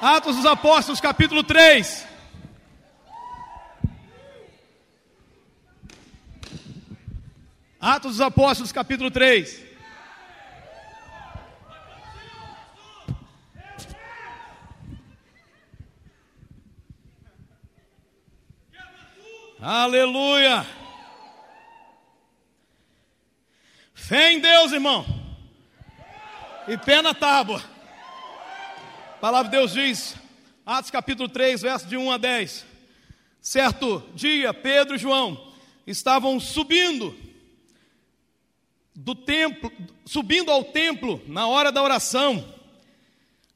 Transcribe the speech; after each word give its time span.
Atos 0.00 0.36
dos 0.36 0.46
Apóstolos, 0.46 0.98
capítulo 0.98 1.44
3. 1.44 2.06
Atos 7.78 8.12
dos 8.12 8.20
Apóstolos, 8.22 8.72
capítulo 8.72 9.10
3. 9.10 9.62
Aleluia! 19.60 20.66
Fé 23.92 24.32
em 24.32 24.40
Deus, 24.40 24.72
irmão. 24.72 25.04
E 26.66 26.78
pé 26.78 27.02
na 27.02 27.12
tábua. 27.12 27.62
A 29.20 29.28
palavra 29.28 29.50
de 29.50 29.58
Deus 29.58 29.72
diz, 29.74 30.14
Atos 30.64 30.90
capítulo 30.90 31.28
3, 31.28 31.60
verso 31.60 31.86
de 31.86 31.94
1 31.94 32.10
a 32.10 32.16
10. 32.16 32.64
Certo 33.38 34.02
dia, 34.14 34.54
Pedro 34.54 34.96
e 34.96 34.98
João 34.98 35.52
estavam 35.86 36.40
subindo 36.40 37.14
do 38.94 39.14
templo, 39.14 39.70
subindo 40.06 40.50
ao 40.50 40.64
templo 40.64 41.22
na 41.26 41.46
hora 41.46 41.70
da 41.70 41.82
oração, 41.82 42.42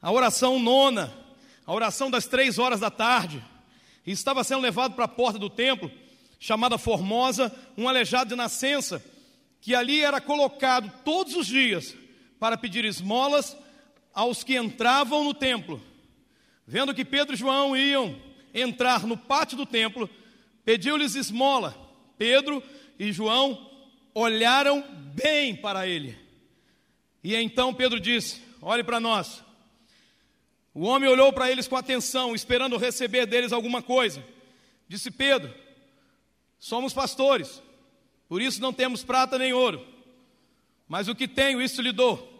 a 0.02 0.12
oração 0.12 0.58
nona, 0.58 1.10
a 1.66 1.72
oração 1.72 2.10
das 2.10 2.26
três 2.26 2.58
horas 2.58 2.80
da 2.80 2.90
tarde 2.90 3.42
e 4.06 4.12
estava 4.12 4.44
sendo 4.44 4.60
levado 4.60 4.94
para 4.94 5.06
a 5.06 5.08
porta 5.08 5.38
do 5.38 5.48
templo, 5.48 5.90
chamada 6.38 6.76
Formosa, 6.76 7.50
um 7.74 7.88
aleijado 7.88 8.28
de 8.28 8.36
nascença, 8.36 9.02
que 9.62 9.74
ali 9.74 10.02
era 10.02 10.20
colocado 10.20 10.92
todos 11.02 11.34
os 11.34 11.46
dias 11.46 11.96
para 12.38 12.58
pedir 12.58 12.84
esmolas 12.84 13.56
aos 14.14 14.44
que 14.44 14.56
entravam 14.56 15.24
no 15.24 15.34
templo. 15.34 15.82
Vendo 16.66 16.94
que 16.94 17.04
Pedro 17.04 17.34
e 17.34 17.38
João 17.38 17.76
iam 17.76 18.16
entrar 18.54 19.06
no 19.06 19.16
pátio 19.16 19.56
do 19.56 19.66
templo, 19.66 20.08
pediu-lhes 20.64 21.14
esmola. 21.14 21.76
Pedro 22.16 22.62
e 22.98 23.12
João 23.12 23.70
olharam 24.14 24.82
bem 25.14 25.56
para 25.56 25.86
ele. 25.86 26.16
E 27.22 27.34
então 27.34 27.74
Pedro 27.74 27.98
disse: 27.98 28.40
Olhe 28.62 28.84
para 28.84 29.00
nós. 29.00 29.42
O 30.72 30.82
homem 30.82 31.08
olhou 31.08 31.32
para 31.32 31.50
eles 31.50 31.68
com 31.68 31.76
atenção, 31.76 32.34
esperando 32.34 32.76
receber 32.76 33.26
deles 33.26 33.52
alguma 33.52 33.82
coisa. 33.82 34.24
Disse 34.88 35.10
Pedro: 35.10 35.52
Somos 36.58 36.92
pastores, 36.92 37.62
por 38.28 38.40
isso 38.40 38.60
não 38.60 38.72
temos 38.72 39.04
prata 39.04 39.38
nem 39.38 39.52
ouro, 39.52 39.84
mas 40.88 41.08
o 41.08 41.14
que 41.14 41.28
tenho, 41.28 41.60
isso 41.60 41.82
lhe 41.82 41.92
dou. 41.92 42.33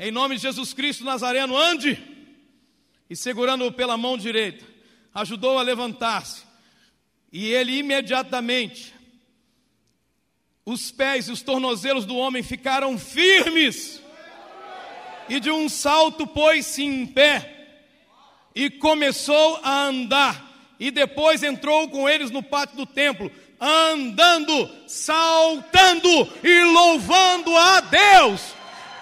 Em 0.00 0.12
nome 0.12 0.36
de 0.36 0.42
Jesus 0.42 0.72
Cristo 0.72 1.02
Nazareno, 1.02 1.56
ande! 1.56 1.98
E 3.10 3.16
segurando-o 3.16 3.72
pela 3.72 3.96
mão 3.96 4.16
direita, 4.16 4.64
ajudou 5.12 5.58
a 5.58 5.62
levantar-se. 5.62 6.42
E 7.32 7.48
ele 7.48 7.78
imediatamente, 7.78 8.94
os 10.64 10.92
pés 10.92 11.26
e 11.26 11.32
os 11.32 11.42
tornozelos 11.42 12.04
do 12.04 12.14
homem 12.16 12.44
ficaram 12.44 12.96
firmes. 12.96 14.00
E 15.28 15.40
de 15.40 15.50
um 15.50 15.68
salto 15.68 16.28
pôs-se 16.28 16.84
em 16.84 17.04
pé 17.04 17.56
e 18.54 18.70
começou 18.70 19.58
a 19.64 19.86
andar. 19.86 20.46
E 20.78 20.92
depois 20.92 21.42
entrou 21.42 21.88
com 21.88 22.08
eles 22.08 22.30
no 22.30 22.42
pátio 22.42 22.76
do 22.76 22.86
templo, 22.86 23.32
andando, 23.60 24.70
saltando 24.86 26.08
e 26.44 26.64
louvando 26.64 27.56
a 27.56 27.80
Deus. 27.80 28.57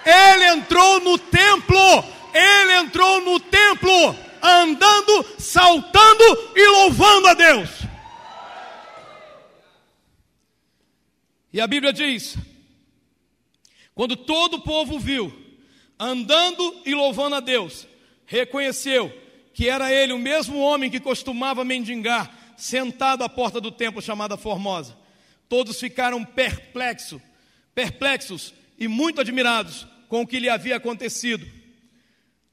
Ele 0.06 0.44
entrou 0.44 1.00
no 1.00 1.18
templo, 1.18 2.04
ele 2.32 2.74
entrou 2.74 3.20
no 3.22 3.40
templo, 3.40 4.16
andando, 4.40 5.26
saltando 5.36 6.52
e 6.54 6.68
louvando 6.68 7.26
a 7.26 7.34
Deus. 7.34 7.70
E 11.52 11.60
a 11.60 11.66
Bíblia 11.66 11.92
diz: 11.92 12.36
quando 13.96 14.16
todo 14.16 14.58
o 14.58 14.62
povo 14.62 14.96
viu, 14.96 15.36
andando 15.98 16.82
e 16.86 16.94
louvando 16.94 17.34
a 17.34 17.40
Deus, 17.40 17.84
reconheceu 18.26 19.12
que 19.52 19.68
era 19.68 19.92
ele 19.92 20.12
o 20.12 20.18
mesmo 20.20 20.60
homem 20.60 20.88
que 20.88 21.00
costumava 21.00 21.64
mendigar, 21.64 22.54
sentado 22.56 23.24
à 23.24 23.28
porta 23.28 23.60
do 23.60 23.72
templo 23.72 24.00
chamada 24.00 24.36
Formosa. 24.36 24.96
Todos 25.48 25.80
ficaram 25.80 26.24
perplexos, 26.24 27.20
perplexos 27.74 28.54
e 28.78 28.86
muito 28.86 29.20
admirados 29.20 29.95
com 30.08 30.22
o 30.22 30.26
que 30.26 30.38
lhe 30.38 30.48
havia 30.48 30.76
acontecido. 30.76 31.46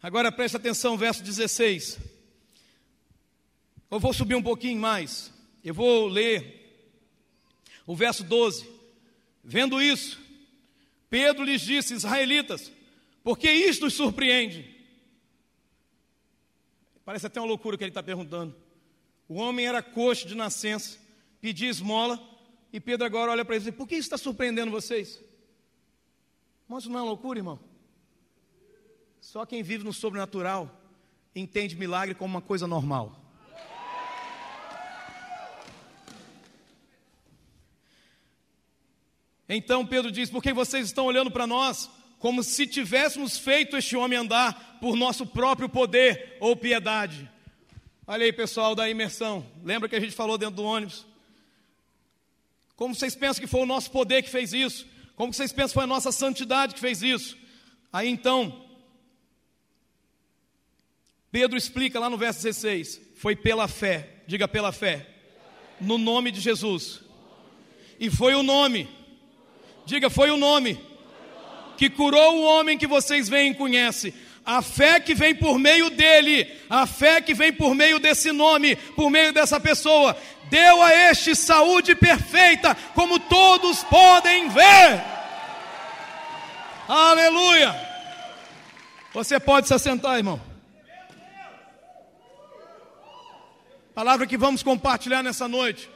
Agora 0.02 0.32
preste 0.32 0.58
atenção, 0.58 0.98
verso 0.98 1.24
16. 1.24 1.98
Eu 3.90 4.00
vou 4.00 4.14
subir 4.14 4.36
um 4.36 4.44
pouquinho 4.44 4.80
mais. 4.80 5.32
Eu 5.64 5.74
vou 5.74 6.08
ler 6.08 6.90
o 7.86 7.96
verso 7.96 8.24
12. 8.24 8.70
Vendo 9.44 9.82
isso, 9.82 10.20
Pedro 11.10 11.44
lhes 11.44 11.62
disse: 11.62 11.94
Israelitas, 11.94 12.72
por 13.24 13.38
que 13.38 13.52
isto 13.52 13.86
os 13.86 13.94
surpreende? 13.94 14.74
Parece 17.06 17.28
até 17.28 17.40
uma 17.40 17.48
loucura 17.48 17.78
que 17.78 17.84
ele 17.84 17.92
está 17.92 18.02
perguntando. 18.02 18.56
O 19.28 19.36
homem 19.36 19.66
era 19.66 19.82
coxo 19.82 20.28
de 20.28 20.36
nascença, 20.36 20.98
pedia 21.40 21.70
esmola, 21.70 22.22
e 22.72 22.80
Pedro 22.80 23.06
agora 23.06 23.32
olha 23.32 23.46
para 23.46 23.56
ele 23.56 23.64
e 23.64 23.68
diz: 23.70 23.78
Por 23.78 23.88
que 23.88 23.96
isso 23.96 24.08
está 24.08 24.18
surpreendendo 24.18 24.72
vocês? 24.72 25.22
Mas 26.74 26.86
não 26.86 26.98
é 26.98 27.04
loucura, 27.04 27.38
irmão? 27.38 27.60
Só 29.22 29.46
quem 29.46 29.62
vive 29.62 29.84
no 29.84 29.94
sobrenatural 29.94 30.76
entende 31.36 31.76
milagre 31.76 32.16
como 32.16 32.34
uma 32.34 32.42
coisa 32.42 32.66
normal. 32.66 33.16
Então 39.48 39.86
Pedro 39.86 40.12
diz: 40.12 40.32
Por 40.32 40.42
que 40.42 40.52
vocês 40.52 40.88
estão 40.88 41.06
olhando 41.06 41.30
para 41.30 41.46
nós? 41.46 41.90
como 42.18 42.42
se 42.42 42.66
tivéssemos 42.66 43.38
feito 43.38 43.76
este 43.76 43.98
homem 43.98 44.18
andar 44.18 44.78
por 44.80 44.96
nosso 44.96 45.26
próprio 45.26 45.68
poder 45.68 46.38
ou 46.40 46.56
piedade. 46.56 47.30
Olha 48.08 48.24
aí, 48.24 48.32
pessoal 48.32 48.74
da 48.74 48.90
imersão, 48.90 49.46
lembra 49.62 49.90
que 49.90 49.96
a 49.98 50.00
gente 50.00 50.16
falou 50.16 50.38
dentro 50.38 50.56
do 50.56 50.64
ônibus? 50.64 51.06
Como 52.78 52.96
vocês 52.96 53.14
pensam 53.14 53.42
que 53.42 53.48
foi 53.48 53.60
o 53.60 53.66
nosso 53.66 53.92
poder 53.92 54.24
que 54.24 54.30
fez 54.30 54.54
isso? 54.54 54.88
Como 55.16 55.34
vocês 55.34 55.52
pensam 55.52 55.76
foi 55.76 55.84
a 55.84 55.88
nossa 55.88 56.12
santidade 56.12 56.74
que 56.74 56.80
fez 56.80 57.02
isso? 57.02 57.38
Aí 57.92 58.10
então, 58.10 58.66
Pedro 61.32 61.58
explica 61.58 62.00
lá 62.00 62.10
no 62.10 62.18
verso 62.18 62.42
16: 62.44 63.00
foi 63.16 63.36
pela 63.36 63.68
fé, 63.68 64.24
diga 64.28 64.48
pela 64.48 64.72
fé, 64.72 65.08
no 65.80 65.98
nome 65.98 66.32
de 66.32 66.40
Jesus. 66.40 67.02
E 68.00 68.10
foi 68.10 68.34
o 68.34 68.44
nome, 68.44 68.90
diga 69.86 70.10
foi 70.10 70.32
o 70.32 70.38
nome 70.38 70.80
que 71.78 71.90
curou 71.90 72.38
o 72.38 72.44
homem 72.44 72.78
que 72.78 72.88
vocês 72.88 73.28
veem 73.28 73.52
e 73.52 73.56
conhecem. 73.56 74.14
A 74.46 74.62
fé 74.62 75.00
que 75.00 75.16
vem 75.16 75.34
por 75.34 75.58
meio 75.58 75.90
dele, 75.90 76.60
a 76.70 76.86
fé 76.86 77.22
que 77.22 77.34
vem 77.34 77.54
por 77.54 77.74
meio 77.74 77.98
desse 77.98 78.32
nome, 78.32 78.76
por 78.76 79.10
meio 79.10 79.32
dessa 79.32 79.60
pessoa, 79.60 80.18
deu 80.50 80.82
a 80.82 80.94
este 80.94 81.34
saúde 81.36 81.96
perfeita, 81.96 82.76
como 82.94 83.20
todos 83.20 83.84
podem 83.86 84.50
ver. 84.50 85.02
Aleluia! 86.88 87.74
Você 89.14 89.40
pode 89.40 89.68
se 89.68 89.74
assentar, 89.74 90.18
irmão. 90.18 90.42
Palavra 93.94 94.26
que 94.28 94.38
vamos 94.38 94.64
compartilhar 94.64 95.24
nessa 95.24 95.48
noite 95.48 95.90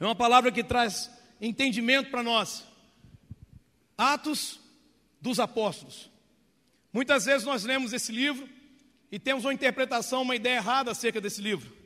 é 0.00 0.04
uma 0.04 0.14
palavra 0.14 0.50
que 0.50 0.64
traz 0.64 1.10
entendimento 1.40 2.10
para 2.10 2.22
nós. 2.22 2.64
Atos 3.96 4.58
dos 5.20 5.38
Apóstolos. 5.38 6.13
Muitas 6.94 7.24
vezes 7.24 7.44
nós 7.44 7.64
lemos 7.64 7.92
esse 7.92 8.12
livro 8.12 8.48
e 9.10 9.18
temos 9.18 9.44
uma 9.44 9.52
interpretação, 9.52 10.22
uma 10.22 10.36
ideia 10.36 10.58
errada 10.58 10.92
acerca 10.92 11.20
desse 11.20 11.42
livro. 11.42 11.76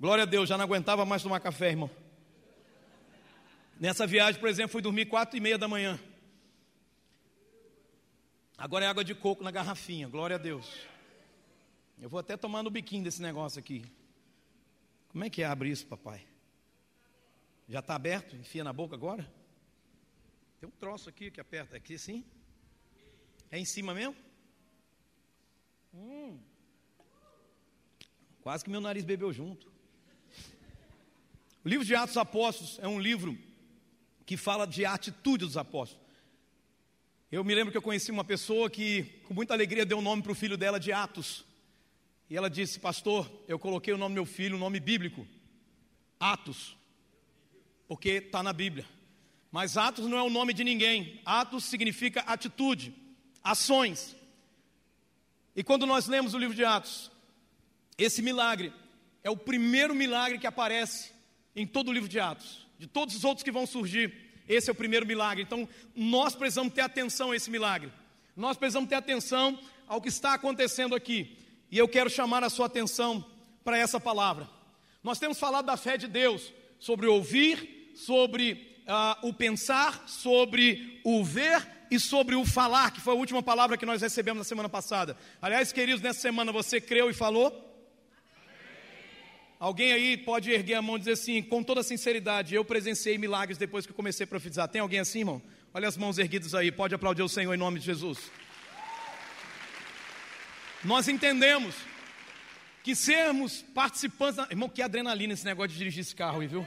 Glória 0.00 0.22
a 0.22 0.26
Deus, 0.26 0.48
já 0.48 0.58
não 0.58 0.64
aguentava 0.64 1.06
mais 1.06 1.22
tomar 1.22 1.38
café, 1.38 1.68
irmão. 1.68 1.88
Nessa 3.78 4.08
viagem, 4.08 4.40
por 4.40 4.48
exemplo, 4.48 4.72
fui 4.72 4.82
dormir 4.82 5.06
quatro 5.06 5.36
e 5.36 5.40
meia 5.40 5.56
da 5.56 5.68
manhã. 5.68 6.00
Agora 8.58 8.84
é 8.84 8.88
água 8.88 9.04
de 9.04 9.14
coco 9.14 9.44
na 9.44 9.52
garrafinha, 9.52 10.08
glória 10.08 10.34
a 10.34 10.38
Deus. 10.38 10.68
Eu 12.02 12.08
vou 12.08 12.18
até 12.18 12.36
tomar 12.36 12.64
no 12.64 12.70
biquinho 12.70 13.04
desse 13.04 13.22
negócio 13.22 13.60
aqui. 13.60 13.84
Como 15.10 15.22
é 15.22 15.30
que 15.30 15.44
abre 15.44 15.70
isso, 15.70 15.86
papai? 15.86 16.26
Já 17.68 17.78
está 17.78 17.94
aberto? 17.94 18.34
Enfia 18.34 18.64
na 18.64 18.72
boca 18.72 18.96
agora? 18.96 19.32
Tem 20.58 20.68
um 20.68 20.72
troço 20.72 21.08
aqui 21.08 21.30
que 21.30 21.40
aperta 21.40 21.76
aqui 21.76 21.96
sim. 21.96 22.24
É 23.48 23.60
em 23.60 23.64
cima 23.64 23.94
mesmo? 23.94 24.25
Hum. 25.96 26.38
Quase 28.42 28.62
que 28.62 28.70
meu 28.70 28.80
nariz 28.80 29.04
bebeu 29.04 29.32
junto. 29.32 29.66
O 31.64 31.68
livro 31.68 31.84
de 31.84 31.94
Atos 31.94 32.10
dos 32.10 32.16
Apóstolos 32.18 32.78
é 32.80 32.86
um 32.86 33.00
livro 33.00 33.36
que 34.24 34.36
fala 34.36 34.66
de 34.66 34.84
atitude 34.84 35.44
dos 35.44 35.56
apóstolos. 35.56 36.04
Eu 37.30 37.42
me 37.42 37.54
lembro 37.54 37.72
que 37.72 37.78
eu 37.78 37.82
conheci 37.82 38.10
uma 38.10 38.24
pessoa 38.24 38.70
que, 38.70 39.04
com 39.24 39.34
muita 39.34 39.52
alegria, 39.52 39.84
deu 39.84 39.98
o 39.98 40.02
nome 40.02 40.22
para 40.22 40.32
o 40.32 40.34
filho 40.34 40.56
dela 40.56 40.78
de 40.78 40.92
Atos. 40.92 41.44
E 42.28 42.36
ela 42.36 42.50
disse: 42.50 42.78
Pastor, 42.78 43.30
eu 43.48 43.58
coloquei 43.58 43.92
o 43.92 43.98
nome 43.98 44.14
do 44.14 44.18
meu 44.18 44.26
filho, 44.26 44.56
um 44.56 44.60
nome 44.60 44.78
bíblico, 44.78 45.26
Atos, 46.20 46.76
porque 47.88 48.10
está 48.10 48.42
na 48.42 48.52
Bíblia. 48.52 48.86
Mas 49.50 49.76
Atos 49.76 50.06
não 50.06 50.18
é 50.18 50.22
o 50.22 50.30
nome 50.30 50.52
de 50.52 50.62
ninguém. 50.62 51.20
Atos 51.24 51.64
significa 51.64 52.20
atitude, 52.20 52.94
ações. 53.42 54.15
E 55.56 55.64
quando 55.64 55.86
nós 55.86 56.06
lemos 56.06 56.34
o 56.34 56.38
livro 56.38 56.54
de 56.54 56.64
Atos, 56.64 57.10
esse 57.96 58.20
milagre 58.20 58.70
é 59.24 59.30
o 59.30 59.36
primeiro 59.36 59.94
milagre 59.94 60.38
que 60.38 60.46
aparece 60.46 61.10
em 61.54 61.66
todo 61.66 61.88
o 61.88 61.92
livro 61.92 62.10
de 62.10 62.20
Atos. 62.20 62.66
De 62.78 62.86
todos 62.86 63.16
os 63.16 63.24
outros 63.24 63.42
que 63.42 63.50
vão 63.50 63.66
surgir, 63.66 64.12
esse 64.46 64.68
é 64.68 64.72
o 64.72 64.76
primeiro 64.76 65.06
milagre. 65.06 65.42
Então, 65.42 65.66
nós 65.94 66.34
precisamos 66.34 66.74
ter 66.74 66.82
atenção 66.82 67.30
a 67.30 67.36
esse 67.36 67.50
milagre. 67.50 67.90
Nós 68.36 68.58
precisamos 68.58 68.90
ter 68.90 68.96
atenção 68.96 69.58
ao 69.88 69.98
que 69.98 70.10
está 70.10 70.34
acontecendo 70.34 70.94
aqui. 70.94 71.38
E 71.70 71.78
eu 71.78 71.88
quero 71.88 72.10
chamar 72.10 72.44
a 72.44 72.50
sua 72.50 72.66
atenção 72.66 73.24
para 73.64 73.78
essa 73.78 73.98
palavra. 73.98 74.48
Nós 75.02 75.18
temos 75.18 75.38
falado 75.38 75.64
da 75.64 75.76
fé 75.78 75.96
de 75.96 76.06
Deus, 76.06 76.52
sobre 76.78 77.06
ouvir, 77.06 77.92
sobre 77.94 78.76
uh, 78.86 79.26
o 79.26 79.32
pensar, 79.32 80.06
sobre 80.06 81.00
o 81.02 81.24
ver 81.24 81.75
e 81.90 82.00
sobre 82.00 82.34
o 82.34 82.44
falar, 82.44 82.90
que 82.90 83.00
foi 83.00 83.14
a 83.14 83.16
última 83.16 83.42
palavra 83.42 83.76
que 83.76 83.86
nós 83.86 84.02
recebemos 84.02 84.38
na 84.38 84.44
semana 84.44 84.68
passada. 84.68 85.16
Aliás, 85.40 85.72
queridos, 85.72 86.02
nessa 86.02 86.20
semana 86.20 86.52
você 86.52 86.80
creu 86.80 87.10
e 87.10 87.14
falou? 87.14 87.62
Alguém 89.58 89.92
aí 89.92 90.16
pode 90.16 90.50
erguer 90.50 90.74
a 90.74 90.82
mão 90.82 90.96
e 90.96 90.98
dizer 90.98 91.12
assim, 91.12 91.42
com 91.42 91.62
toda 91.62 91.82
sinceridade, 91.82 92.54
eu 92.54 92.64
presenciei 92.64 93.16
milagres 93.16 93.56
depois 93.56 93.86
que 93.86 93.92
comecei 93.92 94.24
a 94.24 94.26
profetizar. 94.26 94.68
Tem 94.68 94.80
alguém 94.80 95.00
assim, 95.00 95.20
irmão? 95.20 95.40
Olha 95.72 95.88
as 95.88 95.96
mãos 95.96 96.18
erguidas 96.18 96.54
aí, 96.54 96.70
pode 96.70 96.94
aplaudir 96.94 97.22
o 97.22 97.28
Senhor 97.28 97.54
em 97.54 97.58
nome 97.58 97.80
de 97.80 97.86
Jesus. 97.86 98.30
Nós 100.84 101.08
entendemos 101.08 101.74
que 102.82 102.94
sermos 102.94 103.62
participantes. 103.74 104.38
Irmão, 104.50 104.68
que 104.68 104.82
adrenalina 104.82 105.32
esse 105.32 105.44
negócio 105.44 105.70
de 105.70 105.78
dirigir 105.78 106.02
esse 106.02 106.14
carro 106.14 106.40
aí, 106.40 106.46
viu? 106.46 106.66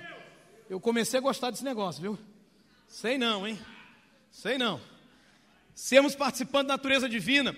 Eu 0.69 0.79
comecei 0.79 1.17
a 1.17 1.21
gostar 1.21 1.51
desse 1.51 1.63
negócio, 1.63 2.01
viu? 2.01 2.19
Sei 2.87 3.17
não, 3.17 3.47
hein? 3.47 3.57
Sei 4.31 4.57
não. 4.57 4.81
Sermos 5.81 6.13
participantes 6.13 6.67
da 6.67 6.73
natureza 6.73 7.07
divina 7.07 7.55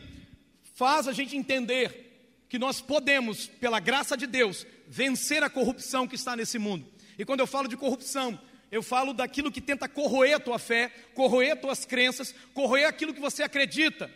faz 0.75 1.07
a 1.07 1.11
gente 1.11 1.35
entender 1.35 2.43
que 2.47 2.59
nós 2.59 2.79
podemos, 2.79 3.47
pela 3.47 3.79
graça 3.79 4.15
de 4.15 4.27
Deus, 4.27 4.63
vencer 4.87 5.41
a 5.41 5.49
corrupção 5.49 6.07
que 6.07 6.13
está 6.13 6.35
nesse 6.35 6.59
mundo. 6.59 6.85
E 7.17 7.25
quando 7.25 7.39
eu 7.39 7.47
falo 7.47 7.67
de 7.67 7.75
corrupção, 7.75 8.39
eu 8.71 8.83
falo 8.83 9.11
daquilo 9.11 9.51
que 9.51 9.59
tenta 9.59 9.89
corroer 9.89 10.35
a 10.35 10.39
tua 10.39 10.59
fé, 10.59 10.89
corroer 11.15 11.53
as 11.53 11.61
tuas 11.61 11.83
crenças, 11.83 12.31
corroer 12.53 12.87
aquilo 12.87 13.11
que 13.11 13.19
você 13.19 13.41
acredita. 13.41 14.07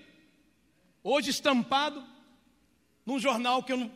Hoje 1.04 1.32
estampado 1.32 2.06
num 3.08 3.18
jornal 3.18 3.64
que 3.64 3.74
eu 3.74 3.78
não 3.78 3.92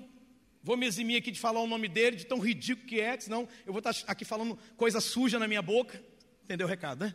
vou 0.63 0.75
me 0.75 0.87
eximir 0.87 1.17
aqui 1.17 1.29
de 1.29 1.39
falar 1.39 1.61
o 1.61 1.67
nome 1.67 1.87
dele, 1.87 2.15
de 2.15 2.25
tão 2.25 2.39
ridículo 2.39 2.87
que 2.87 2.99
é, 2.99 3.19
senão 3.19 3.47
eu 3.63 3.71
vou 3.71 3.79
estar 3.79 3.93
aqui 4.07 4.25
falando 4.25 4.57
coisa 4.75 4.99
suja 4.99 5.37
na 5.37 5.47
minha 5.47 5.61
boca. 5.61 6.03
Entendeu 6.45 6.65
o 6.65 6.69
recado, 6.69 7.05
né? 7.05 7.13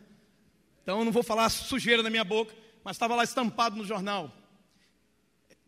Então 0.81 0.99
eu 0.99 1.03
não 1.03 1.11
vou 1.11 1.23
falar 1.23 1.49
sujeira 1.49 2.01
na 2.01 2.09
minha 2.09 2.23
boca, 2.23 2.55
mas 2.85 2.95
estava 2.95 3.15
lá 3.15 3.23
estampado 3.23 3.75
no 3.75 3.83
jornal. 3.83 4.31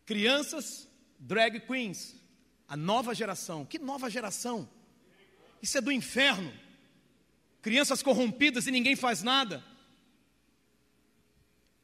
Crianças 0.05 0.87
drag 1.17 1.59
queens, 1.61 2.15
a 2.67 2.77
nova 2.77 3.15
geração. 3.15 3.65
Que 3.65 3.79
nova 3.79 4.07
geração? 4.07 4.69
Isso 5.59 5.79
é 5.79 5.81
do 5.81 5.91
inferno. 5.91 6.53
Crianças 7.59 8.03
corrompidas 8.03 8.67
e 8.67 8.71
ninguém 8.71 8.95
faz 8.95 9.23
nada. 9.23 9.65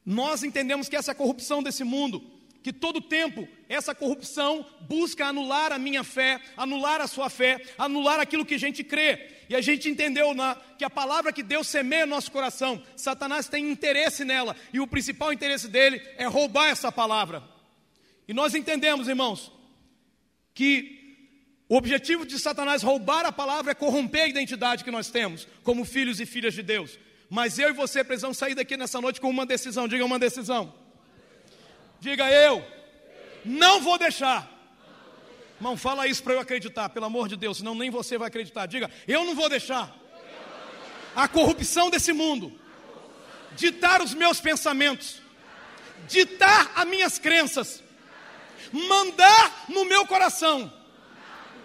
Nós 0.06 0.44
entendemos 0.44 0.88
que 0.88 0.94
essa 0.94 1.10
é 1.10 1.12
a 1.12 1.16
corrupção 1.16 1.64
desse 1.64 1.82
mundo, 1.82 2.22
que 2.62 2.72
todo 2.72 3.00
tempo 3.00 3.48
essa 3.68 3.92
corrupção 3.92 4.64
busca 4.82 5.26
anular 5.26 5.72
a 5.72 5.78
minha 5.80 6.04
fé, 6.04 6.40
anular 6.56 7.00
a 7.00 7.08
sua 7.08 7.28
fé, 7.28 7.60
anular 7.76 8.20
aquilo 8.20 8.46
que 8.46 8.54
a 8.54 8.58
gente 8.58 8.84
crê. 8.84 9.33
E 9.48 9.54
a 9.54 9.60
gente 9.60 9.88
entendeu 9.88 10.34
na, 10.34 10.56
que 10.78 10.84
a 10.84 10.90
palavra 10.90 11.32
que 11.32 11.42
Deus 11.42 11.68
semeia 11.68 12.06
no 12.06 12.14
nosso 12.14 12.30
coração, 12.30 12.82
Satanás 12.96 13.48
tem 13.48 13.70
interesse 13.70 14.24
nela, 14.24 14.56
e 14.72 14.80
o 14.80 14.86
principal 14.86 15.32
interesse 15.32 15.68
dele 15.68 16.00
é 16.16 16.26
roubar 16.26 16.68
essa 16.68 16.90
palavra. 16.90 17.42
E 18.26 18.32
nós 18.32 18.54
entendemos, 18.54 19.08
irmãos, 19.08 19.52
que 20.54 20.94
o 21.68 21.76
objetivo 21.76 22.24
de 22.24 22.38
Satanás 22.38 22.82
roubar 22.82 23.26
a 23.26 23.32
palavra 23.32 23.72
é 23.72 23.74
corromper 23.74 24.22
a 24.22 24.28
identidade 24.28 24.84
que 24.84 24.90
nós 24.90 25.10
temos 25.10 25.46
como 25.62 25.84
filhos 25.84 26.20
e 26.20 26.26
filhas 26.26 26.54
de 26.54 26.62
Deus. 26.62 26.98
Mas 27.28 27.58
eu 27.58 27.70
e 27.70 27.72
você 27.72 28.04
precisamos 28.04 28.38
sair 28.38 28.54
daqui 28.54 28.76
nessa 28.76 29.00
noite 29.00 29.20
com 29.20 29.28
uma 29.28 29.46
decisão. 29.46 29.88
Diga 29.88 30.04
uma 30.04 30.18
decisão. 30.18 30.72
Diga 32.00 32.30
eu. 32.30 32.64
Não 33.44 33.80
vou 33.80 33.98
deixar. 33.98 34.53
Irmão, 35.64 35.78
fala 35.78 36.06
isso 36.06 36.22
para 36.22 36.34
eu 36.34 36.40
acreditar, 36.40 36.90
pelo 36.90 37.06
amor 37.06 37.26
de 37.26 37.36
Deus, 37.36 37.56
senão 37.56 37.74
nem 37.74 37.88
você 37.88 38.18
vai 38.18 38.28
acreditar. 38.28 38.66
Diga, 38.66 38.90
eu 39.08 39.24
não 39.24 39.34
vou 39.34 39.48
deixar 39.48 39.96
a 41.16 41.26
corrupção 41.26 41.88
desse 41.88 42.12
mundo 42.12 42.52
ditar 43.56 44.02
os 44.02 44.12
meus 44.12 44.38
pensamentos, 44.38 45.22
ditar 46.06 46.70
as 46.76 46.86
minhas 46.86 47.18
crenças, 47.18 47.82
mandar 48.72 49.64
no 49.70 49.86
meu 49.86 50.06
coração 50.06 50.70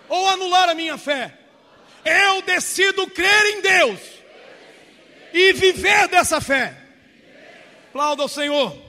ou 0.08 0.30
anular 0.30 0.70
a 0.70 0.74
minha 0.74 0.98
fé. 0.98 1.38
Eu 2.06 2.42
decido 2.44 3.06
crer 3.08 3.58
em 3.58 3.62
Deus 3.62 4.00
e 5.34 5.52
viver 5.52 6.08
dessa 6.08 6.40
fé. 6.40 6.74
Aplauda 7.90 8.24
o 8.24 8.30
Senhor. 8.30 8.82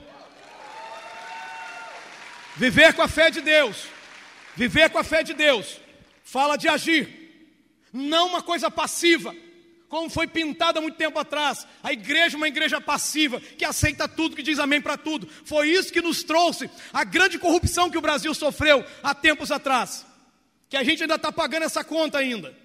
Viver 2.55 2.93
com 2.93 3.01
a 3.01 3.09
fé 3.09 3.29
de 3.29 3.41
Deus, 3.41 3.90
viver 4.61 4.91
com 4.91 4.99
a 4.99 5.03
fé 5.03 5.23
de 5.23 5.33
Deus, 5.33 5.79
fala 6.23 6.55
de 6.55 6.67
agir, 6.67 7.09
não 7.91 8.27
uma 8.27 8.43
coisa 8.43 8.69
passiva 8.69 9.35
como 9.89 10.07
foi 10.07 10.27
pintada 10.27 10.79
muito 10.79 10.97
tempo 10.97 11.17
atrás. 11.17 11.67
A 11.83 11.91
igreja 11.91 12.35
é 12.35 12.37
uma 12.37 12.47
igreja 12.47 12.79
passiva, 12.79 13.41
que 13.41 13.65
aceita 13.65 14.07
tudo, 14.07 14.35
que 14.35 14.43
diz 14.43 14.59
amém 14.59 14.79
para 14.79 14.95
tudo. 14.95 15.27
Foi 15.43 15.67
isso 15.67 15.91
que 15.91 15.99
nos 15.99 16.23
trouxe 16.23 16.69
a 16.93 17.03
grande 17.03 17.37
corrupção 17.37 17.89
que 17.89 17.97
o 17.97 18.01
Brasil 18.01 18.33
sofreu 18.33 18.85
há 19.03 19.13
tempos 19.13 19.51
atrás. 19.51 20.05
Que 20.69 20.77
a 20.77 20.83
gente 20.83 21.01
ainda 21.01 21.15
está 21.15 21.29
pagando 21.29 21.63
essa 21.63 21.83
conta 21.83 22.19
ainda. 22.19 22.55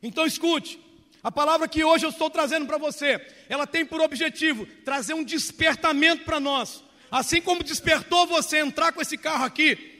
Então 0.00 0.24
escute, 0.26 0.78
a 1.24 1.32
palavra 1.32 1.66
que 1.66 1.82
hoje 1.82 2.06
eu 2.06 2.10
estou 2.10 2.30
trazendo 2.30 2.66
para 2.66 2.78
você, 2.78 3.20
ela 3.48 3.66
tem 3.66 3.84
por 3.84 4.00
objetivo 4.00 4.64
trazer 4.84 5.14
um 5.14 5.24
despertamento 5.24 6.24
para 6.24 6.38
nós. 6.38 6.84
Assim 7.10 7.40
como 7.40 7.64
despertou 7.64 8.28
você 8.28 8.58
entrar 8.58 8.92
com 8.92 9.00
esse 9.00 9.18
carro 9.18 9.44
aqui, 9.44 9.99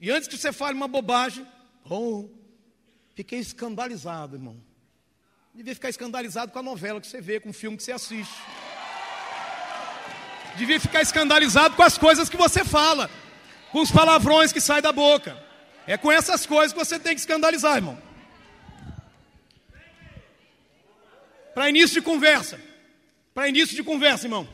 e 0.00 0.10
antes 0.10 0.28
que 0.28 0.36
você 0.36 0.52
fale 0.52 0.76
uma 0.76 0.88
bobagem, 0.88 1.46
oh, 1.88 2.28
fiquei 3.14 3.38
escandalizado, 3.38 4.36
irmão 4.36 4.60
devia 5.56 5.74
ficar 5.74 5.88
escandalizado 5.88 6.52
com 6.52 6.58
a 6.58 6.62
novela 6.62 7.00
que 7.00 7.06
você 7.06 7.20
vê, 7.20 7.40
com 7.40 7.48
o 7.48 7.52
filme 7.52 7.78
que 7.78 7.82
você 7.82 7.92
assiste. 7.92 8.34
Devia 10.56 10.78
ficar 10.78 11.00
escandalizado 11.00 11.74
com 11.74 11.82
as 11.82 11.96
coisas 11.96 12.28
que 12.28 12.36
você 12.36 12.62
fala, 12.62 13.10
com 13.72 13.80
os 13.80 13.90
palavrões 13.90 14.52
que 14.52 14.60
saem 14.60 14.82
da 14.82 14.92
boca. 14.92 15.42
É 15.86 15.96
com 15.96 16.12
essas 16.12 16.44
coisas 16.44 16.72
que 16.72 16.78
você 16.78 16.98
tem 16.98 17.14
que 17.14 17.20
escandalizar, 17.20 17.76
irmão. 17.76 17.98
Para 21.54 21.70
início 21.70 21.94
de 21.94 22.02
conversa, 22.02 22.60
para 23.32 23.48
início 23.48 23.74
de 23.74 23.82
conversa, 23.82 24.26
irmão, 24.26 24.46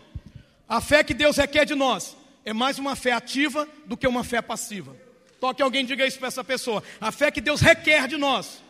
a 0.68 0.80
fé 0.80 1.02
que 1.02 1.14
Deus 1.14 1.36
requer 1.36 1.64
de 1.64 1.74
nós 1.74 2.16
é 2.44 2.52
mais 2.52 2.78
uma 2.78 2.94
fé 2.94 3.10
ativa 3.10 3.68
do 3.86 3.96
que 3.96 4.06
uma 4.06 4.22
fé 4.22 4.40
passiva. 4.40 4.96
Toque 5.42 5.60
alguém 5.60 5.84
diga 5.84 6.06
isso 6.06 6.20
para 6.20 6.28
essa 6.28 6.44
pessoa. 6.44 6.84
A 7.00 7.10
fé 7.10 7.28
que 7.28 7.40
Deus 7.40 7.60
requer 7.60 8.06
de 8.06 8.16
nós 8.16 8.62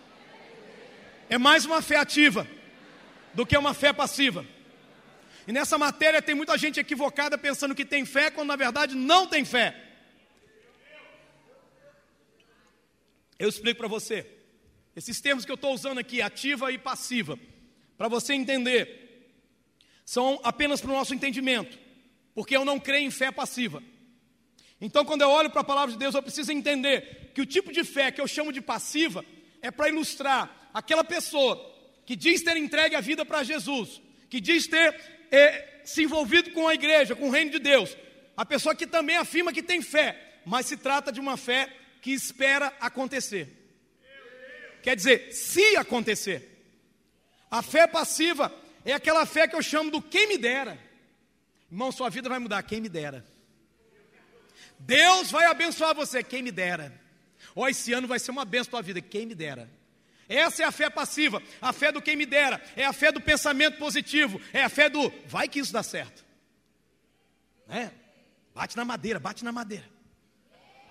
é 1.28 1.36
mais 1.36 1.66
uma 1.66 1.82
fé 1.82 1.96
ativa 1.96 2.48
do 3.34 3.44
que 3.44 3.58
uma 3.58 3.74
fé 3.74 3.92
passiva. 3.92 4.46
E 5.46 5.52
nessa 5.52 5.76
matéria 5.76 6.22
tem 6.22 6.34
muita 6.34 6.56
gente 6.56 6.80
equivocada 6.80 7.36
pensando 7.36 7.74
que 7.74 7.84
tem 7.84 8.06
fé, 8.06 8.30
quando 8.30 8.48
na 8.48 8.56
verdade 8.56 8.94
não 8.94 9.26
tem 9.26 9.44
fé. 9.44 9.76
Eu 13.38 13.50
explico 13.50 13.76
para 13.76 13.88
você. 13.88 14.26
Esses 14.96 15.20
termos 15.20 15.44
que 15.44 15.50
eu 15.50 15.56
estou 15.56 15.74
usando 15.74 15.98
aqui, 15.98 16.22
ativa 16.22 16.72
e 16.72 16.78
passiva, 16.78 17.38
para 17.98 18.08
você 18.08 18.32
entender, 18.32 19.36
são 20.06 20.40
apenas 20.42 20.80
para 20.80 20.90
o 20.90 20.94
nosso 20.94 21.14
entendimento, 21.14 21.78
porque 22.34 22.56
eu 22.56 22.64
não 22.64 22.80
creio 22.80 23.06
em 23.06 23.10
fé 23.10 23.30
passiva. 23.30 23.82
Então, 24.84 25.04
quando 25.04 25.22
eu 25.22 25.30
olho 25.30 25.48
para 25.48 25.60
a 25.60 25.64
palavra 25.64 25.92
de 25.92 25.98
Deus, 25.98 26.12
eu 26.12 26.22
preciso 26.22 26.50
entender 26.50 27.30
que 27.32 27.40
o 27.40 27.46
tipo 27.46 27.72
de 27.72 27.84
fé 27.84 28.10
que 28.10 28.20
eu 28.20 28.26
chamo 28.26 28.52
de 28.52 28.60
passiva 28.60 29.24
é 29.62 29.70
para 29.70 29.88
ilustrar 29.88 30.70
aquela 30.74 31.04
pessoa 31.04 31.56
que 32.04 32.16
diz 32.16 32.42
ter 32.42 32.56
entregue 32.56 32.96
a 32.96 33.00
vida 33.00 33.24
para 33.24 33.44
Jesus, 33.44 34.02
que 34.28 34.40
diz 34.40 34.66
ter 34.66 34.92
é, 35.30 35.82
se 35.84 36.02
envolvido 36.02 36.50
com 36.50 36.66
a 36.66 36.74
igreja, 36.74 37.14
com 37.14 37.28
o 37.28 37.30
reino 37.30 37.52
de 37.52 37.60
Deus, 37.60 37.96
a 38.36 38.44
pessoa 38.44 38.74
que 38.74 38.84
também 38.84 39.16
afirma 39.16 39.52
que 39.52 39.62
tem 39.62 39.80
fé, 39.80 40.40
mas 40.44 40.66
se 40.66 40.76
trata 40.76 41.12
de 41.12 41.20
uma 41.20 41.36
fé 41.36 41.72
que 42.00 42.10
espera 42.10 42.74
acontecer. 42.80 43.48
Quer 44.82 44.96
dizer, 44.96 45.32
se 45.32 45.76
acontecer. 45.76 46.66
A 47.48 47.62
fé 47.62 47.86
passiva 47.86 48.52
é 48.84 48.92
aquela 48.92 49.24
fé 49.26 49.46
que 49.46 49.54
eu 49.54 49.62
chamo 49.62 49.92
do 49.92 50.02
quem 50.02 50.26
me 50.26 50.36
dera. 50.36 50.76
Irmão, 51.70 51.92
sua 51.92 52.10
vida 52.10 52.28
vai 52.28 52.40
mudar, 52.40 52.60
quem 52.64 52.80
me 52.80 52.88
dera. 52.88 53.24
Deus 54.84 55.30
vai 55.30 55.46
abençoar 55.46 55.94
você, 55.94 56.22
quem 56.22 56.42
me 56.42 56.50
dera. 56.50 56.92
Ó, 57.54 57.62
oh, 57.62 57.68
esse 57.68 57.92
ano 57.92 58.08
vai 58.08 58.18
ser 58.18 58.30
uma 58.30 58.44
benção 58.44 58.70
para 58.70 58.82
vida. 58.82 59.00
Quem 59.00 59.26
me 59.26 59.34
dera. 59.34 59.70
Essa 60.28 60.62
é 60.62 60.66
a 60.66 60.72
fé 60.72 60.88
passiva, 60.88 61.42
a 61.60 61.72
fé 61.72 61.92
do 61.92 62.00
quem 62.00 62.16
me 62.16 62.24
dera, 62.24 62.62
é 62.74 62.84
a 62.84 62.92
fé 62.92 63.12
do 63.12 63.20
pensamento 63.20 63.76
positivo, 63.76 64.40
é 64.52 64.62
a 64.62 64.68
fé 64.68 64.88
do 64.88 65.12
vai 65.26 65.46
que 65.46 65.58
isso 65.58 65.72
dá 65.72 65.82
certo. 65.82 66.24
É, 67.68 67.90
bate 68.54 68.76
na 68.76 68.84
madeira, 68.84 69.18
bate 69.18 69.44
na 69.44 69.52
madeira. 69.52 69.84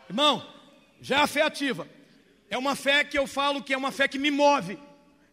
Irmão, 0.08 0.48
já 1.02 1.20
é 1.20 1.22
a 1.22 1.28
fé 1.28 1.42
ativa. 1.42 1.88
É 2.50 2.58
uma 2.58 2.76
fé 2.76 3.04
que 3.04 3.18
eu 3.18 3.26
falo 3.26 3.64
que 3.64 3.74
é 3.74 3.78
uma 3.78 3.92
fé 3.92 4.08
que 4.08 4.20
me 4.20 4.30
move. 4.30 4.78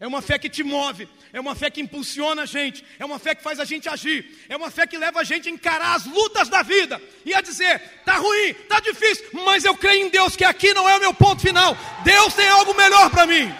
É 0.00 0.06
uma 0.06 0.22
fé 0.22 0.38
que 0.38 0.48
te 0.48 0.62
move, 0.62 1.08
é 1.32 1.40
uma 1.40 1.56
fé 1.56 1.68
que 1.70 1.80
impulsiona 1.80 2.42
a 2.42 2.46
gente, 2.46 2.84
é 3.00 3.04
uma 3.04 3.18
fé 3.18 3.34
que 3.34 3.42
faz 3.42 3.58
a 3.58 3.64
gente 3.64 3.88
agir, 3.88 4.46
é 4.48 4.56
uma 4.56 4.70
fé 4.70 4.86
que 4.86 4.96
leva 4.96 5.20
a 5.20 5.24
gente 5.24 5.48
a 5.48 5.52
encarar 5.52 5.96
as 5.96 6.06
lutas 6.06 6.48
da 6.48 6.62
vida 6.62 7.02
e 7.24 7.34
a 7.34 7.40
dizer: 7.40 7.80
tá 8.04 8.14
ruim, 8.14 8.54
tá 8.68 8.78
difícil, 8.78 9.26
mas 9.44 9.64
eu 9.64 9.76
creio 9.76 10.06
em 10.06 10.08
Deus 10.08 10.36
que 10.36 10.44
aqui 10.44 10.72
não 10.72 10.88
é 10.88 10.96
o 10.96 11.00
meu 11.00 11.12
ponto 11.12 11.42
final. 11.42 11.76
Deus 12.04 12.32
tem 12.32 12.46
algo 12.46 12.74
melhor 12.74 13.10
para 13.10 13.26
mim. 13.26 13.52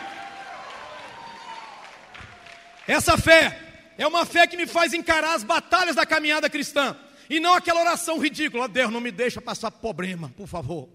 Essa 2.87 3.18
fé 3.18 3.61
é 3.99 4.07
uma 4.07 4.25
fé 4.25 4.47
que 4.47 4.57
me 4.57 4.66
faz 4.66 4.95
encarar 4.95 5.35
as 5.35 5.42
batalhas 5.42 5.97
da 5.97 6.07
caminhada 6.07 6.49
cristã 6.49 6.97
e 7.28 7.40
não 7.40 7.52
aquela 7.52 7.80
oração 7.80 8.16
ridícula: 8.16 8.66
oh, 8.66 8.68
Deus, 8.68 8.92
não 8.92 9.00
me 9.00 9.11
deixa 9.11 9.42
passar 9.42 9.73
problema, 9.73 10.33
por 10.37 10.47
favor. 10.47 10.88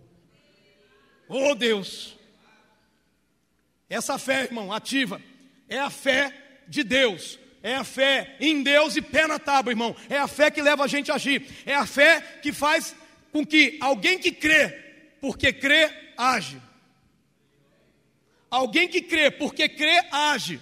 Oh 1.28 1.54
Deus. 1.54 2.18
Essa 3.90 4.18
fé, 4.18 4.44
irmão, 4.44 4.72
ativa 4.72 5.22
é 5.74 5.80
a 5.80 5.90
fé 5.90 6.32
de 6.68 6.84
Deus. 6.84 7.40
É 7.64 7.76
a 7.76 7.84
fé 7.84 8.36
em 8.40 8.62
Deus 8.62 8.96
e 8.96 9.02
pé 9.02 9.26
na 9.26 9.40
tábua, 9.40 9.72
irmão. 9.72 9.96
É 10.10 10.18
a 10.18 10.28
fé 10.28 10.52
que 10.52 10.62
leva 10.62 10.84
a 10.84 10.88
gente 10.88 11.12
a 11.12 11.16
agir. 11.16 11.48
É 11.66 11.74
a 11.74 11.86
fé 11.86 12.22
que 12.42 12.52
faz 12.52 12.96
com 13.32 13.46
que 13.46 13.78
alguém 13.82 14.20
que 14.20 14.32
crê, 14.32 14.70
porque 15.20 15.52
crê, 15.52 15.90
age. 16.16 16.62
Alguém 18.52 18.88
que 18.88 19.02
crê, 19.02 19.32
porque 19.32 19.68
crê, 19.68 20.04
age. 20.12 20.62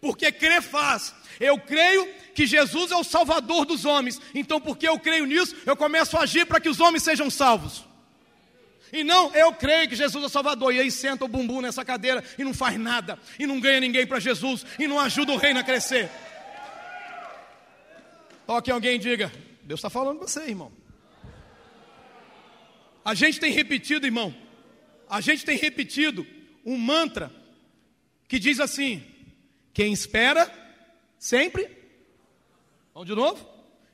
Porque 0.00 0.32
crê, 0.32 0.62
faz. 0.62 1.14
Eu 1.38 1.58
creio 1.58 2.08
que 2.34 2.46
Jesus 2.46 2.90
é 2.90 2.96
o 2.96 3.04
Salvador 3.04 3.66
dos 3.66 3.84
homens. 3.84 4.20
Então, 4.34 4.58
porque 4.60 4.88
eu 4.88 4.98
creio 4.98 5.26
nisso, 5.26 5.54
eu 5.66 5.76
começo 5.76 6.16
a 6.16 6.22
agir 6.22 6.46
para 6.46 6.60
que 6.60 6.68
os 6.68 6.80
homens 6.80 7.02
sejam 7.02 7.28
salvos. 7.28 7.85
E 8.92 9.02
não, 9.02 9.34
eu 9.34 9.52
creio 9.52 9.88
que 9.88 9.96
Jesus 9.96 10.24
é 10.24 10.28
Salvador. 10.28 10.74
E 10.74 10.80
aí 10.80 10.90
senta 10.90 11.24
o 11.24 11.28
bumbum 11.28 11.60
nessa 11.60 11.84
cadeira 11.84 12.22
e 12.38 12.44
não 12.44 12.54
faz 12.54 12.78
nada. 12.78 13.18
E 13.38 13.46
não 13.46 13.60
ganha 13.60 13.80
ninguém 13.80 14.06
para 14.06 14.20
Jesus. 14.20 14.64
E 14.78 14.86
não 14.86 15.00
ajuda 15.00 15.32
o 15.32 15.36
reino 15.36 15.60
a 15.60 15.64
crescer. 15.64 16.10
Toque 18.46 18.70
alguém 18.70 18.96
e 18.96 18.98
diga: 18.98 19.32
Deus 19.62 19.78
está 19.78 19.90
falando 19.90 20.18
com 20.18 20.26
você, 20.26 20.40
irmão. 20.44 20.72
A 23.04 23.14
gente 23.14 23.38
tem 23.38 23.52
repetido, 23.52 24.06
irmão. 24.06 24.34
A 25.08 25.20
gente 25.20 25.44
tem 25.44 25.56
repetido 25.56 26.26
um 26.64 26.76
mantra 26.76 27.32
que 28.28 28.38
diz 28.38 28.60
assim: 28.60 29.04
quem 29.72 29.92
espera, 29.92 30.50
sempre. 31.18 31.70
Vamos 32.94 33.08
de 33.08 33.14
novo? 33.14 33.46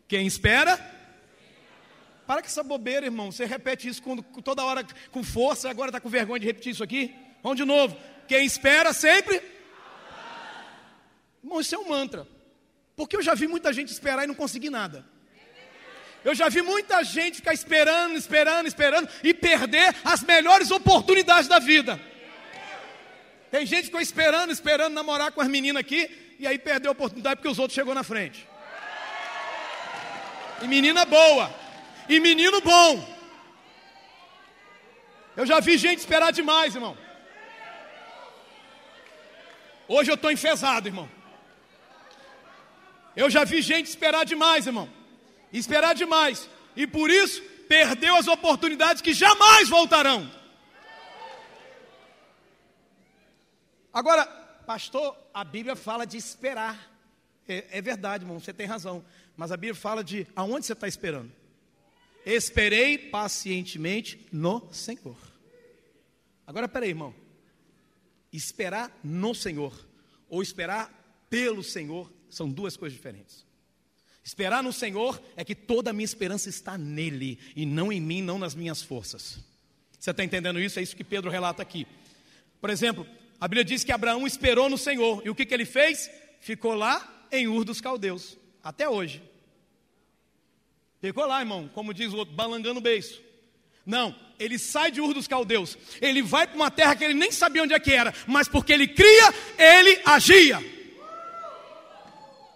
Quem 0.07 0.27
espera, 0.27 0.79
para 2.27 2.41
com 2.41 2.47
essa 2.47 2.63
bobeira, 2.63 3.07
irmão. 3.07 3.31
Você 3.31 3.45
repete 3.45 3.89
isso 3.89 4.03
com, 4.03 4.17
toda 4.17 4.65
hora 4.65 4.85
com 5.11 5.23
força, 5.23 5.69
agora 5.69 5.89
está 5.89 6.01
com 6.01 6.09
vergonha 6.09 6.41
de 6.41 6.47
repetir 6.47 6.73
isso 6.73 6.83
aqui. 6.83 7.15
Vamos 7.43 7.57
de 7.57 7.65
novo. 7.65 7.97
Quem 8.29 8.45
espera 8.45 8.93
sempre. 8.93 9.43
Irmão, 11.43 11.61
isso 11.61 11.75
é 11.75 11.79
um 11.79 11.89
mantra. 11.89 12.27
Porque 12.95 13.17
eu 13.17 13.23
já 13.23 13.35
vi 13.35 13.49
muita 13.49 13.73
gente 13.73 13.93
esperar 13.93 14.25
e 14.25 14.27
não 14.27 14.35
conseguir 14.35 14.71
nada. 14.71 15.05
Eu 16.25 16.35
já 16.35 16.49
vi 16.49 16.63
muita 16.63 17.03
gente 17.03 17.37
ficar 17.37 17.53
esperando, 17.53 18.15
esperando, 18.17 18.67
esperando 18.67 19.09
e 19.25 19.35
perder 19.35 19.95
as 20.05 20.23
melhores 20.23 20.71
oportunidades 20.71 21.49
da 21.49 21.59
vida. 21.59 22.01
Tem 23.51 23.67
gente 23.67 23.81
que 23.81 23.87
ficou 23.87 24.01
esperando, 24.01 24.53
esperando 24.53 24.95
namorar 24.95 25.33
com 25.33 25.41
as 25.41 25.49
meninas 25.49 25.81
aqui 25.81 26.37
e 26.39 26.47
aí 26.47 26.59
perdeu 26.59 26.91
a 26.91 26.93
oportunidade 26.93 27.37
porque 27.37 27.49
os 27.49 27.59
outros 27.59 27.75
chegou 27.75 27.95
na 27.95 28.05
frente. 28.05 28.49
E 30.63 30.69
menina 30.69 31.05
boa, 31.05 31.53
e 32.09 32.21
menino 32.21 32.61
bom. 32.61 33.23
Eu 35.37 35.47
já 35.47 35.61
vi 35.61 35.79
gente 35.79 35.99
esperar 35.99 36.33
demais, 36.33 36.75
irmão. 36.75 36.97
Hoje 39.89 40.11
eu 40.11 40.15
estou 40.15 40.31
enfesado, 40.31 40.89
irmão. 40.89 41.09
Eu 43.15 43.29
já 43.29 43.45
vi 43.45 43.61
gente 43.61 43.87
esperar 43.87 44.25
demais, 44.25 44.67
irmão. 44.67 44.89
Esperar 45.53 45.95
demais. 45.95 46.49
E 46.75 46.87
por 46.87 47.11
isso 47.11 47.43
perdeu 47.69 48.17
as 48.17 48.27
oportunidades 48.27 49.03
que 49.03 49.13
jamais 49.13 49.69
voltarão. 49.69 50.31
Agora, 53.93 54.25
pastor, 54.67 55.17
a 55.35 55.45
Bíblia 55.45 55.77
fala 55.77 56.07
de 56.07 56.17
esperar. 56.17 56.91
É, 57.47 57.79
é 57.79 57.83
verdade, 57.83 58.25
irmão, 58.25 58.41
você 58.41 58.53
tem 58.53 58.67
razão. 58.67 59.05
Mas 59.37 59.53
a 59.53 59.57
Bíblia 59.57 59.75
fala 59.75 60.03
de 60.03 60.27
aonde 60.35 60.65
você 60.65 60.73
está 60.73 60.89
esperando. 60.89 61.31
Esperei 62.25 62.97
pacientemente 62.99 64.27
no 64.33 64.73
Senhor. 64.73 65.17
Agora, 66.47 66.69
peraí, 66.69 66.91
irmão. 66.91 67.15
Esperar 68.33 68.97
no 69.03 69.35
Senhor 69.35 69.75
ou 70.29 70.43
esperar 70.43 71.27
pelo 71.29 71.63
Senhor 71.63 72.11
são 72.31 72.49
duas 72.49 72.77
coisas 72.77 72.97
diferentes. 72.97 73.45
Esperar 74.25 74.63
no 74.63 74.73
Senhor 74.73 75.21
é 75.37 75.45
que 75.45 75.55
toda 75.55 75.91
a 75.91 75.93
minha 75.93 76.05
esperança 76.05 76.49
está 76.49 76.79
nele 76.79 77.39
e 77.57 77.67
não 77.67 77.93
em 77.93 78.01
mim, 78.01 78.23
não 78.23 78.39
nas 78.39 78.55
minhas 78.55 78.83
forças. 78.83 79.39
Você 79.99 80.11
está 80.11 80.25
entendendo 80.25 80.61
isso? 80.61 80.79
É 80.79 80.83
isso 80.83 80.97
que 80.97 81.05
Pedro 81.05 81.31
relata 81.31 81.63
aqui. 81.63 81.87
Por 82.61 82.71
exemplo, 82.71 83.07
a 83.41 83.49
Bíblia 83.49 83.65
diz 83.65 83.83
que 83.83 83.93
Abraão 83.93 84.27
esperou 84.27 84.71
no 84.71 84.79
Senhor 84.79 85.23
e 85.25 85.31
o 85.31 85.35
que, 85.35 85.45
que 85.45 85.53
ele 85.53 85.65
fez? 85.65 86.11
Ficou 86.41 86.75
lá 86.75 87.27
em 87.31 87.49
Ur 87.49 87.65
dos 87.65 87.81
Caldeus, 87.81 88.39
até 88.63 88.89
hoje. 88.89 89.23
Ficou 91.03 91.27
lá, 91.27 91.41
irmão, 91.41 91.69
como 91.75 91.93
diz 91.93 92.13
o 92.13 92.17
outro, 92.17 92.33
balangando 92.33 92.79
o 92.79 92.83
beiço. 92.83 93.21
Não, 93.85 94.15
ele 94.39 94.57
sai 94.57 94.93
de 94.93 95.01
Ur 95.01 95.13
dos 95.13 95.27
Caldeus. 95.27 95.77
Ele 96.01 96.23
vai 96.23 96.47
para 96.47 96.55
uma 96.55 96.71
terra 96.71 96.95
que 96.95 97.03
ele 97.03 97.13
nem 97.13 97.33
sabia 97.33 97.65
onde 97.65 97.75
é 97.75 97.81
que 97.81 97.93
era, 97.93 98.15
mas 98.25 98.47
porque 98.47 98.73
ele 98.73 98.87
cria, 98.87 99.35
ele 99.59 100.01
agia. 100.07 100.61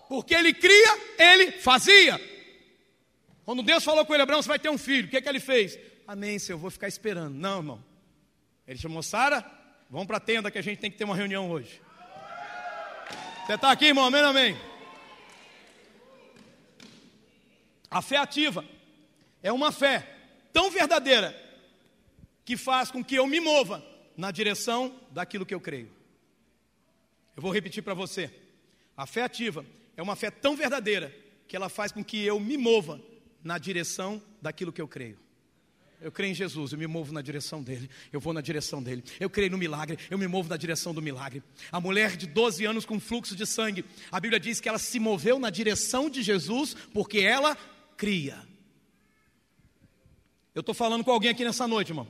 Porque 0.08 0.32
ele 0.32 0.54
cria, 0.54 0.98
ele 1.18 1.50
fazia. 1.58 2.20
Quando 3.44 3.64
Deus 3.64 3.82
falou 3.82 4.06
com 4.06 4.14
ele, 4.14 4.22
Abraão, 4.22 4.40
você 4.40 4.48
vai 4.48 4.60
ter 4.60 4.70
um 4.70 4.78
filho, 4.78 5.08
o 5.08 5.10
que 5.10 5.16
é 5.16 5.20
que 5.20 5.28
ele 5.28 5.40
fez? 5.40 5.76
Amém, 6.06 6.38
Senhor, 6.38 6.56
vou 6.56 6.70
ficar 6.70 6.86
esperando. 6.86 7.34
Não, 7.34 7.58
irmão. 7.58 7.84
Ele 8.64 8.78
chamou 8.78 9.02
Sara, 9.02 9.44
vamos 9.90 10.06
para 10.06 10.18
a 10.18 10.20
tenda 10.20 10.52
que 10.52 10.58
a 10.58 10.62
gente 10.62 10.78
tem 10.78 10.90
que 10.90 10.96
ter 10.96 11.04
uma 11.04 11.16
reunião 11.16 11.50
hoje. 11.50 11.82
Você 13.44 13.54
está 13.54 13.72
aqui, 13.72 13.86
irmão? 13.86 14.04
Amém, 14.04 14.20
amém. 14.20 14.75
A 17.90 18.02
fé 18.02 18.16
ativa 18.16 18.64
é 19.42 19.52
uma 19.52 19.70
fé 19.70 20.16
tão 20.52 20.70
verdadeira 20.70 21.34
que 22.44 22.56
faz 22.56 22.90
com 22.90 23.04
que 23.04 23.14
eu 23.14 23.26
me 23.26 23.40
mova 23.40 23.84
na 24.16 24.30
direção 24.30 24.94
daquilo 25.10 25.44
que 25.44 25.54
eu 25.54 25.60
creio. 25.60 25.90
Eu 27.36 27.42
vou 27.42 27.52
repetir 27.52 27.82
para 27.82 27.94
você. 27.94 28.30
A 28.96 29.06
fé 29.06 29.22
ativa 29.22 29.64
é 29.96 30.02
uma 30.02 30.16
fé 30.16 30.30
tão 30.30 30.56
verdadeira 30.56 31.14
que 31.46 31.54
ela 31.54 31.68
faz 31.68 31.92
com 31.92 32.02
que 32.02 32.24
eu 32.24 32.40
me 32.40 32.56
mova 32.56 33.00
na 33.42 33.58
direção 33.58 34.22
daquilo 34.40 34.72
que 34.72 34.80
eu 34.80 34.88
creio. 34.88 35.18
Eu 36.00 36.12
creio 36.12 36.30
em 36.30 36.34
Jesus, 36.34 36.72
eu 36.72 36.78
me 36.78 36.86
movo 36.86 37.12
na 37.12 37.22
direção 37.22 37.62
dele, 37.62 37.88
eu 38.12 38.20
vou 38.20 38.32
na 38.32 38.40
direção 38.40 38.82
dele. 38.82 39.02
Eu 39.18 39.30
creio 39.30 39.50
no 39.50 39.58
milagre, 39.58 39.98
eu 40.10 40.18
me 40.18 40.26
movo 40.26 40.48
na 40.48 40.56
direção 40.56 40.92
do 40.92 41.00
milagre. 41.00 41.42
A 41.72 41.80
mulher 41.80 42.16
de 42.16 42.26
12 42.26 42.64
anos 42.66 42.84
com 42.84 43.00
fluxo 43.00 43.34
de 43.34 43.46
sangue, 43.46 43.84
a 44.10 44.20
Bíblia 44.20 44.38
diz 44.38 44.60
que 44.60 44.68
ela 44.68 44.78
se 44.78 45.00
moveu 45.00 45.38
na 45.38 45.48
direção 45.48 46.10
de 46.10 46.22
Jesus 46.22 46.74
porque 46.92 47.20
ela 47.20 47.56
cria. 47.96 48.36
Eu 50.54 50.60
estou 50.60 50.74
falando 50.74 51.04
com 51.04 51.10
alguém 51.10 51.30
aqui 51.30 51.44
nessa 51.44 51.68
noite, 51.68 51.90
irmão. 51.90 52.08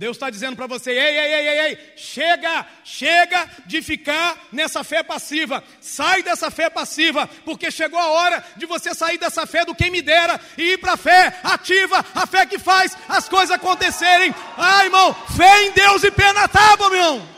Deus 0.00 0.16
está 0.16 0.30
dizendo 0.30 0.56
para 0.56 0.66
você: 0.66 0.92
ei, 0.92 1.18
ei, 1.18 1.34
ei, 1.34 1.48
ei, 1.48 1.58
ei, 1.66 1.92
chega, 1.94 2.66
chega 2.82 3.46
de 3.66 3.82
ficar 3.82 4.48
nessa 4.50 4.82
fé 4.82 5.02
passiva, 5.02 5.62
sai 5.82 6.22
dessa 6.22 6.50
fé 6.50 6.70
passiva, 6.70 7.26
porque 7.44 7.70
chegou 7.70 7.98
a 7.98 8.08
hora 8.08 8.42
de 8.56 8.64
você 8.64 8.94
sair 8.94 9.18
dessa 9.18 9.46
fé 9.46 9.62
do 9.66 9.74
quem 9.74 9.90
me 9.90 10.00
dera 10.00 10.40
e 10.56 10.72
ir 10.72 10.78
para 10.78 10.94
a 10.94 10.96
fé 10.96 11.38
ativa, 11.42 11.98
a 12.14 12.26
fé 12.26 12.46
que 12.46 12.58
faz 12.58 12.96
as 13.06 13.28
coisas 13.28 13.50
acontecerem. 13.50 14.34
Ah, 14.56 14.84
irmão, 14.86 15.12
fé 15.36 15.66
em 15.66 15.72
Deus 15.72 16.02
e 16.02 16.10
pé 16.10 16.32
na 16.32 16.48
tábua, 16.48 16.88
meu 16.88 16.98
irmão. 16.98 17.28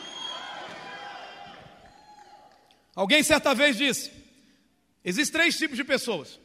Alguém 2.95 3.21
certa 3.23 3.53
vez 3.53 3.75
disse: 3.75 4.09
existem 5.03 5.41
três 5.41 5.57
tipos 5.57 5.75
de 5.75 5.83
pessoas 5.83 6.39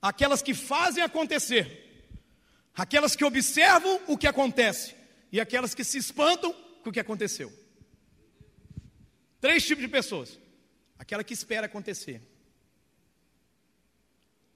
aquelas 0.00 0.42
que 0.42 0.54
fazem 0.54 1.02
acontecer, 1.02 2.12
aquelas 2.74 3.16
que 3.16 3.24
observam 3.24 4.00
o 4.06 4.16
que 4.16 4.26
acontece 4.26 4.94
e 5.30 5.40
aquelas 5.40 5.74
que 5.74 5.84
se 5.84 5.98
espantam 5.98 6.52
com 6.82 6.90
o 6.90 6.92
que 6.92 7.00
aconteceu. 7.00 7.52
Três 9.40 9.66
tipos 9.66 9.82
de 9.82 9.88
pessoas: 9.88 10.38
aquela 10.98 11.24
que 11.24 11.34
espera 11.34 11.66
acontecer, 11.66 12.22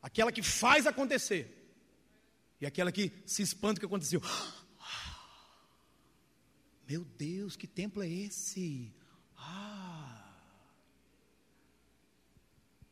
aquela 0.01 0.33
que 0.33 0.43
faz 0.43 0.87
acontecer 0.87 1.59
e 2.61 2.67
aquela 2.67 2.93
que 2.93 3.13
se 3.27 3.43
espanta 3.43 3.81
com 3.81 3.87
o 3.87 3.89
que 3.89 3.95
aconteceu. 3.95 4.23
Meu 6.89 7.05
Deus, 7.05 7.57
que 7.57 7.67
templo 7.67 8.03
é 8.03 8.09
esse? 8.09 8.95
Ah. 9.37 10.33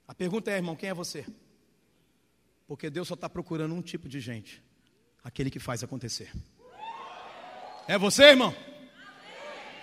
A 0.08 0.14
pergunta 0.14 0.50
é, 0.50 0.56
irmão, 0.56 0.74
quem 0.74 0.88
é 0.88 0.94
você? 0.94 1.24
Porque 2.70 2.88
Deus 2.88 3.08
só 3.08 3.14
está 3.14 3.28
procurando 3.28 3.74
um 3.74 3.82
tipo 3.82 4.08
de 4.08 4.20
gente: 4.20 4.62
aquele 5.24 5.50
que 5.50 5.58
faz 5.58 5.82
acontecer. 5.82 6.30
É 7.88 7.98
você, 7.98 8.26
irmão? 8.26 8.54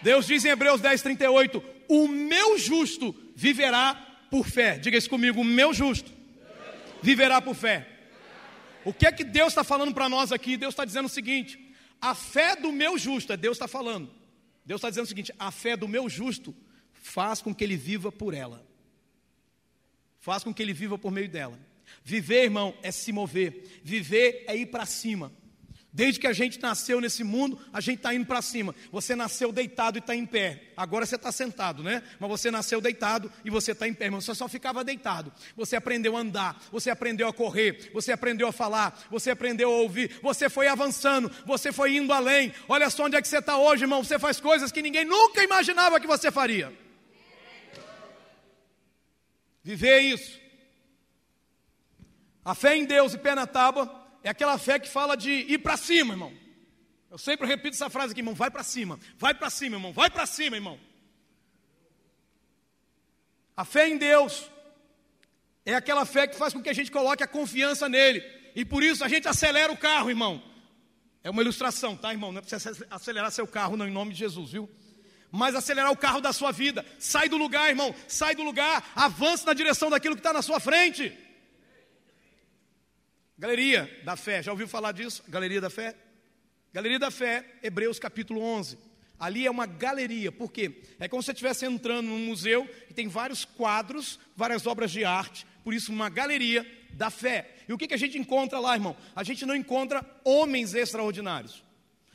Deus 0.02 0.26
diz 0.26 0.46
em 0.46 0.52
Hebreus 0.52 0.80
10, 0.80 1.02
38: 1.02 1.62
O 1.90 2.08
meu 2.08 2.58
justo 2.58 3.14
viverá 3.36 3.94
por 4.32 4.48
fé. 4.48 4.80
Diga 4.80 4.98
isso 4.98 5.10
comigo: 5.10 5.42
O 5.42 5.44
meu 5.44 5.74
justo 5.74 6.10
viverá 7.04 7.42
por 7.42 7.56
fé. 7.56 7.86
O 8.86 8.94
que 8.94 9.06
é 9.06 9.12
que 9.12 9.26
Deus 9.26 9.50
está 9.50 9.66
falando 9.66 9.94
para 9.94 10.08
nós 10.08 10.32
aqui? 10.32 10.56
Deus 10.56 10.72
está 10.72 10.86
dizendo 10.86 11.08
o 11.08 11.10
seguinte: 11.10 11.60
a 12.00 12.16
fé 12.16 12.56
do 12.56 12.72
meu 12.72 12.98
justo, 12.98 13.34
é 13.34 13.36
Deus 13.36 13.58
está 13.58 13.68
falando. 13.68 14.10
Deus 14.66 14.80
está 14.80 14.90
dizendo 14.90 15.04
o 15.04 15.10
seguinte: 15.10 15.34
a 15.38 15.52
fé 15.52 15.76
do 15.76 15.90
meu 15.90 16.08
justo 16.08 16.56
faz 16.94 17.42
com 17.42 17.54
que 17.54 17.66
ele 17.66 17.76
viva 17.76 18.14
por 18.14 18.34
ela, 18.34 18.66
faz 20.22 20.42
com 20.42 20.54
que 20.54 20.64
ele 20.64 20.72
viva 20.72 20.98
por 20.98 21.12
meio 21.12 21.28
dela. 21.28 21.68
Viver, 22.04 22.44
irmão, 22.44 22.76
é 22.82 22.92
se 22.92 23.12
mover, 23.12 23.82
viver 23.84 24.46
é 24.48 24.56
ir 24.56 24.68
para 24.68 24.86
cima. 24.86 25.32
Desde 25.98 26.20
que 26.20 26.28
a 26.28 26.32
gente 26.34 26.62
nasceu 26.62 27.02
nesse 27.02 27.24
mundo, 27.24 27.60
a 27.74 27.82
gente 27.82 27.98
está 27.98 28.14
indo 28.14 28.24
para 28.24 28.40
cima. 28.40 28.76
Você 28.92 29.16
nasceu 29.16 29.52
deitado 29.52 29.98
e 29.98 30.00
está 30.00 30.16
em 30.16 30.28
pé. 30.28 30.72
Agora 30.78 31.08
você 31.08 31.16
está 31.16 31.32
sentado, 31.32 31.82
né? 31.82 32.04
Mas 32.20 32.30
você 32.30 32.52
nasceu 32.52 32.80
deitado 32.80 33.32
e 33.44 33.50
você 33.50 33.72
está 33.72 33.88
em 33.88 33.96
pé. 33.96 34.08
Mas 34.08 34.24
você 34.24 34.36
só 34.36 34.48
ficava 34.48 34.84
deitado. 34.84 35.34
Você 35.56 35.76
aprendeu 35.76 36.16
a 36.16 36.20
andar, 36.20 36.62
você 36.72 36.92
aprendeu 36.92 37.28
a 37.28 37.34
correr, 37.34 37.90
você 37.92 38.12
aprendeu 38.12 38.48
a 38.48 38.52
falar, 38.52 39.08
você 39.10 39.32
aprendeu 39.32 39.72
a 39.72 39.78
ouvir, 39.78 40.20
você 40.22 40.48
foi 40.50 40.68
avançando, 40.68 41.32
você 41.48 41.72
foi 41.72 41.96
indo 41.96 42.14
além. 42.14 42.54
Olha 42.70 42.92
só 42.92 43.06
onde 43.06 43.16
é 43.16 43.22
que 43.22 43.28
você 43.28 43.40
está 43.40 43.58
hoje, 43.58 43.86
irmão. 43.86 44.04
Você 44.04 44.20
faz 44.20 44.40
coisas 44.40 44.72
que 44.72 44.84
ninguém 44.84 45.04
nunca 45.04 45.44
imaginava 45.44 46.00
que 46.00 46.06
você 46.06 46.30
faria. 46.30 46.72
Viver 49.64 50.02
isso. 50.02 50.47
A 52.48 52.56
fé 52.56 52.78
em 52.78 52.86
Deus 52.86 53.14
e 53.14 53.18
pé 53.18 53.36
na 53.36 53.46
tábua 53.46 53.94
é 54.24 54.30
aquela 54.30 54.58
fé 54.58 54.80
que 54.80 54.88
fala 54.88 55.18
de 55.18 55.30
ir 55.32 55.58
para 55.58 55.76
cima, 55.76 56.14
irmão. 56.14 56.34
Eu 57.12 57.18
sempre 57.18 57.46
repito 57.46 57.76
essa 57.76 57.90
frase 57.90 58.14
aqui, 58.14 58.22
irmão, 58.22 58.34
vai 58.34 58.50
para 58.50 58.64
cima, 58.64 58.98
vai 59.18 59.34
para 59.34 59.50
cima, 59.50 59.76
irmão, 59.76 59.92
vai 59.92 60.10
para 60.10 60.26
cima, 60.26 60.56
irmão. 60.56 60.80
A 63.56 63.66
fé 63.66 63.90
em 63.90 63.98
Deus 63.98 64.50
é 65.66 65.76
aquela 65.76 66.06
fé 66.06 66.26
que 66.26 66.38
faz 66.38 66.54
com 66.54 66.64
que 66.64 66.70
a 66.70 66.74
gente 66.74 66.90
coloque 66.90 67.22
a 67.22 67.28
confiança 67.28 67.90
nele. 67.90 68.24
E 68.56 68.64
por 68.64 68.82
isso 68.82 69.04
a 69.04 69.10
gente 69.10 69.28
acelera 69.28 69.70
o 69.70 69.78
carro, 69.78 70.10
irmão. 70.10 70.42
É 71.26 71.30
uma 71.30 71.42
ilustração, 71.42 71.98
tá, 71.98 72.14
irmão? 72.14 72.32
Não 72.32 72.40
é 72.40 72.42
para 72.42 72.58
acelerar 72.92 73.30
seu 73.30 73.46
carro, 73.46 73.76
não, 73.76 73.86
em 73.86 73.92
nome 73.92 74.14
de 74.14 74.20
Jesus, 74.20 74.52
viu? 74.52 74.70
Mas 75.30 75.54
acelerar 75.54 75.92
o 75.92 75.98
carro 75.98 76.22
da 76.22 76.32
sua 76.32 76.54
vida. 76.54 76.86
Sai 76.98 77.28
do 77.28 77.36
lugar, 77.36 77.68
irmão. 77.68 77.94
Sai 78.08 78.36
do 78.36 78.44
lugar. 78.44 78.90
Avance 78.96 79.46
na 79.46 79.54
direção 79.54 79.90
daquilo 79.90 80.16
que 80.16 80.22
está 80.22 80.32
na 80.32 80.42
sua 80.42 80.62
frente. 80.62 81.27
Galeria 83.38 84.02
da 84.04 84.16
Fé, 84.16 84.42
já 84.42 84.52
ouviu 84.52 84.68
falar 84.68 84.92
disso? 84.92 85.24
Galeria 85.28 85.62
da 85.62 85.70
Fé? 85.70 85.96
Galeria 86.74 86.98
da 86.98 87.12
Fé, 87.12 87.46
Hebreus 87.62 88.00
capítulo 88.00 88.42
11. 88.42 88.80
Ali 89.20 89.46
é 89.46 89.52
uma 89.52 89.68
galeria, 89.68 90.32
por 90.32 90.52
quê? 90.52 90.82
É 91.00 91.08
como 91.08 91.22
se 91.22 91.28
você 91.28 91.32
estivesse 91.34 91.66
entrando 91.66 92.08
num 92.08 92.26
museu 92.26 92.68
e 92.90 92.94
tem 92.94 93.08
vários 93.08 93.46
quadros, 93.46 94.20
várias 94.36 94.66
obras 94.66 94.92
de 94.92 95.06
arte, 95.06 95.46
por 95.64 95.72
isso 95.72 95.92
uma 95.92 96.10
galeria 96.10 96.66
da 96.94 97.12
fé. 97.12 97.56
E 97.68 97.74
o 97.74 97.78
que, 97.78 97.88
que 97.88 97.94
a 97.94 97.98
gente 97.98 98.18
encontra 98.18 98.60
lá, 98.60 98.74
irmão? 98.74 98.98
A 99.16 99.24
gente 99.24 99.46
não 99.46 99.56
encontra 99.56 100.04
homens 100.24 100.74
extraordinários. 100.74 101.64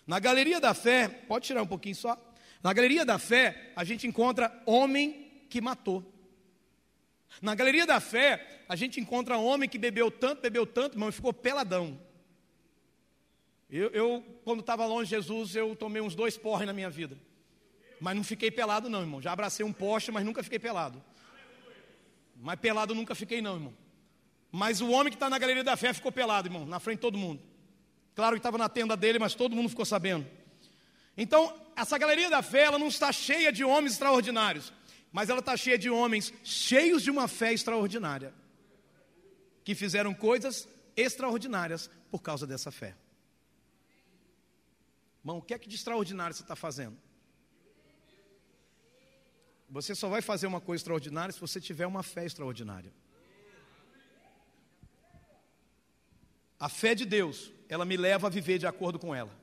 Na 0.05 0.19
galeria 0.19 0.61
da 0.61 0.75
fé, 0.75 1.07
pode 1.07 1.47
tirar 1.47 1.62
um 1.62 1.67
pouquinho 1.67 1.95
só. 1.95 2.21
Na 2.64 2.73
galeria 2.73 3.05
da 3.05 3.19
fé, 3.19 3.73
a 3.76 3.85
gente 3.85 4.09
encontra 4.09 4.53
homem 4.66 5.44
que 5.49 5.61
matou. 5.61 6.12
Na 7.40 7.55
galeria 7.55 7.87
da 7.87 8.01
fé, 8.01 8.62
a 8.68 8.77
gente 8.77 9.01
encontra 9.01 9.38
um 9.38 9.45
homem 9.45 9.68
que 9.68 9.79
bebeu 9.79 10.11
tanto, 10.11 10.42
bebeu 10.42 10.66
tanto, 10.66 10.95
irmão, 10.95 11.09
e 11.09 11.12
ficou 11.12 11.33
peladão. 11.33 11.99
Eu, 13.71 13.88
eu 13.90 14.40
quando 14.45 14.61
estava 14.61 14.85
longe 14.85 15.09
de 15.09 15.16
Jesus, 15.16 15.57
eu 15.57 15.75
tomei 15.75 16.03
uns 16.03 16.14
dois 16.14 16.37
porres 16.37 16.66
na 16.66 16.73
minha 16.73 16.90
vida. 16.90 17.18
Mas 18.01 18.16
não 18.16 18.25
fiquei 18.25 18.51
pelado, 18.51 18.90
não, 18.90 19.01
irmão. 19.01 19.23
Já 19.23 19.33
abracei 19.33 19.64
um 19.64 19.73
poste, 19.73 20.11
mas 20.11 20.25
nunca 20.25 20.42
fiquei 20.42 20.59
pelado. 20.59 21.03
Mas 22.37 22.59
pelado 22.59 22.95
nunca 22.95 23.14
fiquei, 23.14 23.40
não, 23.40 23.55
irmão. 23.55 23.75
Mas 24.51 24.81
o 24.81 24.90
homem 24.90 25.11
que 25.11 25.16
está 25.16 25.31
na 25.31 25.38
galeria 25.38 25.64
da 25.64 25.77
fé 25.77 25.95
ficou 25.95 26.12
pelado, 26.12 26.49
irmão, 26.49 26.66
na 26.66 26.79
frente 26.79 26.99
de 26.99 27.03
todo 27.03 27.16
mundo. 27.16 27.40
Claro 28.14 28.35
que 28.35 28.40
estava 28.40 28.59
na 28.59 28.68
tenda 28.68 28.97
dele, 28.97 29.18
mas 29.18 29.35
todo 29.35 29.57
mundo 29.57 29.71
ficou 29.71 29.85
sabendo. 29.85 30.27
Então, 31.16 31.57
essa 31.75 31.97
galeria 31.97 32.29
da 32.29 32.42
fé, 32.42 32.64
ela 32.64 32.79
não 32.79 32.88
está 32.88 33.11
cheia 33.11 33.51
de 33.51 33.64
homens 33.64 33.92
extraordinários 33.92 34.73
mas 35.12 35.29
ela 35.29 35.40
está 35.40 35.57
cheia 35.57 35.77
de 35.77 35.90
homens 35.90 36.33
cheios 36.42 37.03
de 37.03 37.11
uma 37.11 37.29
fé 37.29 37.53
extraordinária, 37.53 38.35
que 39.62 39.75
fizeram 39.75 40.14
coisas 40.14 40.66
extraordinárias 40.96 41.90
por 42.11 42.22
causa 42.22 42.46
dessa 42.46 42.70
fé. 42.70 42.96
Irmão, 45.20 45.38
o 45.38 45.42
que 45.42 45.55
é 45.55 45.59
que 45.59 45.68
de 45.68 45.77
extraordinário 45.77 46.35
você 46.35 46.42
está 46.42 46.57
fazendo? 46.57 46.96
Você 49.70 49.94
só 49.94 50.09
vai 50.09 50.20
fazer 50.20 50.46
uma 50.46 50.61
coisa 50.61 50.81
extraordinária 50.81 51.33
se 51.33 51.40
você 51.40 51.61
tiver 51.61 51.87
uma 51.87 52.03
fé 52.03 52.27
extraordinária. 52.27 52.92
A 56.59 56.68
fé 56.68 56.94
de 56.94 57.05
Deus, 57.05 57.51
ela 57.68 57.85
me 57.85 57.96
leva 57.96 58.27
a 58.27 58.31
viver 58.31 58.59
de 58.59 58.66
acordo 58.66 58.98
com 58.98 59.14
ela. 59.14 59.35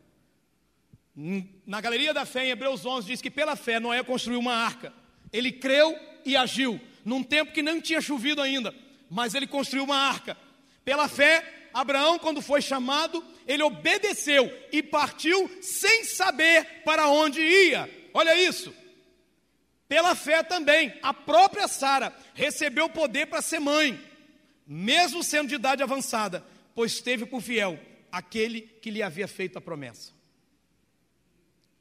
Na 1.66 1.82
galeria 1.82 2.14
da 2.14 2.26
fé, 2.26 2.46
em 2.46 2.52
Hebreus 2.52 2.86
11, 2.86 3.08
diz 3.08 3.22
que 3.22 3.32
pela 3.32 3.56
fé 3.56 3.80
Noé 3.80 4.04
construiu 4.04 4.40
uma 4.40 4.54
arca. 4.54 4.94
Ele 5.32 5.52
creu 5.52 5.98
e 6.26 6.36
agiu, 6.36 6.80
num 7.06 7.24
tempo 7.24 7.52
que 7.52 7.62
não 7.62 7.82
tinha 7.82 8.02
chovido 8.02 8.42
ainda, 8.42 8.74
mas 9.10 9.34
ele 9.34 9.48
construiu 9.48 9.84
uma 9.84 9.98
arca. 9.98 10.38
Pela 10.84 11.08
fé, 11.08 11.70
Abraão, 11.74 12.20
quando 12.20 12.42
foi 12.42 12.62
chamado, 12.62 13.24
ele 13.48 13.64
obedeceu 13.64 14.52
e 14.72 14.82
partiu 14.82 15.50
sem 15.62 16.04
saber 16.04 16.84
para 16.84 17.08
onde 17.08 17.42
ia. 17.42 17.90
Olha 18.14 18.36
isso. 18.36 18.74
Pela 19.88 20.14
fé 20.14 20.44
também, 20.44 20.94
a 21.02 21.14
própria 21.14 21.68
Sara 21.68 22.16
recebeu 22.36 22.88
poder 22.90 23.26
para 23.26 23.42
ser 23.42 23.60
mãe, 23.60 24.00
mesmo 24.66 25.24
sendo 25.24 25.50
de 25.50 25.56
idade 25.56 25.82
avançada, 25.82 26.46
pois 26.76 27.02
teve 27.02 27.26
por 27.26 27.42
fiel 27.42 27.80
aquele 28.12 28.62
que 28.62 28.92
lhe 28.92 29.02
havia 29.02 29.28
feito 29.28 29.58
a 29.58 29.62
promessa. 29.62 30.12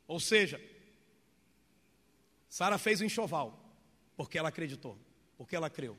Ou 0.06 0.18
seja, 0.18 0.58
Sara 2.48 2.78
fez 2.78 3.00
o 3.00 3.04
enxoval, 3.04 3.76
porque 4.16 4.38
ela 4.38 4.48
acreditou, 4.48 4.98
porque 5.36 5.54
ela 5.54 5.68
creu. 5.68 5.96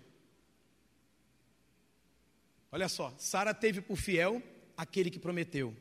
Olha 2.72 2.88
só, 2.88 3.14
Sara 3.18 3.54
teve 3.54 3.82
por 3.82 3.98
fiel 3.98 4.42
aquele 4.76 5.10
que 5.10 5.20
prometeu. 5.20 5.76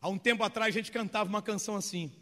Há 0.00 0.08
um 0.08 0.18
tempo 0.18 0.42
atrás 0.42 0.74
a 0.74 0.78
gente 0.78 0.92
cantava 0.92 1.28
uma 1.28 1.42
canção 1.42 1.76
assim: 1.76 2.12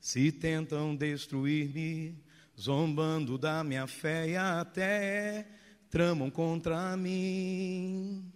Se 0.00 0.30
tentam 0.30 0.94
destruir-me, 0.94 2.22
zombando 2.58 3.38
da 3.38 3.64
minha 3.64 3.86
fé 3.86 4.28
e 4.28 4.36
até 4.36 5.46
tramam 5.90 6.30
contra 6.30 6.96
mim. 6.96 8.30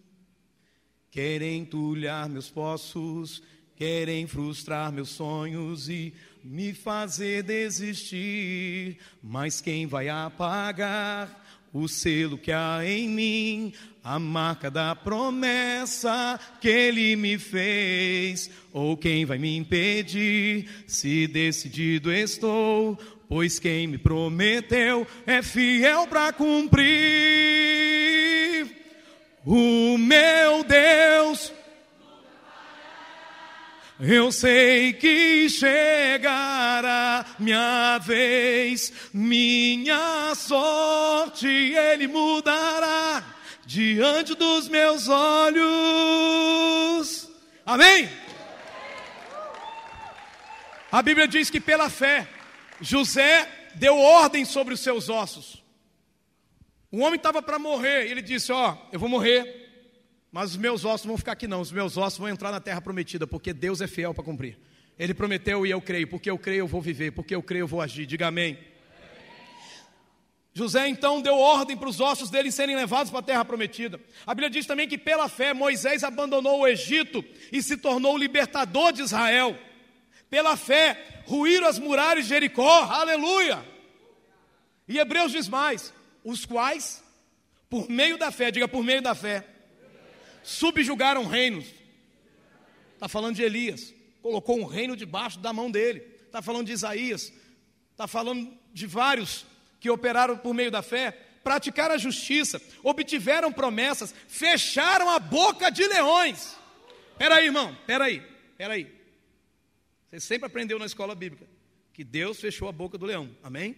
Querem 1.11 1.61
entulhar 1.61 2.29
meus 2.29 2.51
poços, 2.51 3.43
querem 3.75 4.27
frustrar 4.27 4.93
meus 4.93 5.11
sonhos 5.11 5.89
e 5.89 6.15
me 6.46 6.72
fazer 6.72 7.42
desistir. 7.42 8.98
Mas 9.22 9.61
quem 9.61 9.87
vai 9.87 10.09
apagar 10.09 11.44
o 11.72 11.88
selo 11.88 12.38
que 12.38 12.52
há 12.52 12.80
em 12.85 13.09
mim, 13.09 13.72
a 14.02 14.18
marca 14.18 14.70
da 14.70 14.94
promessa 14.94 16.38
que 16.61 16.68
ele 16.68 17.16
me 17.16 17.37
fez? 17.38 18.48
Ou 18.72 18.96
quem 18.96 19.24
vai 19.24 19.38
me 19.38 19.56
impedir 19.56 20.68
se 20.87 21.26
decidido 21.26 22.12
estou? 22.12 22.96
Pois 23.28 23.59
quem 23.59 23.88
me 23.88 23.98
prometeu 23.98 25.04
é 25.26 25.42
fiel 25.42 26.06
para 26.06 26.32
cumprir. 26.32 26.87
O 29.44 29.98
meu 29.98 30.62
Deus 30.62 31.52
eu 33.98 34.30
sei 34.30 34.92
que 34.92 35.48
chegará 35.48 37.24
minha 37.38 37.98
vez, 37.98 38.92
minha 39.12 40.35
sorte 40.35 41.46
ele 41.46 42.06
mudará 42.06 43.24
diante 43.64 44.35
dos 44.35 44.68
meus 44.68 45.09
olhos. 45.09 45.66
Amém? 47.64 48.09
A 50.92 51.02
Bíblia 51.02 51.26
diz 51.26 51.50
que 51.50 51.61
pela 51.61 51.90
fé, 51.90 52.28
José 52.80 53.48
deu 53.74 53.98
ordem 53.98 54.44
sobre 54.44 54.74
os 54.74 54.80
seus 54.80 55.09
ossos. 55.09 55.64
O 56.92 57.00
homem 57.00 57.16
estava 57.16 57.42
para 57.42 57.59
morrer, 57.59 58.11
ele 58.11 58.22
disse: 58.22 58.52
Ó, 58.52 58.72
oh, 58.72 58.78
eu 58.92 59.00
vou 59.00 59.09
morrer, 59.09 59.65
mas 60.31 60.51
os 60.51 60.57
meus 60.57 60.85
ossos 60.85 61.07
vão 61.07 61.17
ficar 61.17 61.33
aqui 61.33 61.47
não, 61.47 61.61
os 61.61 61.73
meus 61.73 61.97
ossos 61.97 62.19
vão 62.19 62.29
entrar 62.29 62.51
na 62.51 62.61
terra 62.61 62.81
prometida, 62.81 63.27
porque 63.27 63.53
Deus 63.53 63.81
é 63.81 63.87
fiel 63.87 64.12
para 64.12 64.25
cumprir. 64.25 64.59
Ele 64.99 65.15
prometeu 65.15 65.67
e 65.67 65.71
eu 65.71 65.81
creio, 65.81 66.09
porque 66.09 66.31
eu 66.31 66.39
creio 66.39 66.61
eu 66.61 66.67
vou 66.67 66.81
viver, 66.81 67.12
porque 67.12 67.35
eu 67.35 67.43
creio 67.43 67.62
eu 67.62 67.69
vou 67.69 67.81
agir. 67.81 68.07
Diga 68.07 68.29
amém. 68.29 68.59
José 70.55 70.89
então 70.89 71.21
deu 71.21 71.39
ordem 71.39 71.77
para 71.77 71.89
os 71.89 72.01
ossos 72.01 72.31
dele 72.31 72.51
serem 72.51 72.75
levados 72.75 73.11
para 73.11 73.21
a 73.21 73.23
terra 73.23 73.45
prometida. 73.45 74.01
A 74.27 74.35
Bíblia 74.35 74.49
diz 74.49 74.65
também 74.65 74.89
que 74.89 74.97
pela 74.97 75.29
fé 75.29 75.53
Moisés 75.53 76.03
abandonou 76.03 76.61
o 76.61 76.67
Egito 76.67 77.23
e 77.53 77.62
se 77.62 77.77
tornou 77.77 78.15
o 78.15 78.19
libertador 78.19 78.91
de 78.91 79.03
Israel. 79.03 79.55
Pela 80.31 80.57
fé 80.57 81.23
ruíram 81.27 81.67
as 81.67 81.79
muralhas 81.79 82.25
de 82.25 82.31
Jericó, 82.31 82.85
aleluia. 82.85 83.62
E 84.89 84.99
Hebreus 84.99 85.31
diz 85.31 85.47
mais: 85.47 85.93
os 86.25 86.47
quais, 86.47 87.05
por 87.69 87.91
meio 87.91 88.17
da 88.17 88.31
fé, 88.31 88.51
diga 88.51 88.67
por 88.67 88.83
meio 88.83 89.03
da 89.03 89.15
fé, 89.15 89.45
subjugaram 90.46 91.26
reinos. 91.26 91.66
Está 92.94 93.09
falando 93.09 93.35
de 93.35 93.42
Elias, 93.42 93.92
colocou 94.22 94.59
um 94.59 94.64
reino 94.64 94.96
debaixo 94.96 95.38
da 95.40 95.52
mão 95.52 95.70
dele. 95.70 96.00
Está 96.24 96.40
falando 96.40 96.66
de 96.66 96.72
Isaías, 96.72 97.32
está 97.90 98.06
falando 98.06 98.56
de 98.72 98.87
vários 98.87 99.44
que 99.80 99.90
operaram 99.90 100.38
por 100.38 100.54
meio 100.54 100.70
da 100.70 100.82
fé, 100.82 101.11
praticaram 101.42 101.94
a 101.94 101.98
justiça, 101.98 102.61
obtiveram 102.82 103.52
promessas, 103.52 104.14
fecharam 104.28 105.11
a 105.11 105.18
boca 105.18 105.70
de 105.70 105.87
leões. 105.87 106.56
Espera 107.12 107.37
aí, 107.37 107.46
irmão, 107.46 107.72
espera 107.72 108.04
aí, 108.04 108.22
espera 108.52 108.74
aí. 108.74 108.94
Você 110.11 110.20
sempre 110.20 110.46
aprendeu 110.46 110.78
na 110.78 110.87
escola 110.87 111.14
bíblica 111.14 111.46
que 111.92 112.04
Deus 112.04 112.38
fechou 112.38 112.68
a 112.68 112.72
boca 112.72 112.96
do 112.96 113.06
leão, 113.06 113.35
amém? 113.42 113.76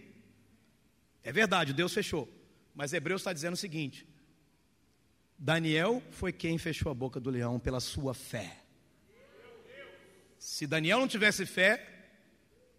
É 1.23 1.31
verdade, 1.31 1.73
Deus 1.73 1.93
fechou. 1.93 2.29
Mas 2.75 2.93
Hebreus 2.93 3.21
está 3.21 3.33
dizendo 3.33 3.53
o 3.53 3.57
seguinte: 3.57 4.05
Daniel 5.39 6.03
foi 6.11 6.33
quem 6.33 6.57
fechou 6.57 6.91
a 6.91 6.93
boca 6.93 7.17
do 7.17 7.29
leão 7.29 7.57
pela 7.57 7.79
sua 7.79 8.13
fé. 8.13 8.57
Se 10.37 10.67
Daniel 10.67 10.99
não 10.99 11.07
tivesse 11.07 11.45
fé, 11.45 11.81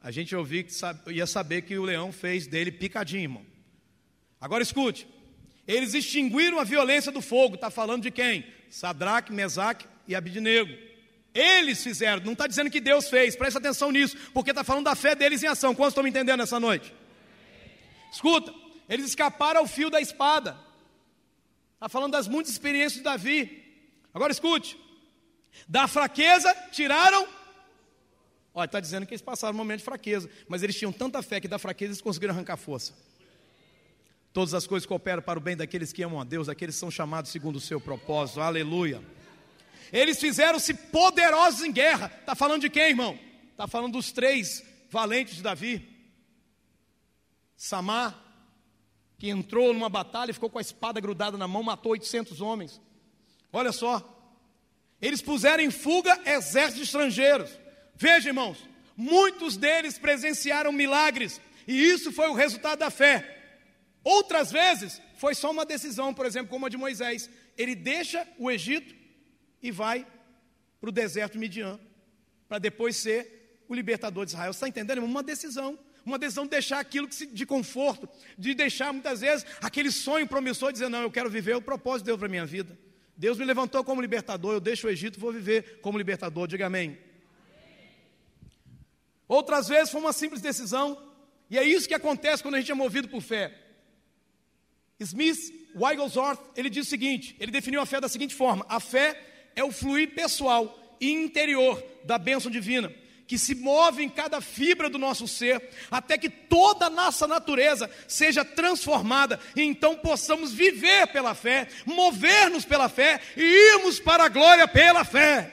a 0.02 0.10
gente 0.10 0.34
ia 1.08 1.26
saber 1.26 1.62
que 1.62 1.78
o 1.78 1.82
leão 1.82 2.12
fez 2.12 2.46
dele 2.46 2.70
picadinho, 2.70 3.22
irmão. 3.22 3.46
Agora 4.38 4.62
escute. 4.62 5.08
Eles 5.66 5.94
extinguiram 5.94 6.58
a 6.58 6.64
violência 6.64 7.10
do 7.10 7.22
fogo. 7.22 7.54
Está 7.54 7.70
falando 7.70 8.02
de 8.02 8.10
quem? 8.10 8.46
Sadraque, 8.68 9.32
Mesaque 9.32 9.86
e 10.06 10.14
Abidnego. 10.14 10.70
Eles 11.32 11.82
fizeram, 11.82 12.22
não 12.24 12.32
está 12.32 12.46
dizendo 12.46 12.70
que 12.70 12.80
Deus 12.80 13.08
fez, 13.08 13.36
presta 13.36 13.58
atenção 13.58 13.92
nisso, 13.92 14.16
porque 14.34 14.50
está 14.50 14.64
falando 14.64 14.84
da 14.84 14.96
fé 14.96 15.14
deles 15.14 15.42
em 15.42 15.46
ação. 15.46 15.74
Quantos 15.74 15.92
estão 15.92 16.02
me 16.02 16.10
entendendo 16.10 16.42
essa 16.42 16.60
noite? 16.60 16.92
Escuta, 18.12 18.52
eles 18.88 19.06
escaparam 19.06 19.60
ao 19.60 19.66
fio 19.66 19.88
da 19.88 20.00
espada. 20.00 20.58
Está 21.80 21.88
falando 21.88 22.12
das 22.12 22.28
muitas 22.28 22.52
experiências 22.52 22.98
de 22.98 23.02
Davi. 23.02 23.88
Agora 24.12 24.30
escute, 24.30 24.78
da 25.66 25.88
fraqueza 25.88 26.54
tiraram 26.70 27.26
Olha, 28.52 28.66
está 28.66 28.80
dizendo 28.80 29.06
que 29.06 29.14
eles 29.14 29.22
passaram 29.22 29.54
um 29.54 29.56
momento 29.56 29.78
de 29.78 29.84
fraqueza, 29.84 30.28
mas 30.46 30.62
eles 30.62 30.76
tinham 30.76 30.92
tanta 30.92 31.22
fé 31.22 31.40
que 31.40 31.48
da 31.48 31.58
fraqueza 31.58 31.92
eles 31.92 32.02
conseguiram 32.02 32.34
arrancar 32.34 32.58
força. 32.58 32.92
Todas 34.30 34.52
as 34.52 34.66
coisas 34.66 34.84
cooperam 34.84 35.22
para 35.22 35.38
o 35.38 35.42
bem 35.42 35.56
daqueles 35.56 35.90
que 35.90 36.02
amam 36.02 36.20
a 36.20 36.24
Deus, 36.24 36.48
daqueles 36.48 36.74
que 36.74 36.80
são 36.80 36.90
chamados 36.90 37.30
segundo 37.30 37.56
o 37.56 37.60
seu 37.60 37.80
propósito. 37.80 38.42
Aleluia. 38.42 39.02
Eles 39.90 40.20
fizeram-se 40.20 40.74
poderosos 40.74 41.62
em 41.62 41.72
guerra. 41.72 42.12
Está 42.20 42.34
falando 42.34 42.60
de 42.60 42.68
quem, 42.68 42.90
irmão? 42.90 43.18
Está 43.52 43.66
falando 43.66 43.92
dos 43.92 44.12
três 44.12 44.62
valentes 44.90 45.36
de 45.36 45.42
Davi. 45.42 45.88
Samar, 47.56 48.29
que 49.20 49.28
entrou 49.28 49.74
numa 49.74 49.90
batalha 49.90 50.30
e 50.30 50.34
ficou 50.34 50.48
com 50.48 50.56
a 50.56 50.62
espada 50.62 50.98
grudada 50.98 51.36
na 51.36 51.46
mão, 51.46 51.62
matou 51.62 51.92
800 51.92 52.40
homens. 52.40 52.80
Olha 53.52 53.70
só. 53.70 54.02
Eles 55.00 55.20
puseram 55.20 55.62
em 55.62 55.70
fuga 55.70 56.18
exércitos 56.24 56.84
estrangeiros. 56.84 57.50
Veja, 57.94 58.30
irmãos, 58.30 58.66
muitos 58.96 59.58
deles 59.58 59.98
presenciaram 59.98 60.72
milagres, 60.72 61.38
e 61.68 61.74
isso 61.74 62.10
foi 62.10 62.28
o 62.28 62.34
resultado 62.34 62.78
da 62.78 62.90
fé. 62.90 63.58
Outras 64.02 64.50
vezes, 64.50 65.02
foi 65.16 65.34
só 65.34 65.50
uma 65.50 65.66
decisão, 65.66 66.14
por 66.14 66.24
exemplo, 66.24 66.48
como 66.48 66.64
a 66.64 66.70
de 66.70 66.78
Moisés. 66.78 67.28
Ele 67.58 67.74
deixa 67.74 68.26
o 68.38 68.50
Egito 68.50 68.94
e 69.62 69.70
vai 69.70 70.06
para 70.80 70.88
o 70.88 70.92
deserto 70.92 71.38
Midian, 71.38 71.78
para 72.48 72.58
depois 72.58 72.96
ser 72.96 73.62
o 73.68 73.74
libertador 73.74 74.24
de 74.24 74.30
Israel. 74.30 74.54
Você 74.54 74.56
está 74.56 74.68
entendendo? 74.68 75.04
Uma 75.04 75.22
decisão. 75.22 75.78
Uma 76.04 76.18
decisão 76.18 76.44
de 76.44 76.50
deixar 76.50 76.80
aquilo 76.80 77.08
de 77.08 77.46
conforto, 77.46 78.08
de 78.38 78.54
deixar 78.54 78.92
muitas 78.92 79.20
vezes 79.20 79.46
aquele 79.60 79.90
sonho 79.90 80.26
promissor, 80.26 80.72
dizer: 80.72 80.88
Não, 80.88 81.02
eu 81.02 81.10
quero 81.10 81.28
viver 81.30 81.56
o 81.56 81.62
propósito 81.62 82.04
de 82.04 82.06
Deus 82.06 82.18
para 82.18 82.26
a 82.26 82.30
minha 82.30 82.46
vida. 82.46 82.78
Deus 83.16 83.36
me 83.36 83.44
levantou 83.44 83.84
como 83.84 84.00
libertador, 84.00 84.54
eu 84.54 84.60
deixo 84.60 84.86
o 84.86 84.90
Egito, 84.90 85.20
vou 85.20 85.32
viver 85.32 85.80
como 85.82 85.98
libertador. 85.98 86.46
Diga 86.46 86.66
amém. 86.66 86.98
Outras 89.28 89.68
vezes 89.68 89.90
foi 89.90 90.00
uma 90.00 90.12
simples 90.12 90.40
decisão. 90.40 91.00
E 91.50 91.58
é 91.58 91.64
isso 91.64 91.86
que 91.86 91.94
acontece 91.94 92.42
quando 92.42 92.54
a 92.54 92.60
gente 92.60 92.72
é 92.72 92.74
movido 92.74 93.08
por 93.08 93.20
fé. 93.20 93.54
Smith 94.98 95.52
Wigglesworth, 95.74 96.40
ele 96.56 96.68
diz 96.68 96.86
o 96.86 96.90
seguinte, 96.90 97.36
ele 97.40 97.50
definiu 97.50 97.80
a 97.80 97.86
fé 97.86 98.00
da 98.00 98.08
seguinte 98.08 98.34
forma: 98.34 98.64
a 98.68 98.78
fé 98.80 99.20
é 99.56 99.64
o 99.64 99.72
fluir 99.72 100.14
pessoal 100.14 100.96
e 101.00 101.10
interior 101.10 101.82
da 102.04 102.18
bênção 102.18 102.50
divina, 102.50 102.92
que 103.30 103.38
se 103.38 103.54
move 103.54 104.02
em 104.02 104.08
cada 104.08 104.40
fibra 104.40 104.90
do 104.90 104.98
nosso 104.98 105.28
ser, 105.28 105.62
até 105.88 106.18
que 106.18 106.28
toda 106.28 106.86
a 106.86 106.90
nossa 106.90 107.28
natureza 107.28 107.88
seja 108.08 108.44
transformada, 108.44 109.38
e 109.54 109.62
então 109.62 109.94
possamos 109.94 110.52
viver 110.52 111.06
pela 111.12 111.32
fé, 111.32 111.68
mover-nos 111.86 112.64
pela 112.64 112.88
fé 112.88 113.20
e 113.36 113.74
irmos 113.74 114.00
para 114.00 114.24
a 114.24 114.28
glória 114.28 114.66
pela 114.66 115.04
fé. 115.04 115.48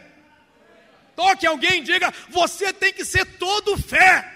Toque 1.15 1.45
alguém 1.45 1.81
e 1.81 1.83
diga: 1.83 2.11
você 2.29 2.73
tem 2.73 2.91
que 2.91 3.05
ser 3.05 3.25
todo 3.37 3.77
fé. 3.77 4.27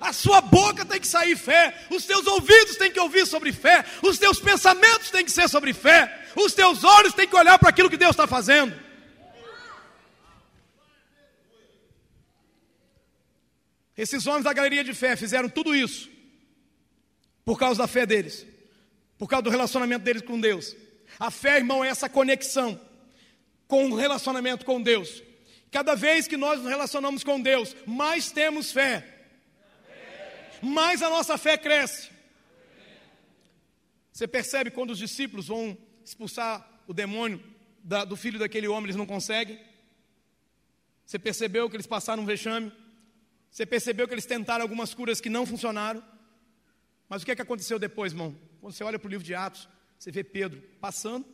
A 0.00 0.10
sua 0.14 0.40
boca 0.40 0.86
tem 0.86 0.98
que 0.98 1.06
sair 1.06 1.36
fé, 1.36 1.74
os 1.90 2.06
teus 2.06 2.26
ouvidos 2.26 2.76
têm 2.76 2.90
que 2.90 3.00
ouvir 3.00 3.26
sobre 3.26 3.52
fé, 3.52 3.84
os 4.00 4.16
teus 4.16 4.40
pensamentos 4.40 5.10
têm 5.10 5.22
que 5.22 5.30
ser 5.30 5.50
sobre 5.50 5.74
fé, 5.74 6.28
os 6.34 6.54
teus 6.54 6.82
olhos 6.82 7.12
têm 7.12 7.28
que 7.28 7.36
olhar 7.36 7.58
para 7.58 7.68
aquilo 7.68 7.90
que 7.90 7.98
Deus 7.98 8.12
está 8.12 8.26
fazendo. 8.26 8.83
Esses 13.96 14.26
homens 14.26 14.44
da 14.44 14.52
galeria 14.52 14.82
de 14.82 14.92
fé 14.92 15.16
fizeram 15.16 15.48
tudo 15.48 15.74
isso 15.74 16.10
por 17.44 17.58
causa 17.58 17.78
da 17.82 17.86
fé 17.86 18.06
deles, 18.06 18.46
por 19.18 19.28
causa 19.28 19.42
do 19.42 19.50
relacionamento 19.50 20.04
deles 20.04 20.22
com 20.22 20.40
Deus. 20.40 20.74
A 21.18 21.30
fé, 21.30 21.56
irmão, 21.56 21.84
é 21.84 21.88
essa 21.88 22.08
conexão 22.08 22.80
com 23.68 23.90
o 23.90 23.94
relacionamento 23.94 24.64
com 24.64 24.80
Deus. 24.82 25.22
Cada 25.70 25.94
vez 25.94 26.26
que 26.26 26.36
nós 26.36 26.60
nos 26.60 26.68
relacionamos 26.68 27.22
com 27.22 27.40
Deus, 27.40 27.76
mais 27.86 28.30
temos 28.30 28.72
fé, 28.72 29.06
mais 30.62 31.02
a 31.02 31.10
nossa 31.10 31.36
fé 31.36 31.56
cresce. 31.56 32.10
Você 34.12 34.26
percebe 34.26 34.70
quando 34.70 34.90
os 34.90 34.98
discípulos 34.98 35.48
vão 35.48 35.76
expulsar 36.04 36.82
o 36.86 36.94
demônio 36.94 37.42
da, 37.82 38.04
do 38.04 38.16
filho 38.16 38.38
daquele 38.38 38.68
homem, 38.68 38.84
eles 38.84 38.96
não 38.96 39.06
conseguem? 39.06 39.58
Você 41.04 41.18
percebeu 41.18 41.68
que 41.68 41.76
eles 41.76 41.86
passaram 41.86 42.22
um 42.22 42.26
vexame? 42.26 42.72
Você 43.54 43.64
percebeu 43.64 44.08
que 44.08 44.12
eles 44.12 44.26
tentaram 44.26 44.62
algumas 44.62 44.92
curas 44.92 45.20
que 45.20 45.30
não 45.30 45.46
funcionaram? 45.46 46.02
Mas 47.08 47.22
o 47.22 47.24
que, 47.24 47.30
é 47.30 47.36
que 47.36 47.42
aconteceu 47.42 47.78
depois, 47.78 48.10
irmão? 48.10 48.36
Quando 48.60 48.72
você 48.72 48.82
olha 48.82 48.98
para 48.98 49.06
o 49.06 49.10
livro 49.10 49.24
de 49.24 49.32
Atos, 49.32 49.68
você 49.96 50.10
vê 50.10 50.24
Pedro 50.24 50.60
passando 50.80 51.24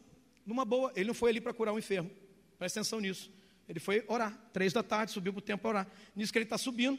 numa 0.44 0.66
boa. 0.66 0.92
Ele 0.94 1.06
não 1.06 1.14
foi 1.14 1.30
ali 1.30 1.40
para 1.40 1.54
curar 1.54 1.72
um 1.72 1.78
enfermo. 1.78 2.11
Presta 2.59 2.78
atenção 2.78 3.00
nisso. 3.00 3.33
Ele 3.66 3.80
foi 3.80 4.04
orar. 4.06 4.38
Três 4.52 4.70
da 4.70 4.83
tarde, 4.83 5.12
subiu 5.12 5.33
para 5.33 5.38
o 5.38 5.42
templo 5.42 5.70
orar. 5.70 5.90
Nisso 6.14 6.30
que 6.30 6.37
ele 6.37 6.44
está 6.44 6.59
subindo, 6.59 6.98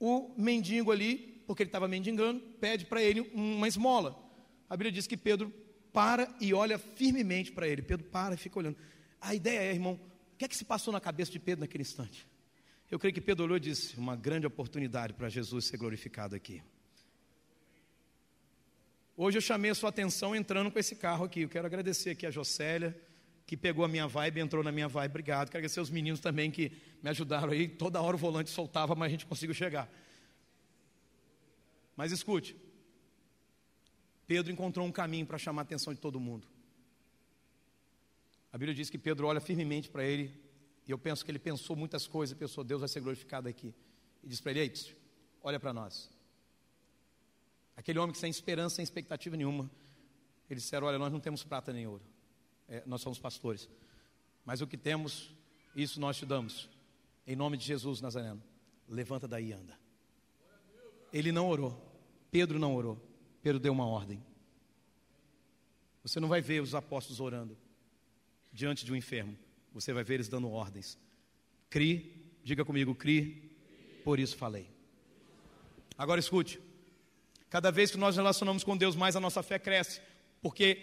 o 0.00 0.34
mendigo 0.38 0.90
ali, 0.90 1.42
porque 1.46 1.62
ele 1.62 1.68
estava 1.68 1.86
mendigando, 1.86 2.40
pede 2.58 2.86
para 2.86 3.02
ele 3.02 3.30
uma 3.34 3.68
esmola. 3.68 4.18
A 4.70 4.74
Bíblia 4.74 4.90
diz 4.90 5.06
que 5.06 5.18
Pedro 5.18 5.52
para 5.92 6.34
e 6.40 6.54
olha 6.54 6.78
firmemente 6.78 7.52
para 7.52 7.68
ele. 7.68 7.82
Pedro 7.82 8.06
para 8.06 8.36
e 8.36 8.38
fica 8.38 8.58
olhando. 8.58 8.78
A 9.20 9.34
ideia 9.34 9.60
é, 9.60 9.74
irmão, 9.74 10.00
o 10.32 10.36
que 10.38 10.46
é 10.46 10.48
que 10.48 10.56
se 10.56 10.64
passou 10.64 10.94
na 10.94 11.00
cabeça 11.00 11.30
de 11.30 11.38
Pedro 11.38 11.60
naquele 11.60 11.82
instante? 11.82 12.26
Eu 12.90 12.98
creio 12.98 13.12
que 13.12 13.20
Pedro 13.20 13.44
olhou 13.44 13.56
e 13.56 13.60
disse: 13.60 13.96
uma 13.96 14.14
grande 14.14 14.46
oportunidade 14.46 15.12
para 15.12 15.28
Jesus 15.28 15.64
ser 15.64 15.76
glorificado 15.76 16.36
aqui. 16.36 16.62
Hoje 19.16 19.38
eu 19.38 19.42
chamei 19.42 19.70
a 19.70 19.74
sua 19.74 19.88
atenção 19.88 20.36
entrando 20.36 20.70
com 20.70 20.78
esse 20.78 20.94
carro 20.94 21.24
aqui. 21.24 21.40
Eu 21.40 21.48
quero 21.48 21.66
agradecer 21.66 22.10
aqui 22.10 22.26
a 22.26 22.30
Jocélia, 22.30 22.96
que 23.46 23.56
pegou 23.56 23.84
a 23.84 23.88
minha 23.88 24.06
vibe, 24.06 24.40
entrou 24.40 24.62
na 24.62 24.70
minha 24.70 24.88
vibe. 24.88 25.10
Obrigado. 25.10 25.48
Quero 25.48 25.58
agradecer 25.58 25.80
os 25.80 25.90
meninos 25.90 26.20
também 26.20 26.50
que 26.50 26.70
me 27.02 27.10
ajudaram 27.10 27.50
aí. 27.50 27.66
Toda 27.66 28.00
hora 28.00 28.14
o 28.14 28.18
volante 28.18 28.50
soltava, 28.50 28.94
mas 28.94 29.06
a 29.06 29.10
gente 29.10 29.26
conseguiu 29.26 29.54
chegar. 29.54 29.90
Mas 31.96 32.12
escute. 32.12 32.54
Pedro 34.26 34.52
encontrou 34.52 34.86
um 34.86 34.92
caminho 34.92 35.24
para 35.24 35.38
chamar 35.38 35.62
a 35.62 35.64
atenção 35.64 35.94
de 35.94 36.00
todo 36.00 36.20
mundo. 36.20 36.46
A 38.52 38.58
Bíblia 38.58 38.74
diz 38.74 38.90
que 38.90 38.98
Pedro 38.98 39.26
olha 39.26 39.40
firmemente 39.40 39.88
para 39.88 40.04
ele, 40.04 40.32
e 40.86 40.90
eu 40.90 40.98
penso 40.98 41.24
que 41.24 41.30
ele 41.30 41.38
pensou 41.38 41.74
muitas 41.74 42.06
coisas, 42.06 42.36
e 42.36 42.38
pensou, 42.38 42.62
Deus 42.62 42.80
vai 42.80 42.88
ser 42.88 43.00
glorificado 43.00 43.48
aqui. 43.48 43.74
E 44.22 44.28
diz 44.28 44.40
para 44.40 44.52
ele, 44.52 44.72
olha 45.42 45.58
para 45.58 45.72
nós. 45.72 46.10
Aquele 47.76 47.98
homem 47.98 48.12
que 48.12 48.18
sem 48.18 48.30
esperança, 48.30 48.76
sem 48.76 48.82
expectativa 48.82 49.36
nenhuma, 49.36 49.70
eles 50.48 50.62
disseram, 50.62 50.86
olha, 50.86 50.98
nós 50.98 51.12
não 51.12 51.20
temos 51.20 51.42
prata 51.42 51.72
nem 51.72 51.86
ouro 51.86 52.16
é, 52.68 52.82
nós 52.86 53.00
somos 53.00 53.18
pastores. 53.18 53.68
Mas 54.44 54.60
o 54.60 54.66
que 54.66 54.76
temos, 54.76 55.30
isso 55.74 56.00
nós 56.00 56.16
te 56.16 56.26
damos. 56.26 56.68
Em 57.26 57.36
nome 57.36 57.56
de 57.56 57.64
Jesus 57.64 58.00
Nazareno, 58.00 58.42
levanta 58.88 59.26
daí 59.26 59.48
e 59.48 59.52
anda. 59.52 59.78
Ele 61.12 61.32
não 61.32 61.48
orou. 61.48 61.80
Pedro 62.30 62.58
não 62.58 62.74
orou. 62.74 63.00
Pedro 63.42 63.60
deu 63.60 63.72
uma 63.72 63.86
ordem. 63.86 64.22
Você 66.02 66.20
não 66.20 66.28
vai 66.28 66.40
ver 66.40 66.62
os 66.62 66.74
apóstolos 66.74 67.20
orando 67.20 67.56
diante 68.52 68.84
de 68.84 68.92
um 68.92 68.96
enfermo. 68.96 69.36
Você 69.76 69.92
vai 69.92 70.02
ver 70.02 70.14
eles 70.14 70.28
dando 70.28 70.50
ordens. 70.50 70.96
Cri, 71.68 72.10
diga 72.42 72.64
comigo, 72.64 72.94
cri, 72.94 73.42
por 74.02 74.18
isso 74.18 74.34
falei. 74.34 74.70
Agora 75.98 76.18
escute. 76.18 76.58
Cada 77.50 77.70
vez 77.70 77.90
que 77.90 77.98
nós 77.98 78.16
relacionamos 78.16 78.64
com 78.64 78.74
Deus, 78.74 78.96
mais 78.96 79.16
a 79.16 79.20
nossa 79.20 79.42
fé 79.42 79.58
cresce, 79.58 80.00
porque 80.40 80.78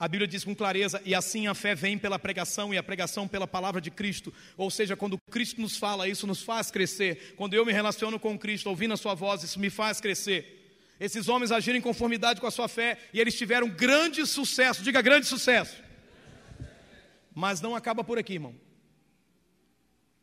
a 0.00 0.08
Bíblia 0.08 0.26
diz 0.26 0.44
com 0.44 0.54
clareza, 0.54 1.02
e 1.04 1.14
assim 1.14 1.46
a 1.46 1.52
fé 1.54 1.74
vem 1.74 1.98
pela 1.98 2.18
pregação 2.18 2.72
e 2.72 2.78
a 2.78 2.82
pregação 2.82 3.28
pela 3.28 3.46
palavra 3.46 3.82
de 3.82 3.90
Cristo. 3.90 4.32
Ou 4.56 4.70
seja, 4.70 4.96
quando 4.96 5.18
Cristo 5.30 5.60
nos 5.60 5.76
fala, 5.76 6.08
isso 6.08 6.26
nos 6.26 6.42
faz 6.42 6.70
crescer. 6.70 7.34
Quando 7.36 7.52
eu 7.52 7.66
me 7.66 7.72
relaciono 7.74 8.18
com 8.18 8.38
Cristo, 8.38 8.70
ouvindo 8.70 8.94
a 8.94 8.96
sua 8.96 9.12
voz, 9.12 9.42
isso 9.42 9.60
me 9.60 9.68
faz 9.68 10.00
crescer. 10.00 10.72
Esses 10.98 11.28
homens 11.28 11.52
agiram 11.52 11.78
em 11.78 11.82
conformidade 11.82 12.40
com 12.40 12.46
a 12.46 12.50
sua 12.50 12.66
fé 12.66 12.96
e 13.12 13.20
eles 13.20 13.36
tiveram 13.36 13.68
grande 13.68 14.26
sucesso. 14.26 14.82
Diga 14.82 15.02
grande 15.02 15.26
sucesso. 15.26 15.86
Mas 17.38 17.60
não 17.60 17.76
acaba 17.76 18.02
por 18.02 18.18
aqui, 18.18 18.32
irmão. 18.32 18.52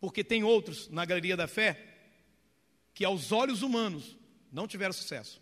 Porque 0.01 0.21
tem 0.21 0.43
outros 0.43 0.89
na 0.89 1.06
galeria 1.06 1.38
da 1.38 1.47
fé 1.47 1.82
que 2.93 3.06
aos 3.06 3.32
olhos 3.32 3.62
humanos 3.62 4.17
não 4.51 4.67
tiveram 4.67 4.91
sucesso. 4.91 5.41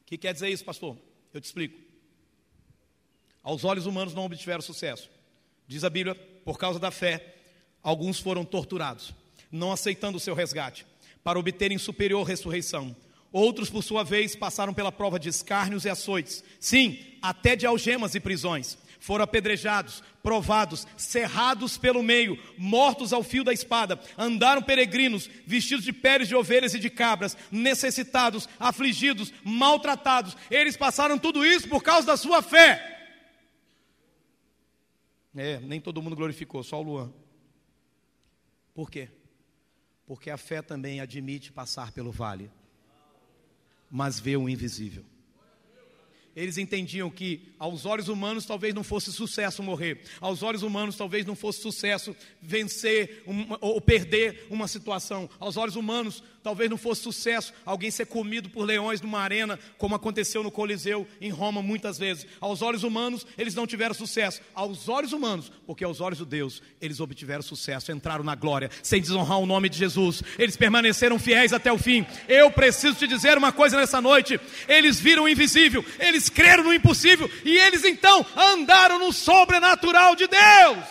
O 0.00 0.04
que 0.06 0.18
quer 0.18 0.34
dizer 0.34 0.48
isso, 0.48 0.64
pastor? 0.64 0.98
Eu 1.32 1.40
te 1.40 1.44
explico. 1.44 1.80
Aos 3.44 3.62
olhos 3.62 3.86
humanos 3.86 4.12
não 4.12 4.24
obtiveram 4.24 4.60
sucesso. 4.60 5.08
Diz 5.68 5.84
a 5.84 5.90
Bíblia, 5.90 6.16
por 6.44 6.58
causa 6.58 6.80
da 6.80 6.90
fé, 6.90 7.36
alguns 7.80 8.18
foram 8.18 8.44
torturados, 8.44 9.14
não 9.52 9.70
aceitando 9.70 10.16
o 10.16 10.20
seu 10.20 10.34
resgate, 10.34 10.84
para 11.22 11.38
obterem 11.38 11.78
superior 11.78 12.24
ressurreição. 12.24 12.96
Outros, 13.32 13.68
por 13.68 13.82
sua 13.82 14.02
vez, 14.02 14.34
passaram 14.34 14.72
pela 14.72 14.92
prova 14.92 15.18
de 15.18 15.28
escárnios 15.28 15.84
e 15.84 15.88
açoites, 15.88 16.42
sim, 16.58 16.98
até 17.20 17.56
de 17.56 17.66
algemas 17.66 18.14
e 18.14 18.20
prisões 18.20 18.78
foram 19.06 19.22
apedrejados, 19.22 20.02
provados, 20.20 20.84
cerrados 20.96 21.78
pelo 21.78 22.02
meio, 22.02 22.36
mortos 22.58 23.12
ao 23.12 23.22
fio 23.22 23.44
da 23.44 23.52
espada, 23.52 24.00
andaram 24.18 24.60
peregrinos, 24.60 25.30
vestidos 25.46 25.84
de 25.84 25.92
peles 25.92 26.26
de 26.26 26.34
ovelhas 26.34 26.74
e 26.74 26.80
de 26.80 26.90
cabras, 26.90 27.36
necessitados, 27.50 28.48
afligidos, 28.58 29.32
maltratados. 29.44 30.36
Eles 30.50 30.76
passaram 30.76 31.20
tudo 31.20 31.46
isso 31.46 31.68
por 31.68 31.84
causa 31.84 32.04
da 32.04 32.16
sua 32.16 32.42
fé. 32.42 32.94
É, 35.36 35.60
nem 35.60 35.80
todo 35.80 36.02
mundo 36.02 36.16
glorificou, 36.16 36.64
só 36.64 36.80
o 36.80 36.82
Luan. 36.82 37.12
Por 38.74 38.90
quê? 38.90 39.08
Porque 40.04 40.30
a 40.30 40.36
fé 40.36 40.62
também 40.62 41.00
admite 41.00 41.52
passar 41.52 41.92
pelo 41.92 42.10
vale, 42.10 42.50
mas 43.90 44.18
vê 44.20 44.36
o 44.36 44.48
invisível 44.48 45.04
eles 46.36 46.58
entendiam 46.58 47.08
que 47.08 47.40
aos 47.58 47.86
olhos 47.86 48.08
humanos 48.08 48.44
talvez 48.44 48.74
não 48.74 48.84
fosse 48.84 49.10
sucesso 49.10 49.62
morrer, 49.62 50.02
aos 50.20 50.42
olhos 50.42 50.62
humanos 50.62 50.94
talvez 50.94 51.24
não 51.24 51.34
fosse 51.34 51.62
sucesso 51.62 52.14
vencer 52.42 53.22
uma, 53.26 53.56
ou 53.62 53.80
perder 53.80 54.46
uma 54.50 54.68
situação, 54.68 55.28
aos 55.40 55.56
olhos 55.56 55.74
humanos 55.74 56.22
talvez 56.42 56.70
não 56.70 56.76
fosse 56.76 57.02
sucesso 57.02 57.52
alguém 57.64 57.90
ser 57.90 58.06
comido 58.06 58.48
por 58.48 58.64
leões 58.64 59.00
numa 59.00 59.20
arena, 59.20 59.58
como 59.78 59.96
aconteceu 59.96 60.42
no 60.44 60.50
Coliseu 60.50 61.04
em 61.20 61.30
Roma 61.30 61.60
muitas 61.60 61.98
vezes. 61.98 62.24
Aos 62.40 62.62
olhos 62.62 62.84
humanos 62.84 63.26
eles 63.36 63.54
não 63.54 63.66
tiveram 63.66 63.94
sucesso, 63.94 64.40
aos 64.54 64.88
olhos 64.88 65.12
humanos, 65.12 65.50
porque 65.66 65.82
aos 65.82 66.00
olhos 66.00 66.18
de 66.18 66.26
Deus 66.26 66.62
eles 66.80 67.00
obtiveram 67.00 67.42
sucesso, 67.42 67.90
entraram 67.90 68.22
na 68.22 68.34
glória, 68.34 68.70
sem 68.82 69.00
desonrar 69.00 69.38
o 69.38 69.46
nome 69.46 69.68
de 69.68 69.78
Jesus, 69.78 70.22
eles 70.38 70.56
permaneceram 70.56 71.18
fiéis 71.18 71.52
até 71.52 71.72
o 71.72 71.78
fim. 71.78 72.06
Eu 72.28 72.50
preciso 72.50 72.94
te 72.94 73.06
dizer 73.06 73.38
uma 73.38 73.52
coisa 73.52 73.76
nessa 73.76 74.00
noite: 74.00 74.38
eles 74.68 75.00
viram 75.00 75.24
o 75.24 75.28
invisível, 75.28 75.84
eles 75.98 76.25
eles 76.26 76.30
creram 76.30 76.64
no 76.64 76.74
impossível 76.74 77.30
e 77.44 77.56
eles 77.56 77.84
então 77.84 78.24
andaram 78.36 78.98
no 78.98 79.12
sobrenatural 79.12 80.16
de 80.16 80.26
Deus. 80.26 80.84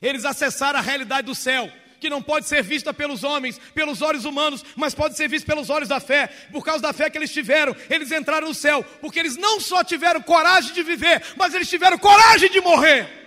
Eles 0.00 0.24
acessaram 0.24 0.78
a 0.78 0.82
realidade 0.82 1.26
do 1.26 1.34
céu, 1.34 1.70
que 2.00 2.10
não 2.10 2.20
pode 2.20 2.48
ser 2.48 2.62
vista 2.62 2.92
pelos 2.92 3.22
homens, 3.22 3.60
pelos 3.72 4.02
olhos 4.02 4.24
humanos, 4.24 4.64
mas 4.74 4.94
pode 4.94 5.16
ser 5.16 5.28
vista 5.28 5.46
pelos 5.46 5.70
olhos 5.70 5.88
da 5.88 6.00
fé. 6.00 6.28
Por 6.50 6.64
causa 6.64 6.82
da 6.82 6.92
fé 6.92 7.08
que 7.08 7.16
eles 7.16 7.32
tiveram, 7.32 7.74
eles 7.88 8.10
entraram 8.10 8.48
no 8.48 8.54
céu, 8.54 8.84
porque 9.00 9.20
eles 9.20 9.36
não 9.36 9.60
só 9.60 9.84
tiveram 9.84 10.20
coragem 10.20 10.72
de 10.72 10.82
viver, 10.82 11.22
mas 11.36 11.54
eles 11.54 11.68
tiveram 11.68 11.98
coragem 11.98 12.50
de 12.50 12.60
morrer. 12.60 13.21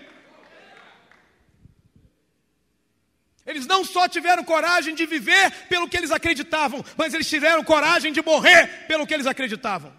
Eles 3.46 3.68
não 3.68 3.86
só 3.86 4.08
tiveram 4.08 4.44
coragem 4.44 4.96
de 4.96 5.06
viver 5.06 5.68
pelo 5.68 5.88
que 5.88 5.96
eles 5.96 6.12
acreditavam, 6.12 6.84
mas 6.98 7.14
eles 7.14 7.30
tiveram 7.30 7.64
coragem 7.64 8.12
de 8.12 8.22
morrer 8.22 8.88
pelo 8.88 9.06
que 9.06 9.14
eles 9.14 9.28
acreditavam. 9.28 9.94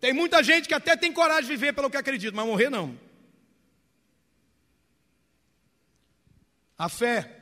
Tem 0.00 0.12
muita 0.12 0.42
gente 0.42 0.66
que 0.66 0.74
até 0.74 0.96
tem 0.96 1.12
coragem 1.12 1.44
de 1.44 1.56
viver 1.56 1.72
pelo 1.72 1.90
que 1.90 1.96
acredita, 1.96 2.34
mas 2.34 2.46
morrer 2.46 2.70
não. 2.70 2.98
A 6.76 6.88
fé 6.88 7.36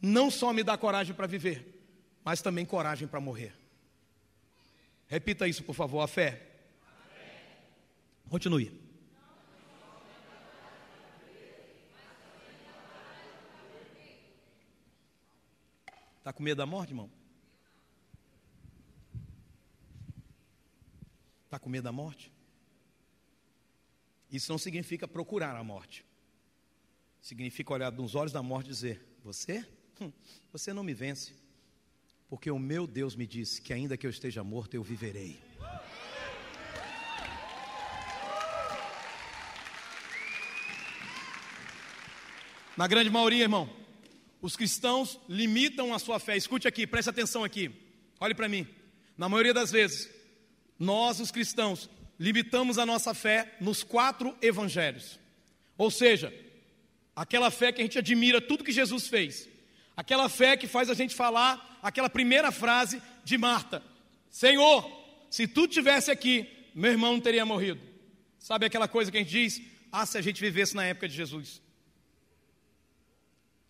não 0.00 0.30
só 0.30 0.52
me 0.52 0.62
dá 0.62 0.78
coragem 0.78 1.14
para 1.14 1.26
viver, 1.26 1.82
mas 2.24 2.40
também 2.40 2.64
coragem 2.64 3.08
para 3.08 3.20
morrer. 3.20 3.52
Repita 5.08 5.46
isso, 5.46 5.62
por 5.62 5.74
favor, 5.74 6.00
a 6.00 6.06
fé. 6.06 6.40
Continue. 8.30 8.83
Está 16.24 16.32
com 16.32 16.42
medo 16.42 16.56
da 16.56 16.64
morte, 16.64 16.88
irmão? 16.88 17.10
Está 21.44 21.58
com 21.58 21.68
medo 21.68 21.84
da 21.84 21.92
morte? 21.92 22.32
Isso 24.30 24.50
não 24.50 24.56
significa 24.56 25.06
procurar 25.06 25.54
a 25.54 25.62
morte. 25.62 26.02
Significa 27.20 27.74
olhar 27.74 27.92
nos 27.92 28.14
olhos 28.14 28.32
da 28.32 28.42
morte 28.42 28.68
e 28.68 28.70
dizer: 28.70 29.06
Você? 29.22 29.68
Hum, 30.00 30.10
você 30.50 30.72
não 30.72 30.82
me 30.82 30.94
vence. 30.94 31.34
Porque 32.26 32.50
o 32.50 32.58
meu 32.58 32.86
Deus 32.86 33.14
me 33.14 33.26
disse 33.26 33.60
que 33.60 33.74
ainda 33.74 33.94
que 33.94 34.06
eu 34.06 34.10
esteja 34.10 34.42
morto, 34.42 34.72
eu 34.72 34.82
viverei. 34.82 35.38
Na 42.78 42.86
grande 42.86 43.10
maioria, 43.10 43.42
irmão, 43.42 43.83
os 44.44 44.56
cristãos 44.56 45.18
limitam 45.26 45.94
a 45.94 45.98
sua 45.98 46.18
fé. 46.18 46.36
Escute 46.36 46.68
aqui, 46.68 46.86
preste 46.86 47.08
atenção 47.08 47.42
aqui. 47.42 47.70
Olhe 48.20 48.34
para 48.34 48.46
mim. 48.46 48.68
Na 49.16 49.26
maioria 49.26 49.54
das 49.54 49.70
vezes, 49.72 50.10
nós, 50.78 51.18
os 51.18 51.30
cristãos, 51.30 51.88
limitamos 52.20 52.76
a 52.76 52.84
nossa 52.84 53.14
fé 53.14 53.56
nos 53.58 53.82
quatro 53.82 54.36
evangelhos. 54.42 55.18
Ou 55.78 55.90
seja, 55.90 56.30
aquela 57.16 57.50
fé 57.50 57.72
que 57.72 57.80
a 57.80 57.84
gente 57.84 57.98
admira 57.98 58.38
tudo 58.38 58.64
que 58.64 58.70
Jesus 58.70 59.08
fez. 59.08 59.48
Aquela 59.96 60.28
fé 60.28 60.58
que 60.58 60.66
faz 60.66 60.90
a 60.90 60.94
gente 60.94 61.14
falar 61.14 61.80
aquela 61.82 62.10
primeira 62.10 62.52
frase 62.52 63.00
de 63.24 63.38
Marta: 63.38 63.82
Senhor, 64.30 64.84
se 65.30 65.46
tu 65.46 65.66
tivesse 65.66 66.10
aqui, 66.10 66.46
meu 66.74 66.90
irmão 66.90 67.14
não 67.14 67.20
teria 67.20 67.46
morrido. 67.46 67.80
Sabe 68.38 68.66
aquela 68.66 68.88
coisa 68.88 69.10
que 69.10 69.16
a 69.16 69.20
gente 69.20 69.30
diz? 69.30 69.62
Ah, 69.90 70.04
se 70.04 70.18
a 70.18 70.20
gente 70.20 70.38
vivesse 70.38 70.76
na 70.76 70.84
época 70.84 71.08
de 71.08 71.14
Jesus. 71.14 71.62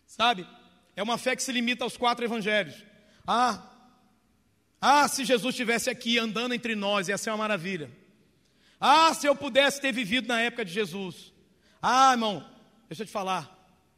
Sabe? 0.05 0.45
É 0.95 1.03
uma 1.03 1.17
fé 1.17 1.35
que 1.35 1.43
se 1.43 1.51
limita 1.51 1.83
aos 1.83 1.97
quatro 1.97 2.23
evangelhos. 2.23 2.75
Ah, 3.27 3.61
ah, 4.79 5.07
se 5.07 5.25
Jesus 5.25 5.53
estivesse 5.53 5.89
aqui 5.89 6.17
andando 6.17 6.53
entre 6.53 6.75
nós, 6.75 7.07
ia 7.07 7.17
ser 7.17 7.31
uma 7.31 7.37
maravilha. 7.37 7.89
Ah, 8.79 9.13
se 9.13 9.27
eu 9.27 9.35
pudesse 9.35 9.81
ter 9.81 9.91
vivido 9.91 10.27
na 10.27 10.39
época 10.41 10.63
de 10.63 10.71
Jesus. 10.71 11.33
Ah, 11.81 12.11
irmão, 12.11 12.47
deixa 12.87 13.03
eu 13.03 13.07
te 13.07 13.11
falar. 13.11 13.51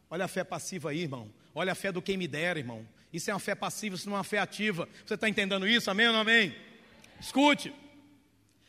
Olha 0.10 0.26
a 0.26 0.28
fé 0.28 0.44
passiva 0.44 0.92
aí, 0.92 1.02
irmão. 1.02 1.32
Olha 1.54 1.74
a 1.74 1.76
fé 1.76 1.92
do 1.92 2.02
quem 2.02 2.18
me 2.18 2.28
dera, 2.28 2.60
irmão. 2.60 2.88
Isso 3.12 3.30
é 3.30 3.34
uma 3.34 3.40
fé 3.40 3.56
passiva, 3.56 3.96
isso 3.96 4.10
não 4.10 4.16
é 4.16 4.20
uma 4.20 4.24
fé 4.24 4.40
ativa. 4.40 4.88
Você 5.06 5.16
está 5.16 5.28
entendendo 5.28 5.68
isso? 5.68 5.90
Amém 5.90 6.08
ou 6.08 6.14
não 6.14 6.22
amém? 6.22 6.56
Escute. 7.20 7.74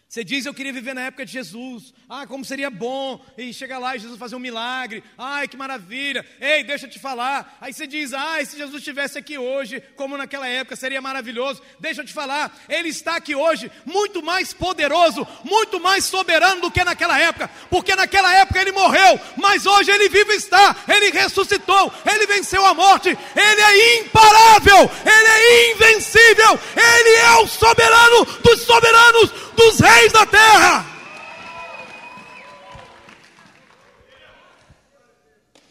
Você 0.09 0.25
diz, 0.25 0.47
eu 0.47 0.55
queria 0.55 0.73
viver 0.73 0.95
na 0.95 1.03
época 1.03 1.27
de 1.27 1.33
Jesus. 1.33 1.93
Ah, 2.09 2.27
como 2.27 2.43
seria 2.43 2.71
bom. 2.71 3.23
E 3.37 3.53
chega 3.53 3.77
lá 3.77 3.95
e 3.95 3.99
Jesus 3.99 4.19
fazer 4.19 4.37
um 4.37 4.39
milagre. 4.39 5.05
Ai, 5.19 5.47
que 5.47 5.55
maravilha. 5.55 6.25
Ei, 6.41 6.65
deixa 6.65 6.87
eu 6.87 6.91
te 6.91 6.99
falar. 6.99 7.59
Aí 7.61 7.75
você 7.75 7.87
diz, 7.87 8.15
ah, 8.15 8.43
se 8.43 8.57
Jesus 8.57 8.79
estivesse 8.79 9.19
aqui 9.19 9.37
hoje, 9.37 9.83
como 9.97 10.17
naquela 10.17 10.49
época, 10.49 10.77
seria 10.77 11.03
maravilhoso. 11.03 11.61
Deixa 11.79 12.01
eu 12.01 12.07
te 12.07 12.15
falar. 12.15 12.57
Ele 12.71 12.89
está 12.89 13.17
aqui 13.17 13.35
hoje, 13.35 13.71
muito 13.85 14.23
mais 14.23 14.55
poderoso, 14.55 15.29
muito 15.45 15.79
mais 15.79 16.07
soberano 16.07 16.63
do 16.63 16.71
que 16.71 16.83
naquela 16.83 17.21
época. 17.21 17.51
Porque 17.69 17.95
naquela 17.95 18.35
época 18.35 18.59
ele 18.63 18.73
morreu, 18.73 19.21
mas 19.37 19.67
hoje 19.67 19.91
ele 19.91 20.09
vive 20.09 20.33
está. 20.37 20.75
Ele 20.89 21.11
ressuscitou, 21.11 21.93
ele 22.11 22.27
venceu 22.27 22.65
a 22.65 22.73
morte. 22.73 23.11
Ele 23.11 23.61
é 23.61 24.01
imparável, 24.01 24.91
ele 25.05 25.29
é 25.29 25.73
invencível. 25.73 26.59
Ele 26.75 27.17
é 27.17 27.37
o 27.43 27.47
soberano 27.47 28.25
dos 28.43 28.63
soberanos 28.63 29.31
dos 29.55 29.81
reis 29.81 29.98
da 30.07 30.25
terra. 30.25 30.87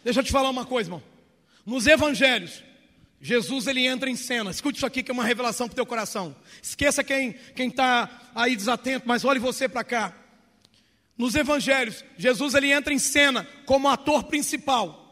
Deixa 0.04 0.20
eu 0.20 0.24
te 0.24 0.32
falar 0.32 0.50
uma 0.50 0.66
coisa, 0.66 0.90
irmão. 0.90 1.04
Nos 1.66 1.88
evangelhos, 1.88 2.64
Jesus 3.22 3.68
ele 3.68 3.86
entra 3.86 4.10
em 4.10 4.16
cena. 4.16 4.52
Escute 4.52 4.78
isso 4.78 4.86
aqui 4.86 5.02
que 5.02 5.12
é 5.12 5.14
uma 5.14 5.24
revelação 5.24 5.68
para 5.68 5.74
o 5.74 5.76
teu 5.76 5.86
coração. 5.86 6.36
Esqueça 6.62 7.04
quem 7.04 7.34
quem 7.56 7.70
está 7.70 8.30
aí 8.36 8.56
desatento, 8.56 9.08
mas 9.08 9.24
olhe 9.24 9.40
você 9.40 9.68
para 9.68 9.84
cá. 9.84 10.14
Nos 11.18 11.36
evangelhos, 11.36 12.06
Jesus 12.18 12.54
ele 12.54 12.72
entra 12.72 12.94
em 12.94 13.00
cena 13.00 13.48
como 13.66 13.88
ator 13.88 14.26
principal. 14.26 15.06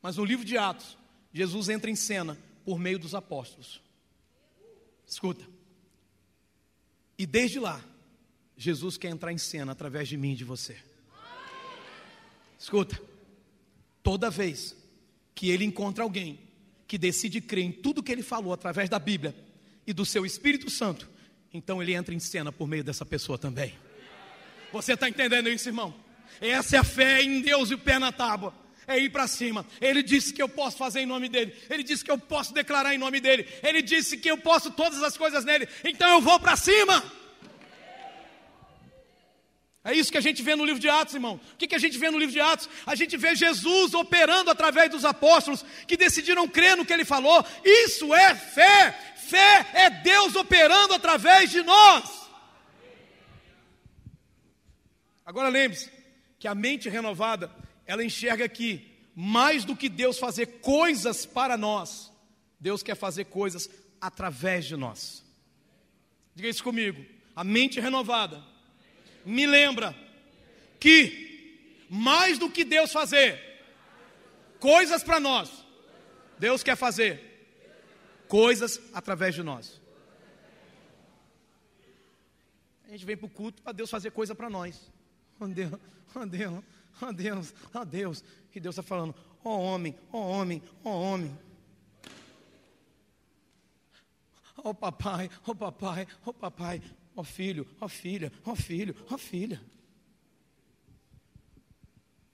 Mas 0.00 0.16
no 0.16 0.24
livro 0.24 0.44
de 0.44 0.56
Atos, 0.56 0.96
Jesus 1.32 1.68
entra 1.68 1.90
em 1.90 1.96
cena 1.96 2.38
por 2.64 2.78
meio 2.78 2.98
dos 2.98 3.14
apóstolos. 3.14 3.80
Escuta. 5.06 5.44
E 7.18 7.26
desde 7.26 7.60
lá, 7.60 7.80
Jesus 8.56 8.96
quer 8.96 9.08
entrar 9.08 9.32
em 9.32 9.38
cena 9.38 9.72
através 9.72 10.08
de 10.08 10.16
mim 10.16 10.32
e 10.32 10.36
de 10.36 10.44
você. 10.44 10.76
Escuta. 12.58 13.00
Toda 14.02 14.30
vez 14.30 14.76
que 15.34 15.50
ele 15.50 15.64
encontra 15.64 16.04
alguém 16.04 16.38
que 16.86 16.98
decide 16.98 17.40
crer 17.40 17.64
em 17.64 17.72
tudo 17.72 18.02
que 18.02 18.12
ele 18.12 18.22
falou 18.22 18.52
através 18.52 18.88
da 18.88 18.98
Bíblia 18.98 19.34
e 19.86 19.92
do 19.92 20.04
seu 20.04 20.26
Espírito 20.26 20.70
Santo, 20.70 21.08
então 21.52 21.82
ele 21.82 21.94
entra 21.94 22.14
em 22.14 22.20
cena 22.20 22.52
por 22.52 22.68
meio 22.68 22.84
dessa 22.84 23.04
pessoa 23.04 23.38
também. 23.38 23.74
Você 24.72 24.94
está 24.94 25.08
entendendo 25.08 25.48
isso, 25.48 25.68
irmão? 25.68 25.94
Essa 26.40 26.76
é 26.76 26.78
a 26.78 26.84
fé 26.84 27.22
em 27.22 27.40
Deus 27.40 27.70
e 27.70 27.74
o 27.74 27.78
pé 27.78 27.98
na 27.98 28.12
tábua. 28.12 28.54
É 28.86 28.98
ir 28.98 29.10
para 29.10 29.28
cima. 29.28 29.64
Ele 29.80 30.02
disse 30.02 30.32
que 30.32 30.42
eu 30.42 30.48
posso 30.48 30.76
fazer 30.76 31.00
em 31.00 31.06
nome 31.06 31.28
dele. 31.28 31.54
Ele 31.70 31.82
disse 31.82 32.04
que 32.04 32.10
eu 32.10 32.18
posso 32.18 32.52
declarar 32.52 32.94
em 32.94 32.98
nome 32.98 33.20
dele. 33.20 33.46
Ele 33.62 33.80
disse 33.80 34.16
que 34.16 34.30
eu 34.30 34.36
posso 34.38 34.70
todas 34.72 35.02
as 35.02 35.16
coisas 35.16 35.44
nele. 35.44 35.68
Então 35.84 36.08
eu 36.10 36.20
vou 36.20 36.40
para 36.40 36.56
cima. 36.56 37.02
É 39.84 39.92
isso 39.92 40.12
que 40.12 40.18
a 40.18 40.22
gente 40.22 40.42
vê 40.42 40.54
no 40.54 40.64
livro 40.64 40.80
de 40.80 40.88
Atos, 40.88 41.14
irmão. 41.14 41.40
O 41.54 41.56
que, 41.56 41.66
que 41.66 41.74
a 41.74 41.78
gente 41.78 41.98
vê 41.98 42.08
no 42.08 42.18
livro 42.18 42.32
de 42.32 42.40
Atos? 42.40 42.68
A 42.86 42.94
gente 42.94 43.16
vê 43.16 43.34
Jesus 43.34 43.94
operando 43.94 44.50
através 44.50 44.88
dos 44.88 45.04
apóstolos 45.04 45.64
que 45.88 45.96
decidiram 45.96 46.46
crer 46.46 46.76
no 46.76 46.86
que 46.86 46.92
ele 46.92 47.04
falou. 47.04 47.44
Isso 47.64 48.14
é 48.14 48.34
fé. 48.34 48.92
Fé 49.16 49.66
é 49.74 49.90
Deus 49.90 50.36
operando 50.36 50.94
através 50.94 51.50
de 51.50 51.62
nós. 51.62 52.22
Agora 55.26 55.48
lembre-se 55.48 55.90
que 56.38 56.46
a 56.46 56.54
mente 56.54 56.88
renovada, 56.88 57.50
ela 57.84 58.04
enxerga 58.04 58.48
que 58.48 58.88
mais 59.16 59.64
do 59.64 59.74
que 59.74 59.88
Deus 59.88 60.16
fazer 60.16 60.60
coisas 60.60 61.26
para 61.26 61.56
nós, 61.56 62.12
Deus 62.60 62.84
quer 62.84 62.94
fazer 62.94 63.24
coisas 63.24 63.68
através 64.00 64.64
de 64.64 64.76
nós. 64.76 65.24
Diga 66.36 66.48
isso 66.48 66.62
comigo. 66.62 67.04
A 67.34 67.42
mente 67.42 67.80
renovada 67.80 68.51
me 69.24 69.46
lembra 69.46 69.94
que 70.78 71.86
mais 71.88 72.38
do 72.38 72.50
que 72.50 72.64
Deus 72.64 72.92
fazer 72.92 73.38
coisas 74.58 75.02
para 75.02 75.20
nós, 75.20 75.50
Deus 76.38 76.62
quer 76.62 76.76
fazer 76.76 77.32
coisas 78.28 78.80
através 78.94 79.34
de 79.34 79.42
nós. 79.42 79.80
A 82.86 82.90
gente 82.92 83.04
vem 83.04 83.16
para 83.16 83.26
o 83.26 83.30
culto 83.30 83.62
para 83.62 83.72
Deus 83.72 83.90
fazer 83.90 84.10
coisa 84.10 84.34
para 84.34 84.50
nós. 84.50 84.90
Oh 85.40 85.46
Deus, 85.46 85.72
oh 86.14 86.26
Deus, 86.26 86.64
oh 87.00 87.12
Deus, 87.12 87.54
oh 87.74 87.84
Deus. 87.84 88.24
E 88.54 88.60
Deus 88.60 88.74
está 88.74 88.82
falando, 88.82 89.14
ó 89.44 89.50
oh 89.50 89.60
homem, 89.60 89.98
ó 90.12 90.18
oh 90.18 90.30
homem, 90.30 90.62
ó 90.84 90.90
oh 90.90 91.02
homem. 91.02 91.38
Ó 94.58 94.70
oh 94.70 94.74
papai, 94.74 95.30
ó 95.46 95.50
oh 95.50 95.54
papai, 95.54 96.06
ó 96.24 96.30
oh 96.30 96.34
papai, 96.34 96.82
ó 97.14 97.20
oh 97.20 97.24
filho, 97.24 97.66
ó 97.80 97.84
oh 97.84 97.88
filha, 97.88 98.32
ó 98.44 98.52
oh 98.52 98.56
filho, 98.56 98.96
ó 99.10 99.18
filha. 99.18 99.60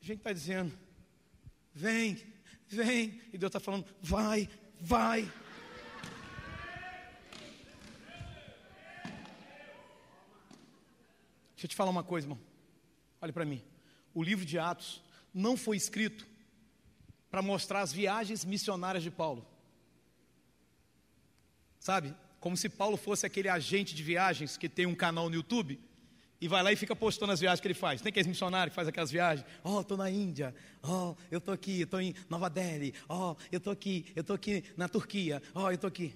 A 0.00 0.04
gente 0.04 0.18
está 0.18 0.32
dizendo, 0.32 0.72
vem, 1.74 2.16
vem. 2.66 3.20
E 3.32 3.38
Deus 3.38 3.50
está 3.50 3.60
falando, 3.60 3.86
vai, 4.00 4.48
vai. 4.80 5.22
Deixa 11.52 11.66
eu 11.66 11.68
te 11.68 11.76
falar 11.76 11.90
uma 11.90 12.04
coisa, 12.04 12.26
irmão. 12.26 12.38
Olhe 13.20 13.32
para 13.32 13.44
mim. 13.44 13.62
O 14.14 14.22
livro 14.22 14.44
de 14.44 14.58
Atos 14.58 15.02
não 15.34 15.56
foi 15.56 15.76
escrito 15.76 16.26
para 17.30 17.42
mostrar 17.42 17.80
as 17.80 17.92
viagens 17.92 18.44
missionárias 18.44 19.02
de 19.02 19.10
Paulo. 19.10 19.44
Sabe? 21.80 22.14
Como 22.40 22.56
se 22.56 22.68
Paulo 22.68 22.96
fosse 22.96 23.26
aquele 23.26 23.48
agente 23.48 23.94
de 23.94 24.02
viagens 24.02 24.56
que 24.56 24.68
tem 24.68 24.86
um 24.86 24.94
canal 24.94 25.28
no 25.28 25.34
YouTube 25.34 25.78
e 26.40 26.46
vai 26.46 26.62
lá 26.62 26.72
e 26.72 26.76
fica 26.76 26.94
postando 26.94 27.32
as 27.32 27.40
viagens 27.40 27.60
que 27.60 27.66
ele 27.66 27.74
faz. 27.74 28.00
Tem 28.00 28.10
aqueles 28.10 28.26
missionários 28.26 28.72
que 28.72 28.76
faz 28.76 28.86
aquelas 28.86 29.10
viagens. 29.10 29.46
Oh, 29.64 29.80
estou 29.80 29.96
na 29.96 30.08
Índia. 30.08 30.54
Oh, 30.82 31.14
eu 31.30 31.38
estou 31.38 31.52
aqui, 31.52 31.82
estou 31.82 32.00
em 32.00 32.14
Nova 32.28 32.48
Delhi. 32.48 32.94
Oh, 33.08 33.34
eu 33.50 33.58
estou 33.58 33.72
aqui, 33.72 34.06
eu 34.14 34.20
estou 34.20 34.36
aqui 34.36 34.62
na 34.76 34.88
Turquia. 34.88 35.42
Oh, 35.52 35.68
eu 35.68 35.74
estou 35.74 35.88
aqui. 35.88 36.14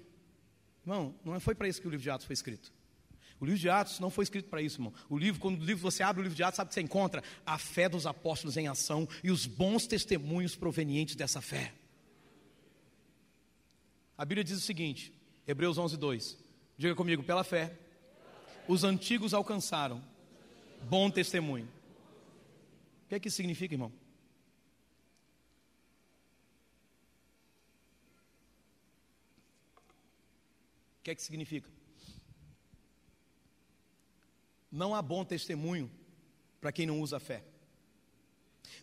Irmão, 0.84 1.14
não 1.24 1.38
foi 1.40 1.54
para 1.54 1.66
isso 1.66 1.80
que 1.80 1.88
o 1.88 1.90
livro 1.90 2.02
de 2.02 2.10
Atos 2.10 2.26
foi 2.26 2.34
escrito. 2.34 2.72
O 3.40 3.44
livro 3.44 3.58
de 3.58 3.68
Atos 3.68 3.98
não 3.98 4.10
foi 4.10 4.22
escrito 4.22 4.48
para 4.48 4.62
isso, 4.62 4.76
irmão. 4.76 4.94
O 5.08 5.18
livro, 5.18 5.40
quando 5.40 5.60
o 5.60 5.64
livro, 5.64 5.82
você 5.82 6.04
abre 6.04 6.20
o 6.20 6.22
livro 6.22 6.36
de 6.36 6.44
Atos, 6.44 6.56
sabe 6.56 6.68
o 6.68 6.70
que 6.70 6.74
você 6.74 6.80
encontra? 6.80 7.24
A 7.44 7.58
fé 7.58 7.88
dos 7.88 8.06
apóstolos 8.06 8.56
em 8.56 8.68
ação 8.68 9.08
e 9.24 9.32
os 9.32 9.46
bons 9.46 9.88
testemunhos 9.88 10.54
provenientes 10.54 11.16
dessa 11.16 11.40
fé. 11.40 11.74
A 14.16 14.24
Bíblia 14.24 14.44
diz 14.44 14.56
o 14.56 14.60
seguinte, 14.60 15.12
Hebreus 15.46 15.78
11, 15.78 15.96
2. 15.96 16.38
Diga 16.76 16.94
comigo, 16.94 17.22
pela 17.22 17.44
fé, 17.44 17.76
os 18.68 18.84
antigos 18.84 19.34
alcançaram 19.34 20.02
bom 20.88 21.10
testemunho. 21.10 21.66
O 23.04 23.08
que 23.08 23.14
é 23.14 23.20
que 23.20 23.28
isso 23.28 23.36
significa, 23.36 23.74
irmão? 23.74 23.92
O 31.00 31.02
que 31.02 31.10
é 31.10 31.14
que 31.14 31.22
significa? 31.22 31.68
Não 34.70 34.94
há 34.94 35.02
bom 35.02 35.24
testemunho 35.24 35.90
para 36.60 36.72
quem 36.72 36.86
não 36.86 37.00
usa 37.00 37.18
fé. 37.18 37.44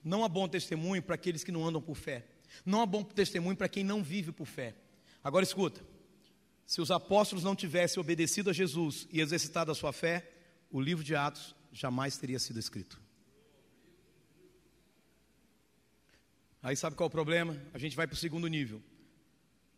Não 0.03 0.23
há 0.23 0.29
bom 0.29 0.47
testemunho 0.47 1.01
para 1.01 1.15
aqueles 1.15 1.43
que 1.43 1.51
não 1.51 1.65
andam 1.65 1.81
por 1.81 1.95
fé. 1.95 2.25
Não 2.65 2.81
há 2.81 2.85
bom 2.85 3.03
testemunho 3.03 3.57
para 3.57 3.69
quem 3.69 3.83
não 3.83 4.03
vive 4.03 4.31
por 4.31 4.45
fé. 4.45 4.75
Agora 5.23 5.43
escuta: 5.43 5.81
se 6.69 6.79
os 6.79 6.91
apóstolos 6.91 7.43
não 7.43 7.55
tivessem 7.55 7.99
obedecido 7.99 8.51
a 8.51 8.53
Jesus 8.53 9.07
e 9.11 9.19
exercitado 9.19 9.71
a 9.71 9.75
sua 9.75 9.91
fé, 9.91 10.31
o 10.69 10.79
livro 10.79 11.03
de 11.03 11.15
Atos 11.15 11.55
jamais 11.71 12.15
teria 12.15 12.37
sido 12.37 12.59
escrito. 12.59 13.01
Aí 16.61 16.75
sabe 16.75 16.95
qual 16.95 17.07
é 17.07 17.09
o 17.09 17.11
problema? 17.11 17.59
A 17.73 17.79
gente 17.79 17.95
vai 17.95 18.05
para 18.05 18.13
o 18.13 18.17
segundo 18.17 18.45
nível. 18.45 18.83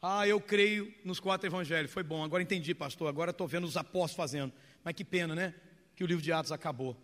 Ah, 0.02 0.28
eu 0.28 0.42
creio 0.42 0.94
nos 1.06 1.18
quatro 1.18 1.48
evangelhos. 1.48 1.90
Foi 1.90 2.04
bom, 2.04 2.26
agora 2.26 2.44
entendi, 2.44 2.76
pastor. 2.76 3.08
Agora 3.08 3.32
estou 3.32 3.48
vendo 3.48 3.64
os 3.64 3.78
apóstolos 3.78 4.18
fazendo. 4.18 4.52
Mas 4.84 4.94
que 4.94 5.06
pena, 5.06 5.34
né? 5.34 5.56
que 5.96 6.04
o 6.04 6.08
livro 6.08 6.22
de 6.22 6.34
Atos 6.34 6.52
acabou. 6.52 6.98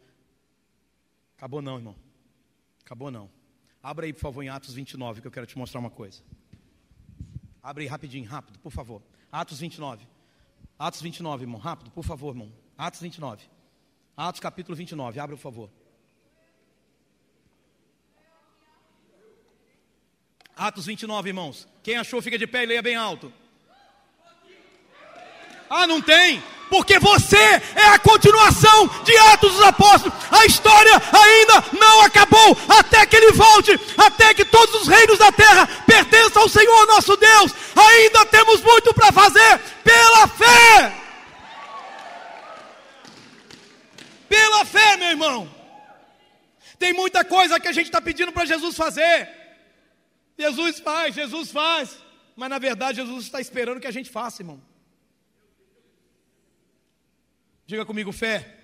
Acabou 1.37 1.61
não, 1.61 1.77
irmão. 1.77 1.95
Acabou 2.83 3.09
não. 3.09 3.31
Abra 3.81 4.05
aí, 4.05 4.11
por 4.11 4.19
favor, 4.19 4.43
em 4.43 4.49
Atos 4.49 4.73
29, 4.73 5.21
que 5.21 5.27
eu 5.27 5.31
quero 5.31 5.45
te 5.45 5.57
mostrar 5.57 5.79
uma 5.79 5.89
coisa. 5.89 6.21
Abre 7.63 7.85
aí 7.85 7.87
rapidinho, 7.87 8.27
rápido, 8.27 8.59
por 8.59 8.71
favor. 8.73 9.01
Atos 9.31 9.59
29. 9.59 10.07
Atos 10.79 11.01
29, 11.01 11.43
irmão, 11.43 11.59
rápido, 11.59 11.91
por 11.91 12.03
favor, 12.03 12.29
irmão. 12.29 12.51
Atos 12.77 13.01
29. 13.01 13.43
Atos 14.15 14.39
capítulo 14.39 14.75
29, 14.75 15.19
abre, 15.19 15.35
por 15.35 15.41
favor. 15.41 15.69
Atos 20.55 20.85
29, 20.85 21.29
irmãos. 21.29 21.67
Quem 21.83 21.97
achou, 21.97 22.21
fica 22.21 22.37
de 22.37 22.47
pé 22.47 22.63
e 22.63 22.65
leia 22.65 22.81
bem 22.81 22.95
alto. 22.95 23.31
Ah, 25.69 25.85
não 25.85 26.01
tem? 26.01 26.41
Porque 26.69 26.99
você 26.99 27.37
é 27.37 27.87
a 27.93 27.99
continuação 27.99 28.87
de 29.03 29.17
Atos 29.17 29.53
dos 29.53 29.63
Apóstolos. 29.63 30.17
A 30.31 30.45
história 30.45 30.91
ainda 30.93 31.63
não 31.79 32.01
acabou, 32.01 32.57
até 32.67 33.05
que 33.05 33.15
Ele 33.15 33.31
volte, 33.31 33.79
até 33.97 34.33
que 34.33 34.45
todos 34.45 34.81
os 34.81 34.87
reinos 34.87 35.17
da 35.17 35.31
terra 35.31 35.67
pertençam 35.85 36.41
ao 36.41 36.49
Senhor 36.49 36.87
nosso 36.87 37.15
Deus. 37.17 37.53
Ainda 37.75 38.25
temos 38.25 38.61
muito 38.61 38.93
para 38.93 39.11
fazer 39.11 39.59
pela 39.83 40.27
fé. 40.27 40.93
Pela 44.29 44.65
fé, 44.65 44.97
meu 44.97 45.09
irmão. 45.09 45.57
Tem 46.77 46.93
muita 46.93 47.23
coisa 47.23 47.59
que 47.59 47.67
a 47.67 47.71
gente 47.71 47.87
está 47.87 48.01
pedindo 48.01 48.31
para 48.31 48.45
Jesus 48.45 48.75
fazer. 48.75 49.29
Jesus 50.37 50.79
faz, 50.79 51.15
Jesus 51.15 51.51
faz. 51.51 51.97
Mas 52.35 52.49
na 52.49 52.59
verdade, 52.59 52.97
Jesus 52.97 53.25
está 53.25 53.41
esperando 53.41 53.79
que 53.79 53.87
a 53.87 53.91
gente 53.91 54.11
faça, 54.11 54.41
irmão. 54.43 54.61
Diga 57.67 57.85
comigo, 57.85 58.13
fé 58.13 58.57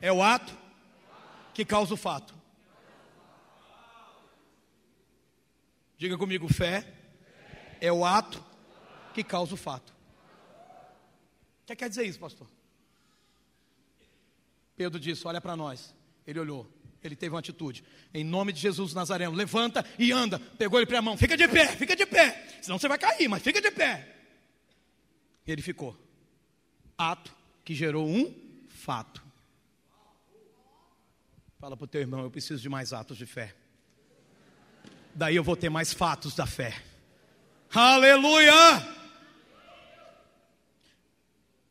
é 0.00 0.12
o 0.12 0.22
ato 0.22 0.56
que 1.52 1.64
causa 1.64 1.92
o 1.92 1.96
fato. 1.96 2.32
Diga 5.98 6.16
comigo, 6.16 6.48
fé 6.48 6.86
é 7.80 7.90
o 7.90 8.04
ato 8.04 8.42
que 9.12 9.24
causa 9.24 9.54
o 9.54 9.56
fato. 9.56 9.90
O 11.62 11.66
que 11.66 11.74
quer 11.74 11.88
dizer 11.88 12.04
isso, 12.04 12.20
pastor? 12.20 12.48
Pedro 14.76 15.00
disse: 15.00 15.26
Olha 15.26 15.40
para 15.40 15.56
nós. 15.56 15.92
Ele 16.24 16.38
olhou. 16.38 16.72
Ele 17.02 17.16
teve 17.16 17.34
uma 17.34 17.40
atitude. 17.40 17.82
Em 18.14 18.22
nome 18.22 18.52
de 18.52 18.60
Jesus 18.60 18.94
Nazareno, 18.94 19.34
levanta 19.34 19.84
e 19.98 20.12
anda. 20.12 20.38
Pegou 20.38 20.78
ele 20.78 20.86
pela 20.86 21.02
mão. 21.02 21.16
Fica 21.16 21.36
de 21.36 21.48
pé, 21.48 21.66
fica 21.76 21.96
de 21.96 22.06
pé. 22.06 22.46
Senão 22.62 22.78
você 22.78 22.86
vai 22.86 22.98
cair, 22.98 23.26
mas 23.26 23.42
fica 23.42 23.60
de 23.60 23.70
pé. 23.72 24.16
Ele 25.44 25.60
ficou. 25.60 25.96
Ato 26.96 27.39
que 27.70 27.74
gerou 27.76 28.04
um 28.04 28.34
fato. 28.68 29.22
Fala 31.60 31.76
para 31.76 31.84
o 31.84 31.86
teu 31.86 32.00
irmão, 32.00 32.24
eu 32.24 32.30
preciso 32.30 32.60
de 32.60 32.68
mais 32.68 32.92
atos 32.92 33.16
de 33.16 33.26
fé. 33.26 33.54
Daí 35.14 35.36
eu 35.36 35.44
vou 35.44 35.54
ter 35.54 35.70
mais 35.70 35.92
fatos 35.92 36.34
da 36.34 36.46
fé. 36.46 36.74
Aleluia! 37.72 38.52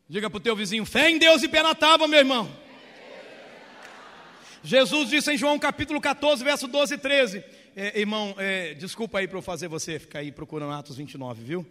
Diga 0.08 0.30
para 0.30 0.38
o 0.38 0.40
teu 0.40 0.56
vizinho, 0.56 0.86
fé 0.86 1.10
em 1.10 1.20
Deus 1.20 1.44
e 1.44 1.50
pé 1.50 1.62
na 1.62 1.76
tábua, 1.76 2.08
meu 2.08 2.20
irmão. 2.20 2.50
Jesus 4.64 5.10
disse 5.10 5.34
em 5.34 5.38
João 5.38 5.60
capítulo 5.60 6.00
14, 6.00 6.42
verso 6.42 6.66
12 6.66 6.94
e 6.94 6.98
13. 6.98 7.44
É, 7.76 8.00
irmão, 8.00 8.34
é, 8.38 8.74
desculpa 8.74 9.20
aí 9.20 9.28
para 9.28 9.38
eu 9.38 9.42
fazer 9.42 9.68
você 9.68 10.00
ficar 10.00 10.20
aí 10.20 10.32
procurando 10.32 10.72
Atos 10.72 10.96
29, 10.96 11.44
viu? 11.44 11.68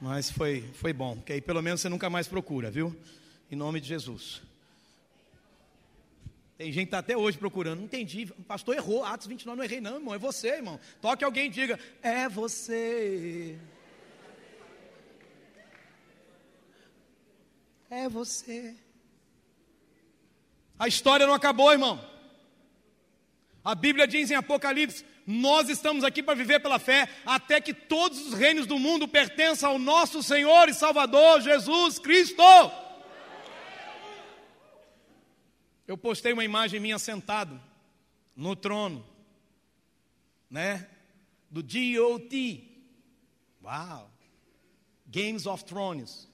Mas 0.00 0.30
foi, 0.30 0.64
foi 0.74 0.92
bom, 0.92 1.16
porque 1.16 1.32
aí 1.32 1.40
pelo 1.40 1.60
menos 1.60 1.80
você 1.80 1.88
nunca 1.88 2.08
mais 2.08 2.28
procura, 2.28 2.70
viu? 2.70 2.96
Em 3.50 3.56
nome 3.56 3.80
de 3.80 3.88
Jesus. 3.88 4.42
Tem 6.58 6.72
gente 6.72 6.86
está 6.86 6.98
até 6.98 7.16
hoje 7.16 7.38
procurando. 7.38 7.78
Não 7.78 7.84
entendi. 7.84 8.26
Pastor 8.46 8.74
errou. 8.74 9.04
Atos 9.04 9.28
29 9.28 9.56
não 9.56 9.64
errei, 9.64 9.80
não, 9.80 9.94
irmão. 9.94 10.14
É 10.14 10.18
você, 10.18 10.48
irmão. 10.48 10.80
Toque 11.00 11.24
alguém 11.24 11.46
e 11.46 11.50
diga: 11.50 11.78
É 12.02 12.28
você. 12.28 13.56
É 17.88 18.08
você. 18.08 18.74
A 20.78 20.88
história 20.88 21.26
não 21.26 21.34
acabou, 21.34 21.72
irmão. 21.72 22.04
A 23.64 23.74
Bíblia 23.74 24.06
diz 24.06 24.30
em 24.30 24.34
Apocalipse: 24.34 25.04
nós 25.26 25.68
estamos 25.68 26.04
aqui 26.04 26.22
para 26.22 26.34
viver 26.34 26.58
pela 26.60 26.78
fé, 26.78 27.08
até 27.24 27.60
que 27.60 27.74
todos 27.74 28.18
os 28.26 28.34
reinos 28.34 28.66
do 28.66 28.78
mundo 28.78 29.06
pertençam 29.06 29.70
ao 29.70 29.78
nosso 29.78 30.22
Senhor 30.22 30.68
e 30.68 30.74
Salvador 30.74 31.40
Jesus 31.40 31.98
Cristo. 31.98 32.42
Eu 35.88 35.96
postei 35.96 36.34
uma 36.34 36.44
imagem 36.44 36.78
minha 36.78 36.98
sentado 36.98 37.58
no 38.36 38.54
trono, 38.54 39.04
né? 40.50 40.86
Do 41.50 41.62
GOT. 41.62 42.62
Uau! 43.64 44.12
Games 45.06 45.46
of 45.46 45.64
Thrones. 45.64 46.28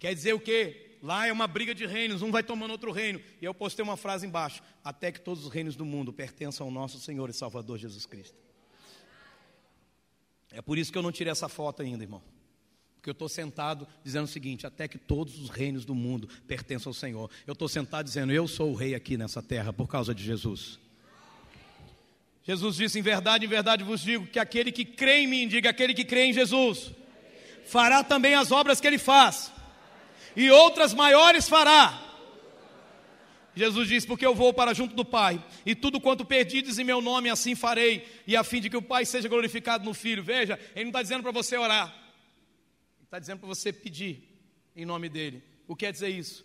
Quer 0.00 0.12
dizer 0.12 0.32
o 0.34 0.40
quê? 0.40 0.98
Lá 1.00 1.28
é 1.28 1.32
uma 1.32 1.46
briga 1.46 1.72
de 1.72 1.86
reinos, 1.86 2.20
um 2.20 2.32
vai 2.32 2.42
tomando 2.42 2.72
outro 2.72 2.90
reino. 2.90 3.20
E 3.40 3.44
eu 3.44 3.54
postei 3.54 3.84
uma 3.84 3.96
frase 3.96 4.26
embaixo: 4.26 4.60
Até 4.82 5.12
que 5.12 5.20
todos 5.20 5.44
os 5.44 5.52
reinos 5.52 5.76
do 5.76 5.84
mundo 5.84 6.12
pertençam 6.12 6.66
ao 6.66 6.72
nosso 6.72 6.98
Senhor 6.98 7.30
e 7.30 7.32
Salvador 7.32 7.78
Jesus 7.78 8.06
Cristo. 8.06 8.36
É 10.50 10.60
por 10.60 10.76
isso 10.76 10.90
que 10.90 10.98
eu 10.98 11.02
não 11.02 11.12
tirei 11.12 11.30
essa 11.30 11.48
foto 11.48 11.82
ainda, 11.82 12.02
irmão. 12.02 12.22
Porque 12.98 13.08
eu 13.08 13.12
estou 13.12 13.28
sentado 13.28 13.86
dizendo 14.04 14.24
o 14.24 14.28
seguinte: 14.28 14.66
até 14.66 14.86
que 14.88 14.98
todos 14.98 15.38
os 15.38 15.48
reinos 15.48 15.84
do 15.84 15.94
mundo 15.94 16.28
pertençam 16.46 16.90
ao 16.90 16.94
Senhor. 16.94 17.30
Eu 17.46 17.52
estou 17.52 17.68
sentado 17.68 18.04
dizendo: 18.04 18.32
eu 18.32 18.46
sou 18.46 18.72
o 18.72 18.74
rei 18.74 18.94
aqui 18.94 19.16
nessa 19.16 19.40
terra 19.40 19.72
por 19.72 19.88
causa 19.88 20.14
de 20.14 20.22
Jesus. 20.22 20.78
Jesus 22.44 22.76
disse: 22.76 22.98
em 22.98 23.02
verdade, 23.02 23.46
em 23.46 23.48
verdade 23.48 23.84
vos 23.84 24.00
digo 24.00 24.26
que 24.26 24.38
aquele 24.38 24.72
que 24.72 24.84
crê 24.84 25.20
em 25.20 25.26
mim, 25.26 25.46
diga 25.46 25.70
aquele 25.70 25.94
que 25.94 26.04
crê 26.04 26.24
em 26.24 26.32
Jesus, 26.32 26.90
fará 27.66 28.02
também 28.02 28.34
as 28.34 28.50
obras 28.50 28.80
que 28.80 28.86
ele 28.86 28.98
faz 28.98 29.52
e 30.34 30.50
outras 30.50 30.92
maiores 30.92 31.48
fará. 31.48 32.04
Jesus 33.54 33.88
diz: 33.88 34.06
Porque 34.06 34.26
eu 34.26 34.34
vou 34.34 34.52
para 34.52 34.74
junto 34.74 34.94
do 34.94 35.04
Pai, 35.04 35.42
e 35.66 35.74
tudo 35.74 36.00
quanto 36.00 36.24
perdides 36.24 36.78
em 36.78 36.84
meu 36.84 37.00
nome, 37.00 37.28
assim 37.28 37.54
farei, 37.54 38.06
e 38.26 38.36
a 38.36 38.44
fim 38.44 38.60
de 38.60 38.70
que 38.70 38.76
o 38.76 38.82
Pai 38.82 39.04
seja 39.04 39.28
glorificado 39.28 39.84
no 39.84 39.92
Filho. 39.92 40.22
Veja, 40.22 40.58
Ele 40.74 40.84
não 40.84 40.90
está 40.90 41.02
dizendo 41.02 41.22
para 41.22 41.32
você 41.32 41.56
orar, 41.56 41.94
está 43.08 43.18
dizendo 43.18 43.38
para 43.38 43.48
você 43.48 43.72
pedir 43.72 44.22
em 44.76 44.84
nome 44.84 45.08
dEle. 45.08 45.42
O 45.66 45.74
que 45.74 45.86
quer 45.86 45.92
dizer 45.92 46.10
isso? 46.10 46.44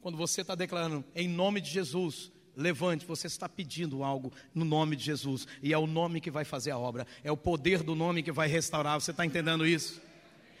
Quando 0.00 0.18
você 0.18 0.40
está 0.40 0.56
declarando 0.56 1.04
em 1.14 1.28
nome 1.28 1.60
de 1.60 1.70
Jesus, 1.70 2.32
levante, 2.56 3.06
você 3.06 3.28
está 3.28 3.48
pedindo 3.48 4.02
algo 4.02 4.32
no 4.52 4.64
nome 4.64 4.96
de 4.96 5.04
Jesus, 5.04 5.46
e 5.62 5.72
é 5.72 5.78
o 5.78 5.86
nome 5.86 6.20
que 6.20 6.28
vai 6.28 6.44
fazer 6.44 6.72
a 6.72 6.78
obra, 6.78 7.06
é 7.22 7.30
o 7.30 7.36
poder 7.36 7.84
do 7.84 7.94
nome 7.94 8.20
que 8.20 8.32
vai 8.32 8.48
restaurar. 8.48 9.00
Você 9.00 9.12
está 9.12 9.24
entendendo 9.24 9.64
isso? 9.64 10.02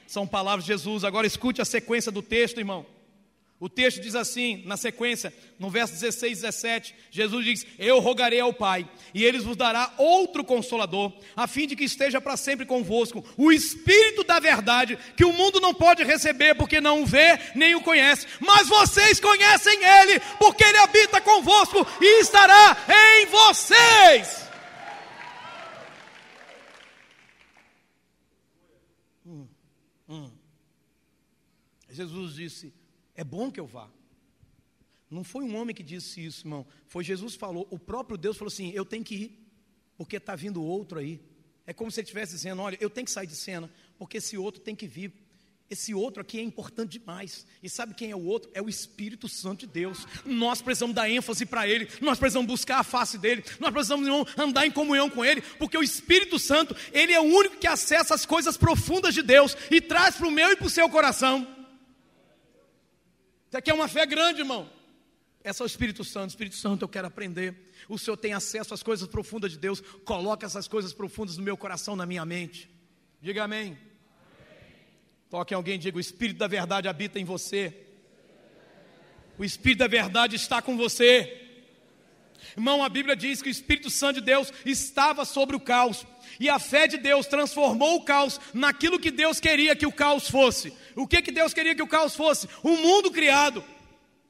São 0.06 0.28
palavras 0.28 0.64
de 0.64 0.68
Jesus. 0.68 1.02
Agora 1.02 1.26
escute 1.26 1.60
a 1.60 1.64
sequência 1.64 2.12
do 2.12 2.22
texto, 2.22 2.58
irmão. 2.58 2.86
O 3.62 3.68
texto 3.68 4.00
diz 4.00 4.16
assim, 4.16 4.60
na 4.66 4.76
sequência, 4.76 5.32
no 5.56 5.70
verso 5.70 5.92
16 5.92 6.32
e 6.32 6.42
17, 6.42 6.94
Jesus 7.12 7.44
diz: 7.44 7.66
Eu 7.78 8.00
rogarei 8.00 8.40
ao 8.40 8.52
Pai, 8.52 8.90
e 9.14 9.24
ele 9.24 9.38
vos 9.38 9.56
dará 9.56 9.94
outro 9.98 10.42
consolador, 10.42 11.12
a 11.36 11.46
fim 11.46 11.68
de 11.68 11.76
que 11.76 11.84
esteja 11.84 12.20
para 12.20 12.36
sempre 12.36 12.66
convosco, 12.66 13.24
o 13.36 13.52
Espírito 13.52 14.24
da 14.24 14.40
verdade, 14.40 14.98
que 15.16 15.24
o 15.24 15.32
mundo 15.32 15.60
não 15.60 15.72
pode 15.72 16.02
receber, 16.02 16.56
porque 16.56 16.80
não 16.80 17.02
o 17.02 17.06
vê 17.06 17.38
nem 17.54 17.76
o 17.76 17.80
conhece, 17.80 18.26
mas 18.40 18.66
vocês 18.66 19.20
conhecem 19.20 19.78
ele, 19.80 20.18
porque 20.40 20.64
ele 20.64 20.78
habita 20.78 21.20
convosco 21.20 21.86
e 22.00 22.20
estará 22.20 22.76
em 23.22 23.26
vocês. 23.26 24.42
Jesus 31.88 32.34
disse: 32.34 32.81
É 33.14 33.22
bom 33.24 33.50
que 33.50 33.60
eu 33.60 33.66
vá. 33.66 33.88
Não 35.10 35.22
foi 35.22 35.44
um 35.44 35.56
homem 35.56 35.74
que 35.74 35.82
disse 35.82 36.24
isso, 36.24 36.46
irmão. 36.46 36.66
Foi 36.86 37.04
Jesus 37.04 37.34
que 37.34 37.38
falou. 37.38 37.68
O 37.70 37.78
próprio 37.78 38.16
Deus 38.16 38.36
falou 38.36 38.50
assim: 38.50 38.70
Eu 38.70 38.84
tenho 38.84 39.04
que 39.04 39.14
ir, 39.14 39.52
porque 39.96 40.16
está 40.16 40.34
vindo 40.34 40.62
outro 40.62 40.98
aí. 40.98 41.20
É 41.66 41.72
como 41.72 41.90
se 41.90 42.00
ele 42.00 42.06
estivesse 42.06 42.32
dizendo: 42.32 42.62
Olha, 42.62 42.78
eu 42.80 42.88
tenho 42.88 43.04
que 43.04 43.10
sair 43.10 43.26
de 43.26 43.36
cena, 43.36 43.70
porque 43.98 44.16
esse 44.16 44.38
outro 44.38 44.62
tem 44.62 44.74
que 44.74 44.86
vir. 44.86 45.12
Esse 45.72 45.94
outro 45.94 46.20
aqui 46.20 46.38
é 46.38 46.42
importante 46.42 46.98
demais. 46.98 47.46
E 47.62 47.68
sabe 47.68 47.94
quem 47.94 48.10
é 48.10 48.16
o 48.16 48.24
outro? 48.24 48.50
É 48.52 48.60
o 48.60 48.68
Espírito 48.68 49.26
Santo 49.26 49.60
de 49.60 49.66
Deus. 49.66 50.06
Nós 50.24 50.60
precisamos 50.60 50.94
dar 50.94 51.08
ênfase 51.08 51.46
para 51.46 51.66
Ele, 51.66 51.88
nós 52.00 52.18
precisamos 52.18 52.46
buscar 52.46 52.80
a 52.80 52.84
face 52.84 53.16
dele, 53.16 53.42
nós 53.58 53.70
precisamos 53.70 54.06
andar 54.36 54.66
em 54.66 54.70
comunhão 54.70 55.08
com 55.08 55.24
Ele, 55.24 55.40
porque 55.58 55.76
o 55.78 55.82
Espírito 55.82 56.38
Santo, 56.38 56.76
Ele 56.92 57.12
é 57.12 57.20
o 57.20 57.24
único 57.24 57.56
que 57.56 57.66
acessa 57.66 58.14
as 58.14 58.26
coisas 58.26 58.56
profundas 58.58 59.14
de 59.14 59.22
Deus 59.22 59.56
e 59.70 59.80
traz 59.80 60.16
para 60.16 60.28
o 60.28 60.30
meu 60.30 60.52
e 60.52 60.56
para 60.56 60.66
o 60.66 60.70
seu 60.70 60.88
coração. 60.90 61.46
Isso 63.52 63.58
aqui 63.58 63.70
é 63.70 63.74
uma 63.74 63.86
fé 63.86 64.06
grande, 64.06 64.40
irmão. 64.40 64.66
Essa 65.44 65.62
é 65.62 65.64
o 65.64 65.66
Espírito 65.66 66.02
Santo. 66.02 66.30
Espírito 66.30 66.56
Santo, 66.56 66.86
eu 66.86 66.88
quero 66.88 67.06
aprender. 67.06 67.54
O 67.86 67.98
Senhor 67.98 68.16
tem 68.16 68.32
acesso 68.32 68.72
às 68.72 68.82
coisas 68.82 69.06
profundas 69.06 69.52
de 69.52 69.58
Deus. 69.58 69.82
Coloca 70.06 70.46
essas 70.46 70.66
coisas 70.66 70.94
profundas 70.94 71.36
no 71.36 71.44
meu 71.44 71.54
coração, 71.54 71.94
na 71.94 72.06
minha 72.06 72.24
mente. 72.24 72.70
Diga 73.20 73.44
amém. 73.44 73.60
amém. 73.60 73.78
Toque 75.28 75.52
alguém 75.52 75.74
e 75.74 75.78
diga: 75.78 75.98
O 75.98 76.00
Espírito 76.00 76.38
da 76.38 76.46
verdade 76.46 76.88
habita 76.88 77.20
em 77.20 77.26
você. 77.26 77.76
O 79.36 79.44
Espírito 79.44 79.80
da 79.80 79.86
verdade 79.86 80.34
está 80.34 80.62
com 80.62 80.74
você. 80.74 81.42
Irmão, 82.56 82.82
a 82.82 82.88
Bíblia 82.88 83.14
diz 83.14 83.42
que 83.42 83.48
o 83.48 83.50
Espírito 83.50 83.90
Santo 83.90 84.20
de 84.20 84.24
Deus 84.24 84.50
estava 84.64 85.26
sobre 85.26 85.54
o 85.54 85.60
caos. 85.60 86.06
E 86.40 86.48
a 86.48 86.58
fé 86.58 86.88
de 86.88 86.96
Deus 86.96 87.26
transformou 87.26 87.96
o 87.96 88.04
caos 88.04 88.40
naquilo 88.54 88.98
que 88.98 89.10
Deus 89.10 89.38
queria 89.38 89.76
que 89.76 89.84
o 89.84 89.92
caos 89.92 90.30
fosse. 90.30 90.72
O 90.94 91.06
que, 91.06 91.22
que 91.22 91.32
Deus 91.32 91.54
queria 91.54 91.74
que 91.74 91.82
o 91.82 91.88
caos 91.88 92.14
fosse? 92.14 92.48
Um 92.62 92.76
mundo 92.76 93.10
criado. 93.10 93.64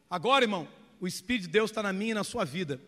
Agora, 0.08 0.44
irmão, 0.44 0.68
o 1.00 1.06
Espírito 1.06 1.42
de 1.42 1.48
Deus 1.48 1.70
está 1.70 1.82
na 1.82 1.92
minha 1.92 2.12
e 2.12 2.14
na 2.14 2.24
sua 2.24 2.44
vida. 2.44 2.80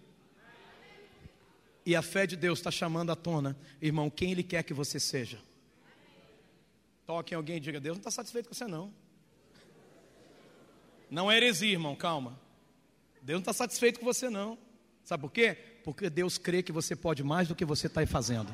E 1.86 1.94
a 1.94 2.02
fé 2.02 2.26
de 2.26 2.36
Deus 2.36 2.58
está 2.58 2.70
chamando 2.70 3.10
à 3.12 3.16
tona, 3.16 3.56
irmão, 3.80 4.08
quem 4.08 4.32
Ele 4.32 4.42
quer 4.42 4.62
que 4.62 4.72
você 4.72 4.98
seja. 4.98 5.38
Toque 7.06 7.34
em 7.34 7.36
alguém 7.36 7.56
e 7.56 7.60
diga: 7.60 7.78
Deus 7.78 7.96
não 7.96 8.00
está 8.00 8.10
satisfeito 8.10 8.48
com 8.48 8.54
você, 8.54 8.66
não. 8.66 8.92
Não 11.10 11.30
é 11.30 11.36
heresia, 11.36 11.72
irmão, 11.72 11.94
calma. 11.94 12.38
Deus 13.20 13.36
não 13.36 13.40
está 13.42 13.52
satisfeito 13.52 14.00
com 14.00 14.06
você, 14.06 14.30
não. 14.30 14.58
Sabe 15.04 15.20
por 15.20 15.30
quê? 15.30 15.56
Porque 15.84 16.08
Deus 16.08 16.38
crê 16.38 16.62
que 16.62 16.72
você 16.72 16.96
pode 16.96 17.22
mais 17.22 17.48
do 17.48 17.54
que 17.54 17.64
você 17.64 17.86
está 17.86 18.06
fazendo. 18.06 18.52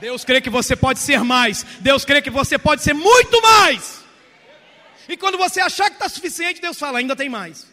Deus 0.00 0.24
crê 0.24 0.40
que 0.40 0.50
você 0.50 0.76
pode 0.76 0.98
ser 0.98 1.22
mais. 1.24 1.62
Deus 1.80 2.04
crê 2.04 2.20
que 2.20 2.30
você 2.30 2.58
pode 2.58 2.82
ser 2.82 2.92
muito 2.92 3.40
mais. 3.40 4.04
E 5.08 5.16
quando 5.16 5.38
você 5.38 5.60
achar 5.60 5.88
que 5.88 5.96
está 5.96 6.08
suficiente, 6.08 6.60
Deus 6.60 6.78
fala: 6.78 6.98
ainda 6.98 7.16
tem 7.16 7.28
mais. 7.28 7.64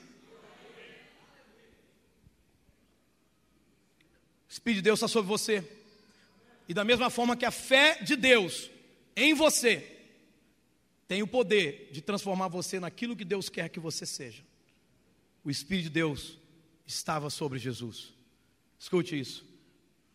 O 4.48 4.52
Espírito 4.52 4.78
de 4.78 4.84
Deus 4.84 5.00
está 5.00 5.08
sobre 5.08 5.28
você. 5.28 5.64
E 6.68 6.74
da 6.74 6.84
mesma 6.84 7.10
forma 7.10 7.38
que 7.38 7.46
a 7.46 7.52
fé 7.52 8.02
de 8.02 8.16
Deus 8.16 8.70
em 9.16 9.34
você 9.34 9.98
tem 11.08 11.24
o 11.24 11.28
poder 11.28 11.90
de 11.92 12.02
transformar 12.02 12.48
você 12.48 12.80
naquilo 12.80 13.16
que 13.16 13.26
Deus 13.26 13.50
quer 13.50 13.70
que 13.70 13.80
você 13.80 14.06
seja. 14.06 14.44
O 15.44 15.50
Espírito 15.50 15.86
de 15.86 15.90
Deus 15.90 16.38
estava 16.86 17.30
sobre 17.30 17.58
Jesus. 17.58 18.14
Escute 18.78 19.20
isso. 19.20 19.46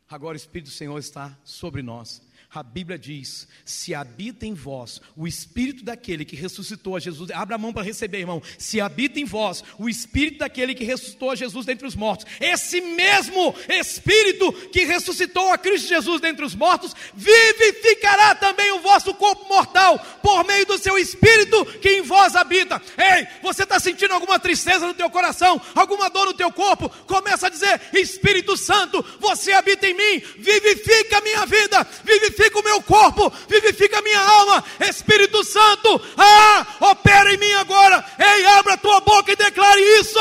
Agora 0.09 0.35
o 0.35 0.37
Espírito 0.37 0.69
do 0.69 0.75
Senhor 0.75 0.99
está 0.99 1.37
sobre 1.45 1.83
nós. 1.83 2.23
A 2.55 2.63
Bíblia 2.63 2.97
diz: 2.97 3.49
se 3.65 3.95
habita 3.95 4.47
em 4.47 4.55
vós 4.55 5.01
o 5.17 5.27
Espírito 5.27 5.85
daquele 5.85 6.25
que 6.25 6.37
ressuscitou 6.37 6.97
a 6.97 7.01
Jesus, 7.01 7.31
abra 7.33 7.57
a 7.57 7.59
mão 7.59 7.73
para 7.73 7.83
receber, 7.83 8.19
irmão. 8.19 8.43
Se 8.59 8.81
habita 8.81 9.19
em 9.19 9.25
vós 9.25 9.65
o 9.79 9.89
Espírito 9.89 10.39
daquele 10.39 10.75
que 10.75 10.85
ressuscitou 10.85 11.31
a 11.31 11.35
Jesus 11.35 11.67
dentre 11.67 11.87
os 11.87 11.97
mortos, 11.97 12.27
esse 12.41 12.81
mesmo 12.81 13.55
Espírito 13.69 14.53
que 14.71 14.85
ressuscitou 14.85 15.53
a 15.53 15.59
Cristo 15.59 15.89
Jesus 15.89 16.21
dentre 16.21 16.45
os 16.45 16.55
mortos, 16.55 16.95
vivificará 17.15 18.35
também 18.35 18.71
o 18.73 18.81
vosso 18.81 19.13
corpo 19.15 19.49
mortal, 19.49 19.99
por 20.23 20.45
meio 20.45 20.67
do 20.67 20.79
seu 20.79 20.97
Espírito 20.97 21.65
que 21.81 21.89
em 21.89 22.03
vós 22.03 22.37
habita. 22.37 22.81
Ei, 22.97 23.27
você 23.43 23.65
está 23.65 23.81
sentindo 23.81 24.15
alguma 24.15 24.39
tristeza 24.39 24.87
no 24.87 24.95
teu 24.95 25.11
coração, 25.11 25.61
alguma 25.75 26.09
dor 26.09 26.27
no 26.27 26.35
teu 26.35 26.53
corpo? 26.53 26.89
Começa 27.07 27.49
a 27.49 27.51
dizer: 27.51 27.81
Espírito 27.93 28.57
Santo, 28.57 29.05
você 29.19 29.53
habita 29.53 29.87
em 29.89 29.95
mim, 29.95 30.23
vivifica 30.39 31.19
a 31.19 31.21
minha 31.21 31.47
vida, 31.47 31.85
vivifica 32.05 32.24
vivifica 32.25 32.59
o 32.59 32.65
meu 32.65 32.83
corpo, 32.83 33.31
vivifica 33.49 33.99
a 33.99 34.03
minha 34.03 34.21
alma. 34.21 34.65
Espírito 34.81 35.45
Santo, 35.45 36.01
ah, 36.17 36.67
opera 36.81 37.33
em 37.33 37.39
mim 37.39 37.53
agora. 37.53 38.05
Ei, 38.19 38.47
abra 38.47 38.75
a 38.75 38.79
tua 38.79 39.01
boca 39.01 39.33
e 39.33 39.37
declare 39.37 39.81
isso. 40.01 40.19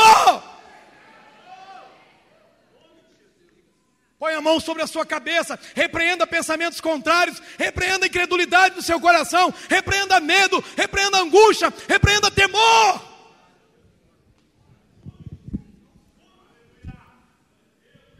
Põe 4.18 4.34
a 4.34 4.40
mão 4.40 4.58
sobre 4.58 4.82
a 4.82 4.86
sua 4.86 5.04
cabeça, 5.04 5.58
repreenda 5.74 6.26
pensamentos 6.26 6.80
contrários, 6.80 7.42
repreenda 7.58 8.06
a 8.06 8.08
incredulidade 8.08 8.74
do 8.74 8.82
seu 8.82 8.98
coração, 8.98 9.52
repreenda 9.68 10.18
medo, 10.20 10.64
repreenda 10.76 11.18
angústia, 11.18 11.72
repreenda 11.88 12.30
temor. 12.30 13.14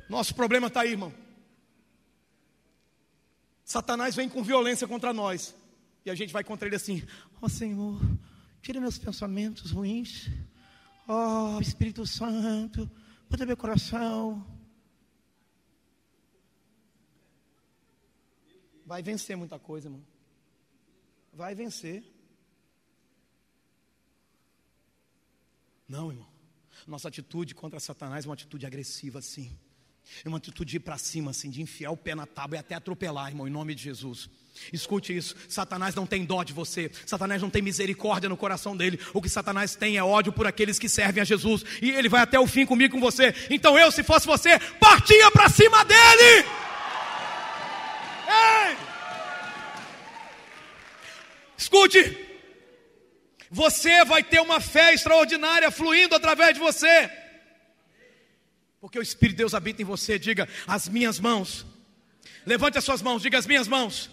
Nosso 0.09 0.35
problema 0.35 0.67
está 0.67 0.83
aí, 0.83 0.91
irmão. 0.91 1.24
Satanás 3.75 4.15
vem 4.15 4.29
com 4.29 4.41
violência 4.41 4.87
contra 4.87 5.13
nós. 5.13 5.53
E 6.05 6.11
a 6.11 6.15
gente 6.15 6.33
vai 6.33 6.45
contra 6.45 6.69
ele 6.69 6.77
assim: 6.77 7.03
Ó 7.43 7.47
oh, 7.47 7.49
Senhor, 7.49 8.01
tira 8.63 8.81
meus 8.81 8.99
pensamentos 8.99 9.73
ruins. 9.73 10.31
Ó 11.09 11.57
oh, 11.57 11.61
Espírito 11.61 12.07
Santo, 12.07 12.89
muda 13.29 13.45
meu 13.45 13.57
coração. 13.57 14.47
Vai 18.87 19.03
vencer 19.03 19.37
muita 19.37 19.59
coisa, 19.59 19.89
irmão. 19.89 20.07
Vai 21.33 21.53
vencer. 21.57 22.05
Não, 25.89 26.13
irmão. 26.13 26.29
Nossa 26.87 27.09
atitude 27.09 27.57
contra 27.57 27.81
Satanás 27.81 28.25
é 28.25 28.29
uma 28.29 28.35
atitude 28.35 28.67
agressiva, 28.67 29.21
sim. 29.21 29.59
É 30.25 30.29
uma 30.29 30.39
atitude 30.39 30.71
de 30.71 30.77
ir 30.77 30.81
para 30.81 30.99
cima, 30.99 31.31
assim, 31.31 31.51
de 31.51 31.61
enfiar 31.61 31.91
o 31.91 31.97
pé 31.97 32.15
na 32.15 32.27
tábua 32.27 32.57
e 32.57 32.61
até 32.61 32.75
atropelar, 32.75 33.29
irmão, 33.29 33.49
em 33.49 33.51
nome 33.51 33.75
de 33.75 33.83
Jesus. 33.83 34.29
Escute 34.73 35.17
isso: 35.17 35.35
Satanás 35.49 35.95
não 35.95 36.07
tem 36.07 36.25
dó 36.25 36.43
de 36.43 36.53
você, 36.53 36.91
Satanás 37.07 37.43
não 37.43 37.51
tem 37.51 37.63
misericórdia 37.63 38.29
no 38.29 38.37
coração 38.37 38.77
dele. 38.77 39.01
O 39.13 39.21
que 39.21 39.29
Satanás 39.29 39.75
tem 39.75 39.97
é 39.97 40.05
ódio 40.05 40.33
por 40.33 40.47
aqueles 40.47 40.79
que 40.79 40.89
servem 40.89 41.21
a 41.21 41.25
Jesus, 41.25 41.65
e 41.83 41.91
ele 41.91 42.09
vai 42.09 42.23
até 42.23 42.39
o 42.39 42.47
fim 42.47 42.65
comigo 42.65 42.95
com 42.95 43.01
você. 43.01 43.35
Então 43.51 43.79
eu, 43.79 43.91
se 43.91 44.03
fosse 44.03 44.27
você, 44.27 44.59
partia 44.79 45.31
para 45.31 45.49
cima 45.49 45.85
dele. 45.85 46.47
Ei! 48.29 48.77
Escute, 51.57 52.17
você 53.51 54.05
vai 54.05 54.23
ter 54.23 54.41
uma 54.41 54.61
fé 54.61 54.95
extraordinária 54.95 55.71
fluindo 55.71 56.15
através 56.15 56.55
de 56.55 56.61
você. 56.61 57.11
Porque 58.85 58.99
o 58.99 59.03
Espírito 59.03 59.37
de 59.37 59.39
Deus 59.39 59.55
habita 59.55 59.81
em 59.81 59.85
você. 59.87 60.19
Diga, 60.19 60.47
as 60.67 60.91
minhas 60.91 61.19
mãos. 61.19 61.65
Levante 62.45 62.77
as 62.77 62.85
suas 62.85 63.01
mãos, 63.01 63.23
diga 63.23 63.39
as 63.39 63.47
minhas 63.47 63.67
mãos. 63.67 64.11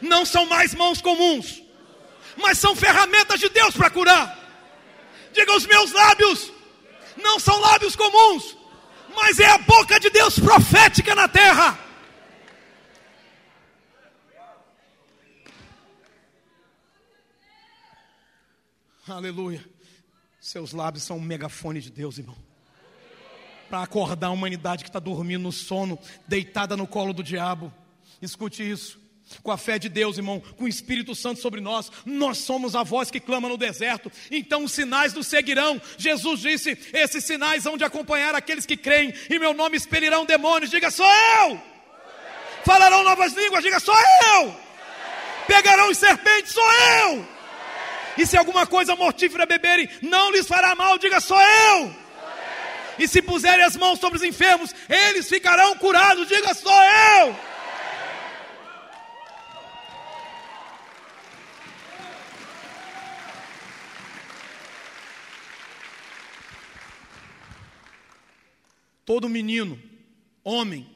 Não 0.00 0.24
são 0.24 0.46
mais 0.46 0.74
mãos 0.74 1.02
comuns, 1.02 1.62
mas 2.34 2.56
são 2.56 2.74
ferramentas 2.74 3.38
de 3.38 3.50
Deus 3.50 3.76
para 3.76 3.90
curar. 3.90 4.26
Diga 5.34 5.54
os 5.54 5.66
meus 5.66 5.92
lábios. 5.92 6.50
Não 7.18 7.38
são 7.38 7.60
lábios 7.60 7.94
comuns, 7.94 8.56
mas 9.14 9.38
é 9.40 9.44
a 9.44 9.58
boca 9.58 10.00
de 10.00 10.08
Deus 10.08 10.38
profética 10.38 11.14
na 11.14 11.28
terra. 11.28 11.78
Aleluia. 19.06 19.62
Seus 20.40 20.72
lábios 20.72 21.04
são 21.04 21.18
um 21.18 21.20
megafone 21.20 21.82
de 21.82 21.90
Deus, 21.90 22.16
irmão 22.16 22.47
para 23.68 23.82
acordar 23.82 24.28
a 24.28 24.30
humanidade 24.30 24.82
que 24.82 24.88
está 24.88 24.98
dormindo 24.98 25.42
no 25.42 25.52
sono, 25.52 25.98
deitada 26.26 26.76
no 26.76 26.86
colo 26.86 27.12
do 27.12 27.22
diabo. 27.22 27.72
Escute 28.20 28.68
isso. 28.68 28.98
Com 29.42 29.50
a 29.50 29.58
fé 29.58 29.78
de 29.78 29.90
Deus, 29.90 30.16
irmão, 30.16 30.40
com 30.40 30.64
o 30.64 30.68
Espírito 30.68 31.14
Santo 31.14 31.40
sobre 31.40 31.60
nós, 31.60 31.92
nós 32.06 32.38
somos 32.38 32.74
a 32.74 32.82
voz 32.82 33.10
que 33.10 33.20
clama 33.20 33.46
no 33.46 33.58
deserto, 33.58 34.10
então 34.30 34.64
os 34.64 34.72
sinais 34.72 35.12
nos 35.12 35.26
seguirão. 35.26 35.80
Jesus 35.98 36.40
disse: 36.40 36.78
Esses 36.94 37.24
sinais 37.24 37.66
hão 37.66 37.76
de 37.76 37.84
acompanhar 37.84 38.34
aqueles 38.34 38.64
que 38.64 38.76
creem, 38.76 39.12
e 39.28 39.38
meu 39.38 39.52
nome 39.52 39.76
expelirão 39.76 40.24
demônios. 40.24 40.70
Diga, 40.70 40.90
sou 40.90 41.06
eu! 41.06 41.60
Falarão 42.64 43.04
novas 43.04 43.34
línguas, 43.34 43.62
diga, 43.62 43.78
sou 43.78 43.94
eu! 43.94 44.56
Pegarão 45.46 45.90
os 45.90 45.98
serpentes, 45.98 46.52
sou 46.52 46.72
eu! 46.72 47.28
E 48.16 48.26
se 48.26 48.36
alguma 48.36 48.66
coisa 48.66 48.96
mortífera 48.96 49.46
beberem, 49.46 49.88
não 50.02 50.32
lhes 50.32 50.46
fará 50.46 50.74
mal, 50.74 50.98
diga, 50.98 51.20
sou 51.20 51.40
eu! 51.40 52.07
E 52.98 53.06
se 53.06 53.22
puserem 53.22 53.64
as 53.64 53.76
mãos 53.76 54.00
sobre 54.00 54.18
os 54.18 54.24
enfermos, 54.24 54.74
eles 54.88 55.28
ficarão 55.28 55.76
curados. 55.76 56.28
Diga, 56.28 56.52
sou 56.54 56.72
eu. 56.72 57.36
Todo 69.04 69.26
menino, 69.26 69.80
homem, 70.44 70.86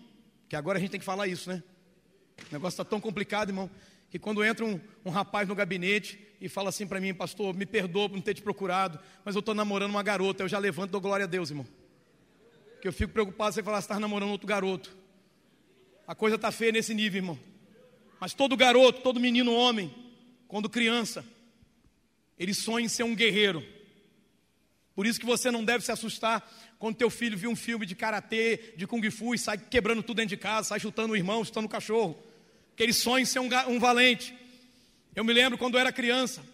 que 0.47 0.55
agora 0.55 0.77
a 0.77 0.81
gente 0.81 0.91
tem 0.91 1.01
que 1.01 1.07
falar 1.07 1.29
isso, 1.29 1.49
né? 1.49 1.63
O 2.51 2.53
negócio 2.53 2.75
está 2.75 2.85
tão 2.85 3.01
complicado, 3.01 3.49
irmão, 3.49 3.71
que 4.11 4.19
quando 4.19 4.45
entra 4.45 4.67
um, 4.67 4.79
um 5.03 5.11
rapaz 5.11 5.49
no 5.49 5.55
gabinete 5.55 6.21
e 6.39 6.47
fala 6.47 6.69
assim 6.69 6.87
para 6.87 7.01
mim, 7.01 7.15
pastor, 7.15 7.55
me 7.55 7.65
perdoa 7.65 8.11
por 8.11 8.17
não 8.17 8.23
ter 8.23 8.35
te 8.35 8.43
procurado, 8.43 9.01
mas 9.25 9.35
eu 9.35 9.39
estou 9.39 9.55
namorando 9.55 9.93
uma 9.93 10.03
garota, 10.03 10.43
eu 10.43 10.49
já 10.49 10.59
levanto 10.59 10.91
e 10.91 10.93
dou 10.93 11.01
glória 11.01 11.25
a 11.25 11.27
Deus, 11.27 11.49
irmão 11.49 11.67
que 12.83 12.89
eu 12.89 12.93
fico 12.93 13.13
preocupado 13.13 13.53
se 13.53 13.61
você 13.61 13.63
falar 13.63 13.79
que 13.79 13.85
está 13.85 14.01
namorando 14.01 14.31
outro 14.31 14.49
garoto. 14.49 14.93
A 16.05 16.17
coisa 16.17 16.35
está 16.35 16.51
feia 16.51 16.73
nesse 16.73 16.93
nível, 16.93 17.19
irmão. 17.19 17.39
Mas 18.19 18.35
todo 18.35 18.57
garoto, 18.57 19.03
todo 19.03 19.21
menino 19.21 19.55
homem, 19.55 19.95
quando 20.49 20.69
criança, 20.69 21.25
ele 22.37 22.53
sonha 22.53 22.85
em 22.85 22.89
ser 22.89 23.05
um 23.05 23.15
guerreiro. 23.15 23.65
Por 24.97 25.07
isso 25.07 25.21
que 25.21 25.25
você 25.25 25.49
não 25.49 25.65
deve 25.65 25.85
se 25.85 25.93
assustar 25.93 26.45
quando 26.77 26.97
teu 26.97 27.09
filho 27.09 27.39
viu 27.39 27.53
um 27.53 27.55
filme 27.55 27.87
de 27.87 27.95
karatê, 27.95 28.75
de 28.77 28.85
kung 28.85 29.09
fu 29.13 29.33
e 29.33 29.39
sai 29.39 29.59
quebrando 29.59 30.03
tudo 30.03 30.17
dentro 30.17 30.31
de 30.31 30.37
casa, 30.37 30.71
sai 30.71 30.81
chutando 30.81 31.13
o 31.13 31.17
irmão, 31.17 31.45
chutando 31.45 31.67
o 31.69 31.71
cachorro. 31.71 32.21
Porque 32.71 32.83
ele 32.83 32.93
sonha 32.93 33.23
em 33.23 33.27
ser 33.27 33.39
um, 33.39 33.49
um 33.69 33.79
valente. 33.79 34.35
Eu 35.15 35.23
me 35.23 35.33
lembro 35.33 35.57
quando 35.57 35.75
eu 35.75 35.81
era 35.81 35.93
criança. 35.93 36.45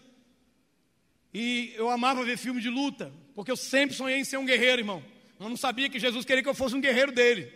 E 1.32 1.72
eu 1.74 1.88
amava 1.88 2.22
ver 2.22 2.36
filme 2.36 2.60
de 2.60 2.68
luta, 2.68 3.10
porque 3.34 3.50
eu 3.50 3.56
sempre 3.56 3.96
sonhei 3.96 4.20
em 4.20 4.24
ser 4.24 4.36
um 4.36 4.44
guerreiro, 4.44 4.82
irmão. 4.82 5.02
Eu 5.38 5.48
não 5.48 5.56
sabia 5.56 5.88
que 5.88 5.98
Jesus 5.98 6.24
queria 6.24 6.42
que 6.42 6.48
eu 6.48 6.54
fosse 6.54 6.74
um 6.74 6.80
guerreiro 6.80 7.12
dele. 7.12 7.52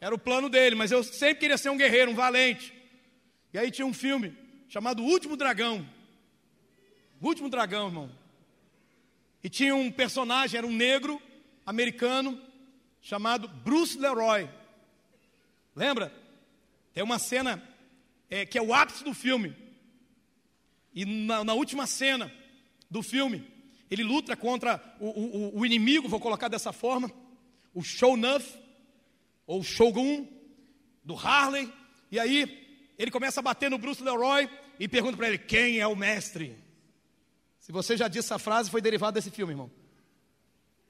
Era 0.00 0.14
o 0.14 0.18
plano 0.18 0.48
dele, 0.48 0.74
mas 0.74 0.90
eu 0.90 1.04
sempre 1.04 1.40
queria 1.40 1.58
ser 1.58 1.68
um 1.68 1.76
guerreiro, 1.76 2.10
um 2.10 2.14
valente. 2.14 2.72
E 3.52 3.58
aí 3.58 3.70
tinha 3.70 3.86
um 3.86 3.92
filme 3.92 4.36
chamado 4.68 5.02
O 5.02 5.06
Último 5.06 5.36
Dragão. 5.36 5.86
O 7.20 7.26
Último 7.26 7.50
Dragão, 7.50 7.88
irmão. 7.88 8.10
E 9.44 9.48
tinha 9.50 9.74
um 9.74 9.90
personagem, 9.90 10.56
era 10.56 10.66
um 10.66 10.72
negro 10.72 11.20
americano, 11.66 12.40
chamado 13.02 13.48
Bruce 13.48 13.98
Leroy. 13.98 14.48
Lembra? 15.74 16.12
Tem 16.92 17.02
uma 17.02 17.18
cena 17.18 17.62
é, 18.28 18.46
que 18.46 18.58
é 18.58 18.62
o 18.62 18.72
ápice 18.72 19.04
do 19.04 19.12
filme. 19.12 19.54
E 20.94 21.04
na, 21.04 21.44
na 21.44 21.54
última 21.54 21.86
cena 21.86 22.32
do 22.90 23.02
filme, 23.02 23.46
ele 23.90 24.02
luta 24.04 24.36
contra 24.36 24.80
o, 25.00 25.08
o, 25.08 25.58
o 25.60 25.66
inimigo, 25.66 26.08
vou 26.08 26.20
colocar 26.20 26.48
dessa 26.48 26.72
forma, 26.72 27.10
o 27.74 27.82
Shonuff, 27.82 28.58
ou 29.46 29.62
Shogun, 29.62 30.26
do 31.02 31.16
Harley, 31.16 31.72
e 32.10 32.18
aí 32.20 32.94
ele 32.96 33.10
começa 33.10 33.40
a 33.40 33.42
bater 33.42 33.70
no 33.70 33.78
Bruce 33.78 34.02
Leroy 34.02 34.48
e 34.78 34.86
pergunta 34.86 35.16
para 35.16 35.28
ele: 35.28 35.38
quem 35.38 35.78
é 35.78 35.86
o 35.86 35.96
mestre? 35.96 36.56
Se 37.58 37.72
você 37.72 37.96
já 37.96 38.08
disse 38.08 38.26
essa 38.26 38.38
frase, 38.38 38.70
foi 38.70 38.80
derivado 38.80 39.14
desse 39.14 39.30
filme, 39.30 39.52
irmão. 39.52 39.70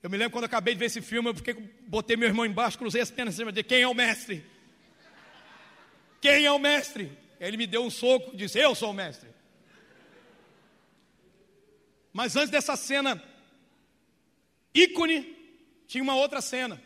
Eu 0.02 0.08
me 0.10 0.16
lembro 0.16 0.32
quando 0.32 0.44
eu 0.44 0.46
acabei 0.46 0.74
de 0.74 0.80
ver 0.80 0.86
esse 0.86 1.00
filme, 1.00 1.28
eu 1.28 1.34
fiquei, 1.34 1.54
botei 1.86 2.16
meu 2.16 2.28
irmão 2.28 2.46
embaixo, 2.46 2.78
cruzei 2.78 3.02
as 3.02 3.10
pernas 3.10 3.34
em 3.34 3.38
cima 3.38 3.52
de 3.52 3.62
quem 3.62 3.82
é 3.82 3.88
o 3.88 3.94
mestre? 3.94 4.44
Quem 6.20 6.44
é 6.44 6.52
o 6.52 6.58
mestre? 6.58 7.16
Ele 7.38 7.56
me 7.56 7.66
deu 7.66 7.82
um 7.82 7.90
soco 7.90 8.30
e 8.34 8.36
disse: 8.36 8.58
Eu 8.58 8.74
sou 8.74 8.90
o 8.90 8.94
mestre. 8.94 9.28
Mas 12.12 12.36
antes 12.36 12.50
dessa 12.50 12.76
cena 12.76 13.22
ícone, 14.74 15.36
tinha 15.86 16.02
uma 16.02 16.14
outra 16.14 16.40
cena. 16.40 16.80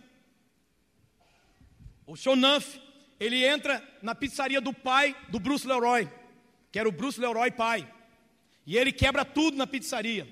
O 2.07 2.17
Shonuff, 2.17 2.81
ele 3.19 3.45
entra 3.45 3.83
na 4.03 4.15
pizzaria 4.15 4.61
do 4.61 4.73
pai 4.73 5.17
do 5.29 5.39
Bruce 5.39 5.67
Leroy, 5.67 6.09
que 6.71 6.79
era 6.79 6.89
o 6.89 6.93
Bruce 6.93 7.21
Leroy 7.21 7.51
pai. 7.51 7.91
E 8.67 8.77
ele 8.77 8.93
quebra 8.93 9.25
tudo 9.25 9.57
na 9.57 9.67
pizzaria. 9.67 10.27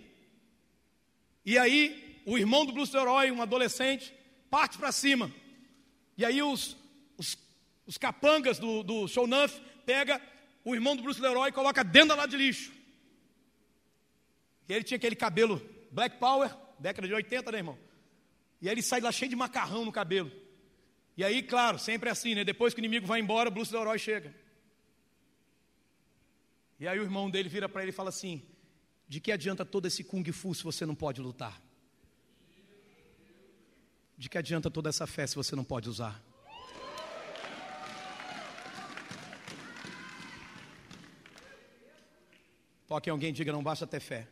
E 1.44 1.58
aí, 1.58 2.22
o 2.24 2.38
irmão 2.38 2.64
do 2.64 2.72
Bruce 2.72 2.94
Leroy, 2.94 3.30
um 3.30 3.42
adolescente, 3.42 4.12
parte 4.50 4.78
para 4.78 4.92
cima. 4.92 5.30
E 6.16 6.24
aí 6.24 6.42
os, 6.42 6.76
os, 7.16 7.36
os 7.86 7.98
capangas 7.98 8.58
do, 8.58 8.82
do 8.82 9.08
show 9.08 9.26
Nuff 9.26 9.60
pega 9.84 10.20
o 10.64 10.74
irmão 10.74 10.94
do 10.94 11.02
Bruce 11.02 11.20
Leroy 11.20 11.48
e 11.48 11.52
coloca 11.52 11.82
dentro 11.82 12.10
da 12.10 12.14
lata 12.16 12.28
de 12.28 12.36
lixo. 12.36 12.72
E 14.68 14.72
ele 14.72 14.84
tinha 14.84 14.96
aquele 14.96 15.16
cabelo 15.16 15.60
Black 15.90 16.18
Power, 16.18 16.54
década 16.78 17.06
de 17.06 17.14
80, 17.14 17.52
né, 17.52 17.58
irmão? 17.58 17.78
E 18.60 18.68
aí 18.68 18.74
ele 18.74 18.82
sai 18.82 19.00
lá 19.00 19.10
cheio 19.10 19.28
de 19.28 19.36
macarrão 19.36 19.84
no 19.84 19.92
cabelo. 19.92 20.30
E 21.16 21.24
aí, 21.24 21.42
claro, 21.42 21.78
sempre 21.78 22.08
é 22.08 22.12
assim, 22.12 22.34
né? 22.34 22.44
Depois 22.44 22.72
que 22.72 22.80
o 22.80 22.82
inimigo 22.82 23.06
vai 23.06 23.20
embora, 23.20 23.48
o 23.48 23.52
Bruce 23.52 23.72
Leroy 23.72 23.98
chega. 23.98 24.34
E 26.80 26.88
aí 26.88 26.98
o 26.98 27.02
irmão 27.02 27.30
dele 27.30 27.48
vira 27.48 27.68
para 27.68 27.82
ele 27.82 27.90
e 27.90 27.94
fala 27.94 28.08
assim: 28.08 28.42
De 29.06 29.20
que 29.20 29.30
adianta 29.30 29.64
todo 29.64 29.86
esse 29.86 30.02
kung 30.02 30.24
fu 30.32 30.54
se 30.54 30.64
você 30.64 30.86
não 30.86 30.94
pode 30.94 31.20
lutar? 31.20 31.60
De 34.16 34.28
que 34.28 34.38
adianta 34.38 34.70
toda 34.70 34.88
essa 34.88 35.06
fé 35.06 35.26
se 35.26 35.34
você 35.34 35.54
não 35.54 35.64
pode 35.64 35.88
usar? 35.88 36.22
Toque 42.86 43.10
alguém 43.10 43.32
diga: 43.32 43.52
Não 43.52 43.62
basta 43.62 43.86
ter 43.86 44.00
fé. 44.00 44.28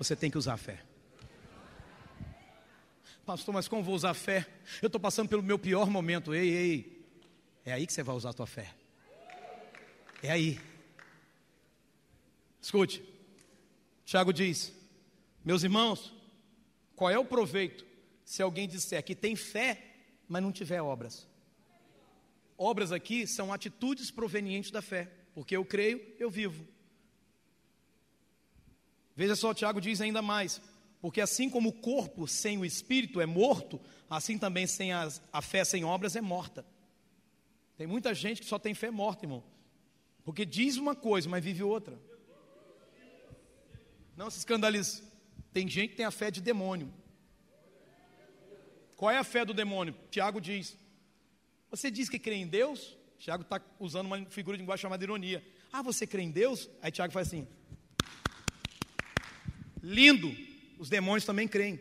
Você 0.00 0.16
tem 0.16 0.30
que 0.30 0.38
usar 0.38 0.54
a 0.54 0.56
fé. 0.56 0.82
Pastor, 3.26 3.52
mas 3.52 3.68
como 3.68 3.82
vou 3.82 3.94
usar 3.94 4.12
a 4.12 4.14
fé? 4.14 4.46
Eu 4.80 4.86
estou 4.86 4.98
passando 4.98 5.28
pelo 5.28 5.42
meu 5.42 5.58
pior 5.58 5.90
momento. 5.90 6.32
Ei, 6.34 6.48
ei. 6.48 7.06
É 7.66 7.74
aí 7.74 7.86
que 7.86 7.92
você 7.92 8.02
vai 8.02 8.16
usar 8.16 8.30
a 8.30 8.32
tua 8.32 8.46
fé. 8.46 8.74
É 10.22 10.30
aí. 10.30 10.58
Escute. 12.62 13.04
Tiago 14.06 14.32
diz: 14.32 14.72
Meus 15.44 15.64
irmãos, 15.64 16.14
qual 16.96 17.10
é 17.10 17.18
o 17.18 17.24
proveito 17.26 17.84
se 18.24 18.40
alguém 18.40 18.66
disser 18.66 19.04
que 19.04 19.14
tem 19.14 19.36
fé, 19.36 19.96
mas 20.26 20.42
não 20.42 20.50
tiver 20.50 20.80
obras? 20.80 21.28
Obras 22.56 22.90
aqui 22.90 23.26
são 23.26 23.52
atitudes 23.52 24.10
provenientes 24.10 24.70
da 24.70 24.80
fé, 24.80 25.12
porque 25.34 25.54
eu 25.54 25.64
creio, 25.64 26.00
eu 26.18 26.30
vivo. 26.30 26.66
Veja 29.20 29.36
só, 29.36 29.52
Tiago 29.52 29.82
diz 29.82 30.00
ainda 30.00 30.22
mais: 30.22 30.62
porque 30.98 31.20
assim 31.20 31.50
como 31.50 31.68
o 31.68 31.72
corpo 31.74 32.26
sem 32.26 32.56
o 32.56 32.64
espírito 32.64 33.20
é 33.20 33.26
morto, 33.26 33.78
assim 34.08 34.38
também 34.38 34.66
sem 34.66 34.94
as, 34.94 35.20
a 35.30 35.42
fé 35.42 35.62
sem 35.62 35.84
obras 35.84 36.16
é 36.16 36.22
morta. 36.22 36.64
Tem 37.76 37.86
muita 37.86 38.14
gente 38.14 38.40
que 38.40 38.46
só 38.46 38.58
tem 38.58 38.72
fé 38.72 38.90
morta, 38.90 39.26
irmão. 39.26 39.44
Porque 40.24 40.46
diz 40.46 40.78
uma 40.78 40.94
coisa, 40.94 41.28
mas 41.28 41.44
vive 41.44 41.62
outra. 41.62 42.00
Não 44.16 44.30
se 44.30 44.38
escandalize. 44.38 45.02
Tem 45.52 45.68
gente 45.68 45.90
que 45.90 45.96
tem 45.96 46.06
a 46.06 46.10
fé 46.10 46.30
de 46.30 46.40
demônio. 46.40 46.90
Qual 48.96 49.10
é 49.10 49.18
a 49.18 49.24
fé 49.24 49.44
do 49.44 49.52
demônio? 49.52 49.94
Tiago 50.10 50.40
diz: 50.40 50.78
Você 51.70 51.90
diz 51.90 52.08
que 52.08 52.18
crê 52.18 52.36
em 52.36 52.46
Deus? 52.46 52.96
Tiago 53.18 53.42
está 53.42 53.60
usando 53.78 54.06
uma 54.06 54.24
figura 54.30 54.56
de 54.56 54.62
linguagem 54.62 54.80
chamada 54.80 55.04
ironia. 55.04 55.46
Ah, 55.70 55.82
você 55.82 56.06
crê 56.06 56.22
em 56.22 56.30
Deus? 56.30 56.70
Aí 56.80 56.90
Tiago 56.90 57.12
faz 57.12 57.28
assim: 57.28 57.46
Lindo 59.82 60.34
os 60.78 60.88
demônios 60.88 61.24
também 61.24 61.46
creem 61.46 61.80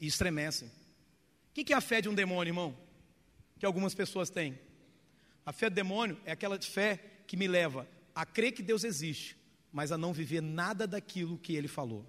e 0.00 0.06
estremecem. 0.06 0.68
O 0.68 1.52
que 1.52 1.72
é 1.72 1.76
a 1.76 1.80
fé 1.80 2.00
de 2.00 2.08
um 2.08 2.14
demônio, 2.14 2.50
irmão? 2.50 2.76
Que 3.58 3.66
algumas 3.66 3.94
pessoas 3.94 4.30
têm. 4.30 4.58
A 5.44 5.52
fé 5.52 5.68
do 5.68 5.74
demônio 5.74 6.18
é 6.24 6.32
aquela 6.32 6.60
fé 6.60 6.98
que 7.26 7.36
me 7.36 7.46
leva 7.46 7.86
a 8.14 8.24
crer 8.24 8.52
que 8.52 8.62
Deus 8.62 8.84
existe, 8.84 9.36
mas 9.72 9.92
a 9.92 9.98
não 9.98 10.12
viver 10.12 10.40
nada 10.40 10.86
daquilo 10.86 11.38
que 11.38 11.54
ele 11.54 11.68
falou. 11.68 12.06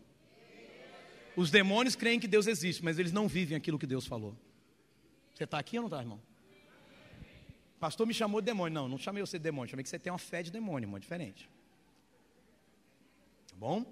Os 1.35 1.49
demônios 1.49 1.95
creem 1.95 2.19
que 2.19 2.27
Deus 2.27 2.47
existe, 2.47 2.83
mas 2.83 2.99
eles 2.99 3.11
não 3.11 3.27
vivem 3.27 3.57
aquilo 3.57 3.79
que 3.79 3.87
Deus 3.87 4.05
falou. 4.05 4.37
Você 5.33 5.45
está 5.45 5.57
aqui 5.57 5.77
ou 5.77 5.83
não 5.83 5.87
está, 5.87 5.99
irmão? 5.99 6.21
pastor 7.79 8.07
me 8.07 8.13
chamou 8.13 8.39
de 8.39 8.45
demônio. 8.45 8.73
Não, 8.73 8.87
não 8.87 8.97
chamei 8.97 9.21
você 9.21 9.37
de 9.37 9.43
demônio, 9.43 9.69
chamei 9.69 9.83
que 9.83 9.89
você 9.89 9.99
tem 9.99 10.11
uma 10.11 10.17
fé 10.17 10.41
de 10.41 10.49
demônio, 10.49 10.87
irmão, 10.87 10.97
diferente. 10.97 11.49
Tá 13.49 13.55
bom? 13.57 13.85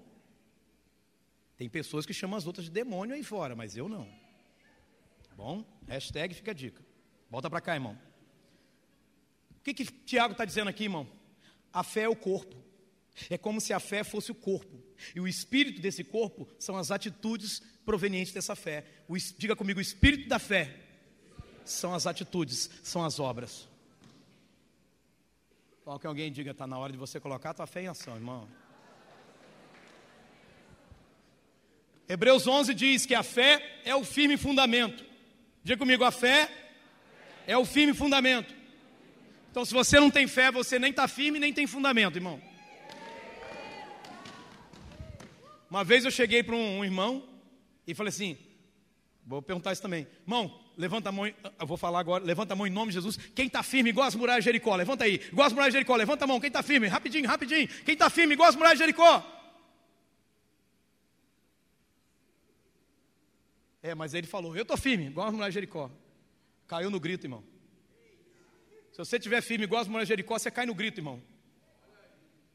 Tem 1.62 1.68
pessoas 1.68 2.04
que 2.04 2.12
chamam 2.12 2.36
as 2.36 2.44
outras 2.44 2.66
de 2.66 2.72
demônio 2.72 3.14
aí 3.14 3.22
fora, 3.22 3.54
mas 3.54 3.76
eu 3.76 3.88
não. 3.88 4.08
Bom? 5.36 5.64
Hashtag 5.86 6.34
fica 6.34 6.50
a 6.50 6.54
dica. 6.54 6.84
Volta 7.30 7.48
para 7.48 7.60
cá, 7.60 7.74
irmão. 7.74 7.96
O 9.52 9.60
que, 9.62 9.72
que 9.72 9.84
Tiago 9.84 10.32
está 10.32 10.44
dizendo 10.44 10.66
aqui, 10.66 10.82
irmão? 10.82 11.06
A 11.72 11.84
fé 11.84 12.00
é 12.00 12.08
o 12.08 12.16
corpo. 12.16 12.56
É 13.30 13.38
como 13.38 13.60
se 13.60 13.72
a 13.72 13.78
fé 13.78 14.02
fosse 14.02 14.32
o 14.32 14.34
corpo. 14.34 14.76
E 15.14 15.20
o 15.20 15.28
espírito 15.28 15.80
desse 15.80 16.02
corpo 16.02 16.48
são 16.58 16.76
as 16.76 16.90
atitudes 16.90 17.60
provenientes 17.84 18.32
dessa 18.32 18.56
fé. 18.56 18.84
O, 19.06 19.16
diga 19.16 19.54
comigo, 19.54 19.78
o 19.78 19.82
espírito 19.82 20.28
da 20.28 20.40
fé 20.40 20.80
são 21.64 21.94
as 21.94 22.08
atitudes, 22.08 22.68
são 22.82 23.04
as 23.04 23.20
obras. 23.20 23.68
Qual 25.84 25.96
que 26.00 26.08
alguém 26.08 26.32
diga, 26.32 26.50
está 26.50 26.66
na 26.66 26.76
hora 26.76 26.90
de 26.90 26.98
você 26.98 27.20
colocar 27.20 27.50
a 27.50 27.54
tua 27.54 27.68
fé 27.68 27.82
em 27.82 27.86
ação, 27.86 28.16
irmão. 28.16 28.48
Hebreus 32.08 32.46
11 32.46 32.74
diz 32.74 33.06
que 33.06 33.14
a 33.14 33.22
fé 33.22 33.80
é 33.84 33.94
o 33.94 34.04
firme 34.04 34.36
fundamento. 34.36 35.04
Diga 35.62 35.78
comigo, 35.78 36.04
a 36.04 36.10
fé 36.10 36.50
é 37.46 37.56
o 37.56 37.64
firme 37.64 37.94
fundamento. 37.94 38.54
Então, 39.50 39.64
se 39.64 39.72
você 39.72 40.00
não 40.00 40.10
tem 40.10 40.26
fé, 40.26 40.50
você 40.50 40.78
nem 40.78 40.90
está 40.90 41.06
firme, 41.06 41.38
nem 41.38 41.52
tem 41.52 41.66
fundamento, 41.66 42.16
irmão. 42.16 42.40
Uma 45.68 45.84
vez 45.84 46.04
eu 46.04 46.10
cheguei 46.10 46.42
para 46.42 46.54
um, 46.54 46.78
um, 46.78 46.84
irmão 46.84 47.22
e 47.86 47.94
falei 47.94 48.08
assim: 48.08 48.36
vou 49.26 49.40
perguntar 49.40 49.72
isso 49.72 49.80
também, 49.80 50.06
irmão, 50.22 50.58
levanta 50.76 51.08
a 51.10 51.12
mão, 51.12 51.26
eu 51.26 51.66
vou 51.66 51.76
falar 51.76 52.00
agora, 52.00 52.24
levanta 52.24 52.54
a 52.54 52.56
mão 52.56 52.66
em 52.66 52.70
nome 52.70 52.88
de 52.88 52.94
Jesus. 52.94 53.16
Quem 53.34 53.46
está 53.46 53.62
firme 53.62 53.90
igual 53.90 54.06
as 54.06 54.14
muralhas 54.14 54.42
de 54.42 54.48
Jericó? 54.48 54.74
Levanta 54.74 55.04
aí, 55.04 55.20
igual 55.30 55.46
as 55.46 55.52
muralhas 55.52 55.72
de 55.72 55.78
Jericó, 55.78 55.96
levanta 55.96 56.24
a 56.24 56.28
mão. 56.28 56.40
Quem 56.40 56.48
está 56.48 56.62
firme? 56.62 56.88
Rapidinho, 56.88 57.28
rapidinho. 57.28 57.68
Quem 57.84 57.94
está 57.94 58.10
firme 58.10 58.34
igual 58.34 58.48
as 58.48 58.56
muralhas 58.56 58.78
de 58.78 58.84
Jericó? 58.84 59.41
É, 63.82 63.94
mas 63.94 64.14
ele 64.14 64.26
falou: 64.26 64.56
Eu 64.56 64.62
estou 64.62 64.76
firme, 64.76 65.06
igual 65.06 65.26
as 65.26 65.32
mulheres 65.32 65.52
de 65.52 65.56
Jericó. 65.56 65.90
Caiu 66.66 66.90
no 66.90 67.00
grito, 67.00 67.26
irmão. 67.26 67.42
Se 68.92 68.98
você 68.98 69.16
estiver 69.16 69.40
firme, 69.42 69.64
igual 69.64 69.82
as 69.82 69.88
mulheres 69.88 70.06
de 70.06 70.12
Jericó, 70.12 70.38
você 70.38 70.50
cai 70.50 70.66
no 70.66 70.74
grito, 70.74 71.00
irmão. 71.00 71.20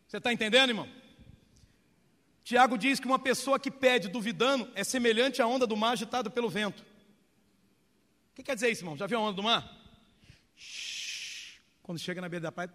Você 0.07 0.17
está 0.17 0.31
entendendo, 0.31 0.69
irmão? 0.69 0.87
Tiago 2.43 2.77
diz 2.77 2.97
que 2.97 3.07
uma 3.07 3.19
pessoa 3.19 3.59
que 3.59 3.69
pede 3.69 4.07
duvidando 4.07 4.71
é 4.73 4.83
semelhante 4.83 5.41
à 5.41 5.47
onda 5.47 5.67
do 5.67 5.75
mar 5.75 5.91
agitada 5.91 6.29
pelo 6.29 6.49
vento. 6.49 6.81
O 8.31 8.35
que 8.35 8.43
quer 8.43 8.55
dizer 8.55 8.69
isso, 8.69 8.83
irmão? 8.83 8.95
Já 8.95 9.05
viu 9.05 9.17
a 9.17 9.21
onda 9.21 9.33
do 9.33 9.43
mar? 9.43 9.69
Quando 11.83 11.99
chega 11.99 12.21
na 12.21 12.29
beira 12.29 12.43
da 12.43 12.51
praia, 12.51 12.71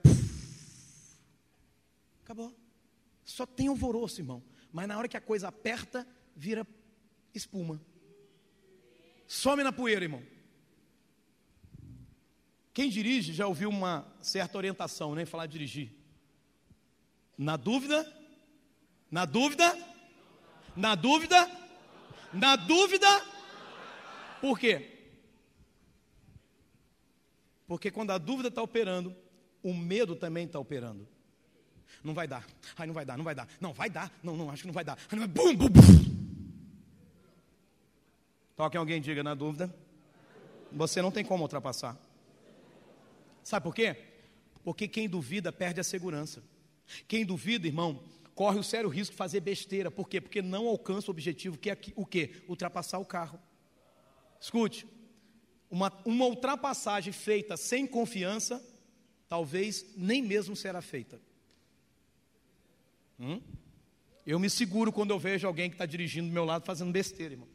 acabou. 2.23 2.55
Só 3.25 3.47
tem 3.47 3.69
alvoroço, 3.69 4.21
irmão. 4.21 4.43
Mas 4.71 4.87
na 4.89 4.99
hora 4.99 5.09
que 5.09 5.17
a 5.17 5.21
coisa 5.21 5.49
aperta, 5.49 6.07
vira 6.37 6.67
espuma. 7.35 7.81
Some 9.27 9.63
na 9.63 9.73
poeira, 9.73 10.05
irmão. 10.05 10.23
Quem 12.75 12.89
dirige 12.89 13.33
já 13.33 13.47
ouviu 13.47 13.69
uma 13.69 14.07
certa 14.21 14.57
orientação, 14.57 15.15
nem 15.15 15.25
né, 15.25 15.27
falar 15.27 15.47
de 15.47 15.53
dirigir. 15.53 15.93
Na 17.37 17.57
dúvida, 17.57 18.11
na 19.11 19.25
dúvida, 19.25 19.77
na 20.75 20.95
dúvida, 20.95 21.51
na 22.33 22.57
dúvida. 22.57 23.07
Por 24.41 24.59
quê? 24.59 24.89
Porque 27.67 27.91
quando 27.91 28.11
a 28.11 28.19
dúvida 28.19 28.49
está 28.49 28.63
operando, 28.63 29.15
o 29.63 29.75
medo 29.75 30.17
também 30.17 30.47
está 30.47 30.59
operando. 30.59 31.07
Não 32.03 32.15
vai 32.15 32.27
dar. 32.27 32.47
Ai, 32.77 32.87
não 32.87 32.95
vai 32.95 33.05
dar, 33.05 33.17
não 33.17 33.25
vai 33.25 33.35
dar. 33.35 33.49
Não, 33.61 33.73
vai 33.73 33.91
dar. 33.91 34.11
Não, 34.23 34.37
não, 34.37 34.51
acho 34.51 34.63
que 34.63 34.67
não 34.67 34.75
vai 34.75 34.85
dar. 34.85 34.99
Bum, 35.11 35.55
bum, 35.55 35.69
bum. 35.69 36.12
Toque 38.63 38.77
alguém 38.77 39.01
diga 39.01 39.25
na 39.25 39.35
dúvida. 39.35 39.75
Você 40.71 41.03
não 41.03 41.11
tem 41.11 41.25
como 41.25 41.43
ultrapassar. 41.43 41.99
Sabe 43.43 43.65
por 43.65 43.75
quê? 43.75 43.97
Porque 44.63 44.87
quem 44.87 45.09
duvida 45.09 45.51
perde 45.51 45.81
a 45.81 45.83
segurança. 45.83 46.45
Quem 47.09 47.27
duvida, 47.27 47.67
irmão, 47.67 48.05
corre 48.37 48.61
o 48.61 48.63
sério 48.63 48.89
risco 48.89 49.15
de 49.15 49.17
fazer 49.17 49.41
besteira. 49.41 49.91
Por 49.91 50.09
quê? 50.09 50.21
Porque 50.21 50.41
não 50.41 50.69
alcança 50.69 51.09
o 51.09 51.11
objetivo, 51.11 51.59
que 51.59 51.71
é 51.71 51.79
o 51.97 52.07
quê? 52.07 52.41
Ultrapassar 52.47 53.01
o 53.01 53.05
carro. 53.05 53.37
Escute, 54.41 54.87
uma, 55.69 55.93
uma 56.05 56.27
ultrapassagem 56.27 57.13
feita 57.13 57.57
sem 57.57 57.85
confiança, 57.85 58.65
talvez 59.29 59.85
nem 59.97 60.23
mesmo 60.23 60.55
será 60.55 60.81
feita. 60.81 61.21
Hum? 63.19 63.43
Eu 64.25 64.39
me 64.39 64.49
seguro 64.49 64.93
quando 64.93 65.11
eu 65.11 65.19
vejo 65.19 65.49
alguém 65.49 65.69
que 65.69 65.75
está 65.75 65.85
dirigindo 65.85 66.29
do 66.29 66.33
meu 66.33 66.45
lado 66.45 66.65
fazendo 66.65 66.93
besteira, 66.93 67.35
irmão. 67.35 67.52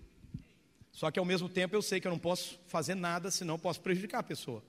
Só 0.98 1.12
que 1.12 1.20
ao 1.20 1.26
mesmo 1.26 1.48
tempo 1.48 1.76
eu 1.76 1.82
sei 1.84 2.02
que 2.02 2.08
eu 2.08 2.12
não 2.12 2.18
posso 2.18 2.60
fazer 2.66 2.96
nada, 2.96 3.30
senão 3.30 3.60
posso 3.60 3.80
prejudicar 3.80 4.18
a 4.18 4.24
pessoa. 4.24 4.64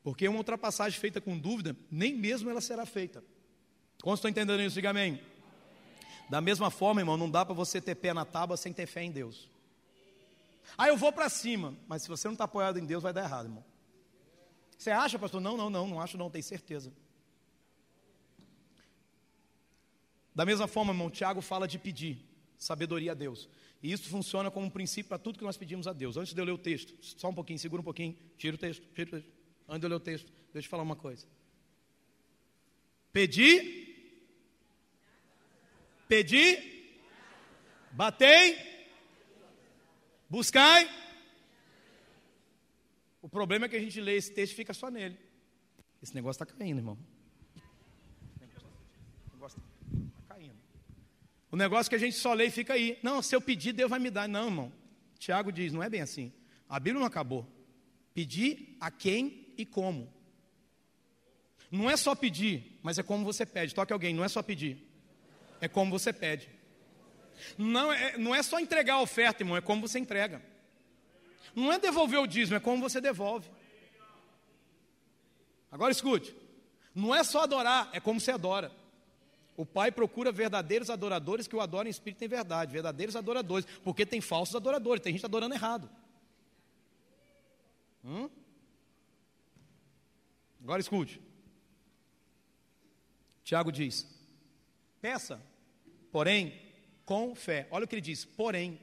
Porque 0.00 0.28
uma 0.28 0.38
ultrapassagem 0.38 1.00
feita 1.00 1.20
com 1.20 1.36
dúvida, 1.36 1.76
nem 1.90 2.14
mesmo 2.14 2.48
ela 2.48 2.60
será 2.60 2.86
feita. 2.86 3.20
Quantos 4.00 4.20
estão 4.20 4.30
entendendo 4.30 4.62
isso? 4.62 4.76
Diga 4.76 4.90
amém. 4.90 5.20
Da 6.30 6.40
mesma 6.40 6.70
forma, 6.70 7.00
irmão, 7.00 7.16
não 7.16 7.28
dá 7.28 7.44
para 7.44 7.52
você 7.52 7.80
ter 7.80 7.96
pé 7.96 8.14
na 8.14 8.24
tábua 8.24 8.56
sem 8.56 8.72
ter 8.72 8.86
fé 8.86 9.02
em 9.02 9.10
Deus. 9.10 9.50
Ah, 10.78 10.86
eu 10.86 10.96
vou 10.96 11.12
para 11.12 11.28
cima, 11.28 11.74
mas 11.88 12.02
se 12.02 12.08
você 12.08 12.28
não 12.28 12.34
está 12.34 12.44
apoiado 12.44 12.78
em 12.78 12.86
Deus, 12.86 13.02
vai 13.02 13.12
dar 13.12 13.24
errado, 13.24 13.46
irmão. 13.46 13.64
Você 14.78 14.92
acha, 14.92 15.18
pastor? 15.18 15.40
Não, 15.40 15.56
não, 15.56 15.68
não, 15.68 15.88
não 15.88 16.00
acho, 16.00 16.16
não, 16.16 16.30
tenho 16.30 16.44
certeza. 16.44 16.92
Da 20.32 20.46
mesma 20.46 20.68
forma, 20.68 20.92
irmão, 20.92 21.10
Tiago 21.10 21.40
fala 21.40 21.66
de 21.66 21.76
pedir 21.76 22.24
sabedoria 22.56 23.10
a 23.10 23.14
Deus. 23.16 23.48
E 23.82 23.92
isso 23.92 24.08
funciona 24.08 24.50
como 24.50 24.66
um 24.66 24.70
princípio 24.70 25.08
para 25.08 25.18
tudo 25.18 25.38
que 25.38 25.44
nós 25.44 25.56
pedimos 25.56 25.86
a 25.86 25.92
Deus. 25.92 26.16
Antes 26.16 26.32
de 26.32 26.40
eu 26.40 26.44
ler 26.44 26.52
o 26.52 26.58
texto, 26.58 26.94
só 27.00 27.28
um 27.28 27.34
pouquinho, 27.34 27.58
segura 27.58 27.80
um 27.80 27.84
pouquinho, 27.84 28.16
tira 28.36 28.54
o 28.54 28.58
texto, 28.58 28.82
tira 28.94 29.08
o 29.08 29.12
texto. 29.12 29.32
Antes 29.68 29.80
de 29.80 29.86
eu 29.86 29.90
ler 29.90 29.96
o 29.96 30.00
texto, 30.00 30.32
deixa 30.52 30.66
eu 30.66 30.70
falar 30.70 30.82
uma 30.82 30.96
coisa. 30.96 31.26
Pedir, 33.12 34.22
pedir, 36.08 37.00
batei, 37.92 38.56
buscai. 40.28 40.88
O 43.20 43.28
problema 43.28 43.66
é 43.66 43.68
que 43.68 43.76
a 43.76 43.80
gente 43.80 44.00
lê 44.00 44.16
esse 44.16 44.32
texto 44.32 44.52
e 44.52 44.56
fica 44.56 44.72
só 44.72 44.90
nele. 44.90 45.18
Esse 46.02 46.14
negócio 46.14 46.42
está 46.42 46.46
caindo, 46.46 46.78
irmão. 46.78 46.98
O 47.56 49.34
negócio 49.34 49.58
está 49.58 50.34
caindo. 50.34 50.56
O 51.56 51.58
negócio 51.58 51.88
que 51.88 51.96
a 51.96 51.98
gente 51.98 52.14
só 52.16 52.34
lê 52.34 52.48
e 52.48 52.50
fica 52.50 52.74
aí. 52.74 52.98
Não, 53.02 53.22
se 53.22 53.34
eu 53.34 53.40
pedir, 53.40 53.72
Deus 53.72 53.88
vai 53.88 53.98
me 53.98 54.10
dar. 54.10 54.28
Não, 54.28 54.44
irmão. 54.44 54.70
Tiago 55.18 55.50
diz, 55.50 55.72
não 55.72 55.82
é 55.82 55.88
bem 55.88 56.02
assim. 56.02 56.30
A 56.68 56.78
Bíblia 56.78 57.00
não 57.00 57.06
acabou. 57.06 57.50
Pedir 58.12 58.76
a 58.78 58.90
quem 58.90 59.54
e 59.56 59.64
como. 59.64 60.12
Não 61.70 61.88
é 61.88 61.96
só 61.96 62.14
pedir, 62.14 62.78
mas 62.82 62.98
é 62.98 63.02
como 63.02 63.24
você 63.24 63.46
pede. 63.46 63.74
Toque 63.74 63.90
alguém, 63.90 64.12
não 64.12 64.22
é 64.22 64.28
só 64.28 64.42
pedir. 64.42 64.86
É 65.58 65.66
como 65.66 65.90
você 65.90 66.12
pede. 66.12 66.46
Não 67.56 67.90
é, 67.90 68.18
não 68.18 68.34
é 68.34 68.42
só 68.42 68.60
entregar 68.60 68.96
a 68.96 69.00
oferta, 69.00 69.42
irmão, 69.42 69.56
é 69.56 69.62
como 69.62 69.80
você 69.80 69.98
entrega. 69.98 70.42
Não 71.54 71.72
é 71.72 71.78
devolver 71.78 72.20
o 72.20 72.26
dízimo, 72.26 72.58
é 72.58 72.60
como 72.60 72.82
você 72.82 73.00
devolve. 73.00 73.48
Agora 75.72 75.90
escute. 75.90 76.36
Não 76.94 77.14
é 77.14 77.24
só 77.24 77.44
adorar, 77.44 77.88
é 77.94 77.98
como 77.98 78.20
você 78.20 78.32
adora. 78.32 78.70
O 79.56 79.64
Pai 79.64 79.90
procura 79.90 80.30
verdadeiros 80.30 80.90
adoradores 80.90 81.48
que 81.48 81.56
o 81.56 81.60
adorem 81.60 81.88
em 81.88 81.90
espírito 81.90 82.22
e 82.22 82.26
em 82.26 82.28
verdade, 82.28 82.72
verdadeiros 82.72 83.16
adoradores, 83.16 83.66
porque 83.82 84.04
tem 84.04 84.20
falsos 84.20 84.54
adoradores, 84.54 85.02
tem 85.02 85.12
gente 85.12 85.24
adorando 85.24 85.54
errado. 85.54 85.90
Hum? 88.04 88.28
Agora 90.62 90.80
escute. 90.80 91.20
Tiago 93.42 93.72
diz: 93.72 94.06
peça, 95.00 95.40
porém, 96.12 96.60
com 97.04 97.34
fé. 97.34 97.66
Olha 97.70 97.84
o 97.84 97.88
que 97.88 97.94
ele 97.94 98.02
diz: 98.02 98.24
porém. 98.24 98.78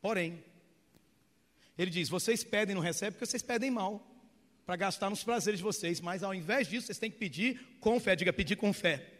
Porém. 0.00 0.42
Ele 1.78 1.90
diz: 1.90 2.08
vocês 2.08 2.42
pedem 2.42 2.74
não 2.74 2.82
recebem 2.82 3.12
porque 3.12 3.26
vocês 3.26 3.42
pedem 3.42 3.70
mal, 3.70 4.04
para 4.66 4.76
gastar 4.76 5.08
nos 5.08 5.22
prazeres 5.22 5.60
de 5.60 5.64
vocês, 5.64 6.00
mas 6.00 6.22
ao 6.22 6.34
invés 6.34 6.68
disso, 6.68 6.86
vocês 6.86 6.98
têm 6.98 7.10
que 7.10 7.18
pedir 7.18 7.78
com 7.80 8.00
fé. 8.00 8.16
Diga, 8.16 8.32
pedir 8.32 8.56
com 8.56 8.72
fé. 8.72 9.19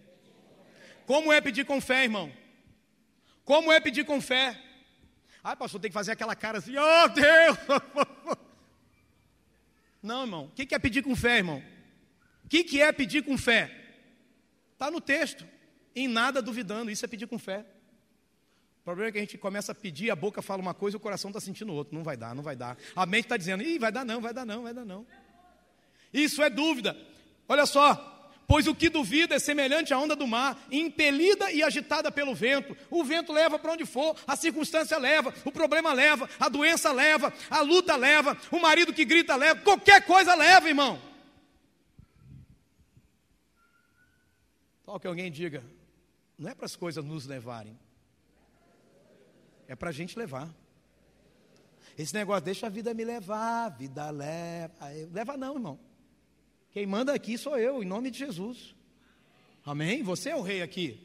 Como 1.11 1.33
é 1.33 1.41
pedir 1.41 1.65
com 1.65 1.81
fé, 1.81 2.05
irmão? 2.05 2.33
Como 3.45 3.73
é 3.73 3.81
pedir 3.81 4.05
com 4.05 4.21
fé? 4.21 4.57
Ah, 5.43 5.57
pastor, 5.57 5.81
tem 5.81 5.91
que 5.91 5.93
fazer 5.93 6.13
aquela 6.13 6.37
cara 6.37 6.59
assim, 6.59 6.73
oh 6.77 7.09
Deus! 7.09 8.39
Não, 10.01 10.21
irmão. 10.21 10.45
O 10.45 10.51
que 10.51 10.73
é 10.73 10.79
pedir 10.79 11.03
com 11.03 11.17
fé, 11.17 11.39
irmão? 11.39 11.61
O 12.45 12.49
que 12.49 12.81
é 12.81 12.93
pedir 12.93 13.25
com 13.25 13.37
fé? 13.37 13.77
Está 14.73 14.89
no 14.89 15.01
texto. 15.01 15.45
Em 15.97 16.07
nada 16.07 16.41
duvidando, 16.41 16.93
isso 16.93 17.05
é 17.05 17.09
pedir 17.09 17.27
com 17.27 17.41
fé. 17.41 17.67
O 18.83 18.85
problema 18.85 19.09
é 19.09 19.13
que 19.13 19.19
a 19.19 19.23
gente 19.23 19.37
começa 19.37 19.73
a 19.73 19.75
pedir, 19.75 20.13
a 20.13 20.17
boca 20.17 20.41
fala 20.41 20.63
uma 20.63 20.75
coisa 20.75 20.97
e 20.97 20.99
o 20.99 21.01
coração 21.01 21.31
está 21.31 21.41
sentindo 21.41 21.73
outra. 21.73 21.93
Não 21.93 22.05
vai 22.05 22.17
dar, 22.17 22.37
não 22.37 22.43
vai 22.45 22.55
dar. 22.55 22.79
A 22.95 23.05
mente 23.05 23.25
está 23.25 23.37
dizendo, 23.37 23.65
ih, 23.65 23.81
vai 23.81 23.91
dar 23.91 24.05
não, 24.05 24.21
vai 24.21 24.33
dar 24.33 24.47
não, 24.47 24.63
vai 24.63 24.73
dar 24.73 24.85
não. 24.85 25.05
Isso 26.13 26.41
é 26.41 26.49
dúvida. 26.49 26.97
Olha 27.49 27.67
só, 27.67 28.20
Pois 28.51 28.67
o 28.67 28.75
que 28.75 28.89
duvida 28.89 29.37
é 29.37 29.39
semelhante 29.39 29.95
à 29.95 29.99
onda 30.01 30.17
do 30.17 30.27
mar, 30.27 30.61
impelida 30.73 31.53
e 31.53 31.63
agitada 31.63 32.11
pelo 32.11 32.35
vento. 32.35 32.77
O 32.91 33.05
vento 33.05 33.33
leva 33.33 33.61
para 33.61 33.75
onde 33.75 33.87
for, 33.87 34.17
a 34.27 34.35
circunstância 34.35 34.99
leva, 34.99 35.33
o 35.45 35.53
problema 35.53 35.93
leva, 35.93 36.29
a 36.37 36.49
doença 36.49 36.91
leva, 36.91 37.33
a 37.49 37.61
luta 37.61 37.95
leva, 37.95 38.37
o 38.51 38.59
marido 38.59 38.93
que 38.93 39.05
grita 39.05 39.37
leva, 39.37 39.61
qualquer 39.61 40.05
coisa 40.05 40.35
leva, 40.35 40.67
irmão. 40.67 41.01
Tal 44.85 44.99
que 44.99 45.07
alguém 45.07 45.31
diga, 45.31 45.63
não 46.37 46.51
é 46.51 46.55
para 46.57 46.67
as 46.67 46.75
coisas 46.75 47.05
nos 47.05 47.27
levarem, 47.27 47.79
é 49.69 49.77
para 49.77 49.91
a 49.91 49.93
gente 49.93 50.19
levar. 50.19 50.53
Esse 51.97 52.13
negócio, 52.15 52.47
deixa 52.47 52.67
a 52.67 52.69
vida 52.69 52.93
me 52.95 53.05
levar, 53.05 53.67
a 53.67 53.69
vida 53.69 54.11
leva. 54.11 54.75
Leva 55.13 55.37
não, 55.37 55.55
irmão. 55.55 55.90
Quem 56.73 56.87
manda 56.87 57.13
aqui 57.13 57.37
sou 57.37 57.59
eu, 57.59 57.83
em 57.83 57.87
nome 57.87 58.11
de 58.11 58.19
Jesus. 58.19 58.75
Amém? 59.65 60.03
Você 60.03 60.31
é 60.31 60.37
o 60.37 60.43
rei 60.43 60.63
aqui. 60.63 61.01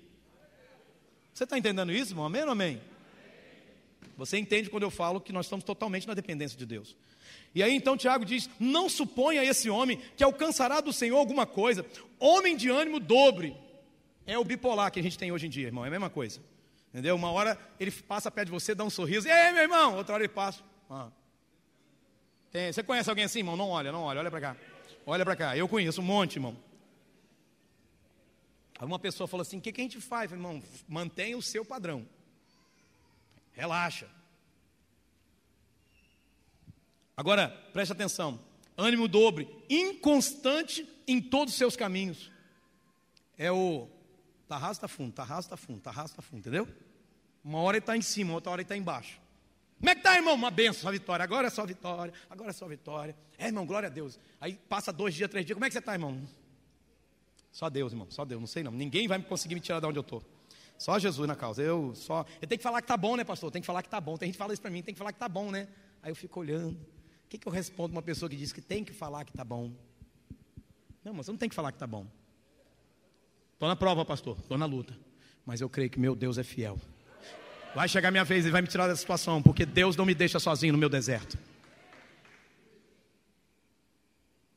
Você 1.34 1.43
está 1.43 1.57
entendendo 1.57 1.91
isso, 1.91 2.11
irmão? 2.11 2.26
Amém 2.26 2.43
ou 2.43 2.51
amém? 2.51 2.82
Você 4.18 4.38
entende 4.38 4.70
quando 4.70 4.84
eu 4.84 4.91
falo 4.91 5.20
que 5.20 5.34
nós 5.34 5.45
estamos 5.45 5.66
totalmente 5.66 6.07
na 6.07 6.13
dependência 6.13 6.57
de 6.57 6.66
Deus. 6.66 6.95
E 7.53 7.61
aí 7.61 7.74
então 7.74 7.97
Tiago 7.97 8.24
diz: 8.24 8.49
Não 8.59 8.88
suponha 8.88 9.43
esse 9.43 9.70
homem 9.70 9.99
que 10.16 10.24
alcançará 10.24 10.80
do 10.80 10.93
Senhor 10.93 11.18
alguma 11.18 11.45
coisa. 11.45 11.86
Homem 12.20 12.55
de 12.55 12.70
ânimo 12.70 12.99
dobre. 12.99 13.55
É 14.26 14.38
o 14.38 14.43
bipolar 14.43 14.91
que 14.91 14.99
a 14.99 15.03
gente 15.03 15.18
tem 15.18 15.32
hoje 15.32 15.47
em 15.47 15.49
dia, 15.49 15.68
irmão. 15.68 15.84
É 15.84 15.88
a 15.88 15.91
mesma 15.91 16.09
coisa. 16.09 16.39
Entendeu? 16.89 17.16
Uma 17.16 17.32
hora 17.32 17.59
ele 17.80 17.91
passa 17.91 18.32
perto 18.32 18.47
de 18.47 18.53
você, 18.53 18.74
dá 18.74 18.84
um 18.84 18.89
sorriso. 18.89 19.28
E 19.28 19.32
aí, 19.32 19.51
meu 19.51 19.63
irmão? 19.63 19.97
Outra 19.97 20.16
hora 20.16 20.24
ele 20.24 20.32
passa. 20.32 20.63
Ah. 20.89 21.09
Tem, 22.51 22.72
você 22.72 22.82
conhece 22.82 23.09
alguém 23.09 23.26
assim, 23.26 23.39
irmão? 23.39 23.57
Não 23.57 23.70
olha, 23.70 23.91
não 23.91 24.03
olha, 24.03 24.22
olha 24.22 24.32
para 24.32 24.39
cá. 24.39 24.57
Olha 25.05 25.23
para 25.23 25.35
cá, 25.35 25.57
eu 25.57 25.67
conheço 25.67 26.01
um 26.01 26.03
monte, 26.03 26.37
irmão. 26.37 26.57
Uma 28.81 28.99
pessoa 28.99 29.27
falou 29.27 29.41
assim: 29.43 29.57
o 29.57 29.61
que, 29.61 29.71
que 29.71 29.81
a 29.81 29.83
gente 29.83 30.01
faz, 30.01 30.31
irmão? 30.31 30.61
Mantenha 30.87 31.37
o 31.37 31.41
seu 31.41 31.63
padrão. 31.63 32.07
Relaxa. 33.53 34.09
Agora, 37.15 37.49
preste 37.71 37.91
atenção. 37.91 38.39
Ânimo 38.77 39.07
dobre, 39.07 39.47
inconstante 39.69 40.87
em 41.07 41.21
todos 41.21 41.53
os 41.53 41.57
seus 41.57 41.75
caminhos. 41.75 42.29
É 43.37 43.49
o 43.51 43.87
tarrasta 44.47 44.87
fundo, 44.87 45.13
tarrasta 45.13 45.55
fundo, 45.55 45.79
tarrasta 45.79 46.21
fundo, 46.21 46.39
entendeu? 46.39 46.67
Uma 47.43 47.59
hora 47.59 47.77
ele 47.77 47.83
está 47.83 47.95
em 47.95 48.01
cima, 48.01 48.33
outra 48.33 48.51
hora 48.51 48.61
ele 48.61 48.65
está 48.65 48.75
embaixo. 48.75 49.21
Como 49.80 49.89
é 49.89 49.93
que 49.93 49.99
está, 49.99 50.15
irmão? 50.15 50.34
Uma 50.34 50.49
benção, 50.49 50.82
só 50.82 50.91
vitória. 50.91 51.23
Agora 51.23 51.47
é 51.47 51.49
só 51.49 51.65
vitória, 51.65 52.13
agora 52.30 52.49
é 52.49 52.53
só 52.53 52.67
vitória. 52.67 53.15
É, 53.38 53.47
irmão, 53.47 53.65
glória 53.65 53.88
a 53.88 53.91
Deus. 53.91 54.19
Aí 54.39 54.55
passa 54.69 54.91
dois 54.91 55.13
dias, 55.13 55.30
três 55.30 55.45
dias. 55.45 55.55
Como 55.55 55.65
é 55.65 55.69
que 55.69 55.73
você 55.73 55.80
está, 55.80 55.93
irmão? 55.93 56.21
Só 57.51 57.69
Deus, 57.69 57.91
irmão, 57.91 58.07
só 58.09 58.26
Deus. 58.26 58.39
Não 58.39 58.47
sei 58.47 58.63
não. 58.63 58.71
Ninguém 58.71 59.07
vai 59.07 59.21
conseguir 59.21 59.55
me 59.55 59.61
tirar 59.61 59.80
de 59.80 59.86
onde 59.86 59.97
eu 59.97 60.01
estou. 60.01 60.23
Só 60.78 60.99
Jesus 60.99 61.28
na 61.28 61.36
causa. 61.36 61.61
Eu 61.61 61.93
só. 61.95 62.26
Eu 62.41 62.47
tenho 62.47 62.59
que 62.59 62.63
falar 62.63 62.82
que 62.82 62.88
tá 62.88 62.97
bom, 62.97 63.15
né, 63.15 63.23
pastor? 63.23 63.51
Tem 63.51 63.61
que 63.61 63.65
falar 63.65 63.82
que 63.82 63.89
tá 63.89 64.01
bom. 64.01 64.17
Tem 64.17 64.28
gente 64.28 64.36
que 64.36 64.39
fala 64.39 64.53
isso 64.53 64.61
para 64.61 64.71
mim, 64.71 64.82
tem 64.82 64.93
que 64.93 64.97
falar 64.97 65.13
que 65.13 65.19
tá 65.19 65.30
bom, 65.30 65.51
né? 65.51 65.67
Aí 66.01 66.11
eu 66.11 66.15
fico 66.15 66.39
olhando. 66.39 66.76
O 67.26 67.28
que, 67.30 67.38
que 67.38 67.47
eu 67.47 67.51
respondo 67.51 67.93
uma 67.93 68.01
pessoa 68.01 68.30
que 68.30 68.36
diz 68.36 68.53
que 68.53 68.61
tem 68.61 68.84
que 68.84 68.93
falar 68.93 69.26
que 69.26 69.34
tá 69.34 69.43
bom? 69.43 69.71
Não, 71.03 71.13
mas 71.13 71.26
você 71.26 71.32
não 71.32 71.38
tem 71.38 71.49
que 71.49 71.55
falar 71.55 71.71
que 71.71 71.78
tá 71.78 71.88
bom. 71.88 72.05
Estou 73.53 73.69
na 73.69 73.76
prova, 73.76 74.03
pastor. 74.05 74.38
Estou 74.39 74.57
na 74.57 74.65
luta. 74.65 74.97
Mas 75.45 75.61
eu 75.61 75.69
creio 75.69 75.89
que 75.89 75.99
meu 75.99 76.15
Deus 76.15 76.38
é 76.38 76.43
fiel. 76.43 76.80
Vai 77.76 77.89
chegar 77.89 78.09
minha 78.09 78.23
vez 78.23 78.45
e 78.45 78.49
vai 78.49 78.61
me 78.61 78.69
tirar 78.69 78.88
dessa 78.88 79.01
situação, 79.01 79.41
porque 79.43 79.65
Deus 79.65 79.97
não 79.97 80.05
me 80.05 80.15
deixa 80.15 80.39
sozinho 80.39 80.71
no 80.71 80.80
meu 80.80 80.88
deserto. 80.88 81.38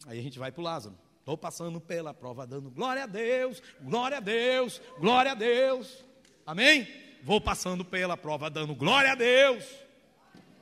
Aí 0.07 0.21
a 0.21 0.23
gente 0.23 0.39
vai 0.39 0.53
para 0.53 0.61
o 0.61 0.65
Lázaro. 0.65 0.97
Estou 1.19 1.37
passando 1.37 1.81
pela 1.81 2.15
prova, 2.15 2.47
dando 2.47 2.71
glória 2.71 3.03
a 3.03 3.07
Deus, 3.07 3.61
glória 3.83 4.19
a 4.19 4.21
Deus, 4.21 4.81
glória 5.01 5.33
a 5.33 5.35
Deus. 5.35 6.05
Amém? 6.47 6.87
Vou 7.25 7.41
passando 7.41 7.85
pela 7.85 8.17
prova, 8.17 8.49
dando 8.49 8.73
glória 8.73 9.11
a 9.11 9.15
Deus. 9.17 9.65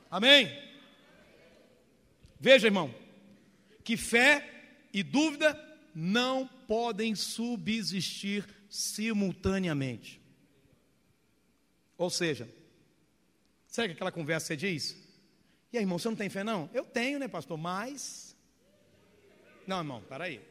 Amém? 0.09 0.51
Veja, 2.39 2.67
irmão, 2.67 2.93
que 3.83 3.95
fé 3.95 4.43
e 4.91 5.03
dúvida 5.03 5.55
não 5.93 6.49
podem 6.67 7.13
subsistir 7.13 8.43
simultaneamente. 8.67 10.19
Ou 11.97 12.09
seja, 12.09 12.49
sabe 13.67 13.93
aquela 13.93 14.11
conversa 14.11 14.45
que 14.45 14.47
você 14.47 14.57
diz? 14.57 15.07
E 15.71 15.77
aí, 15.77 15.83
irmão, 15.83 15.97
você 15.97 16.07
não 16.07 16.15
tem 16.15 16.29
fé, 16.29 16.43
não? 16.43 16.69
Eu 16.73 16.83
tenho, 16.83 17.19
né, 17.19 17.27
pastor? 17.27 17.57
Mas. 17.57 18.35
Não, 19.65 19.79
irmão, 19.79 20.01
peraí. 20.07 20.41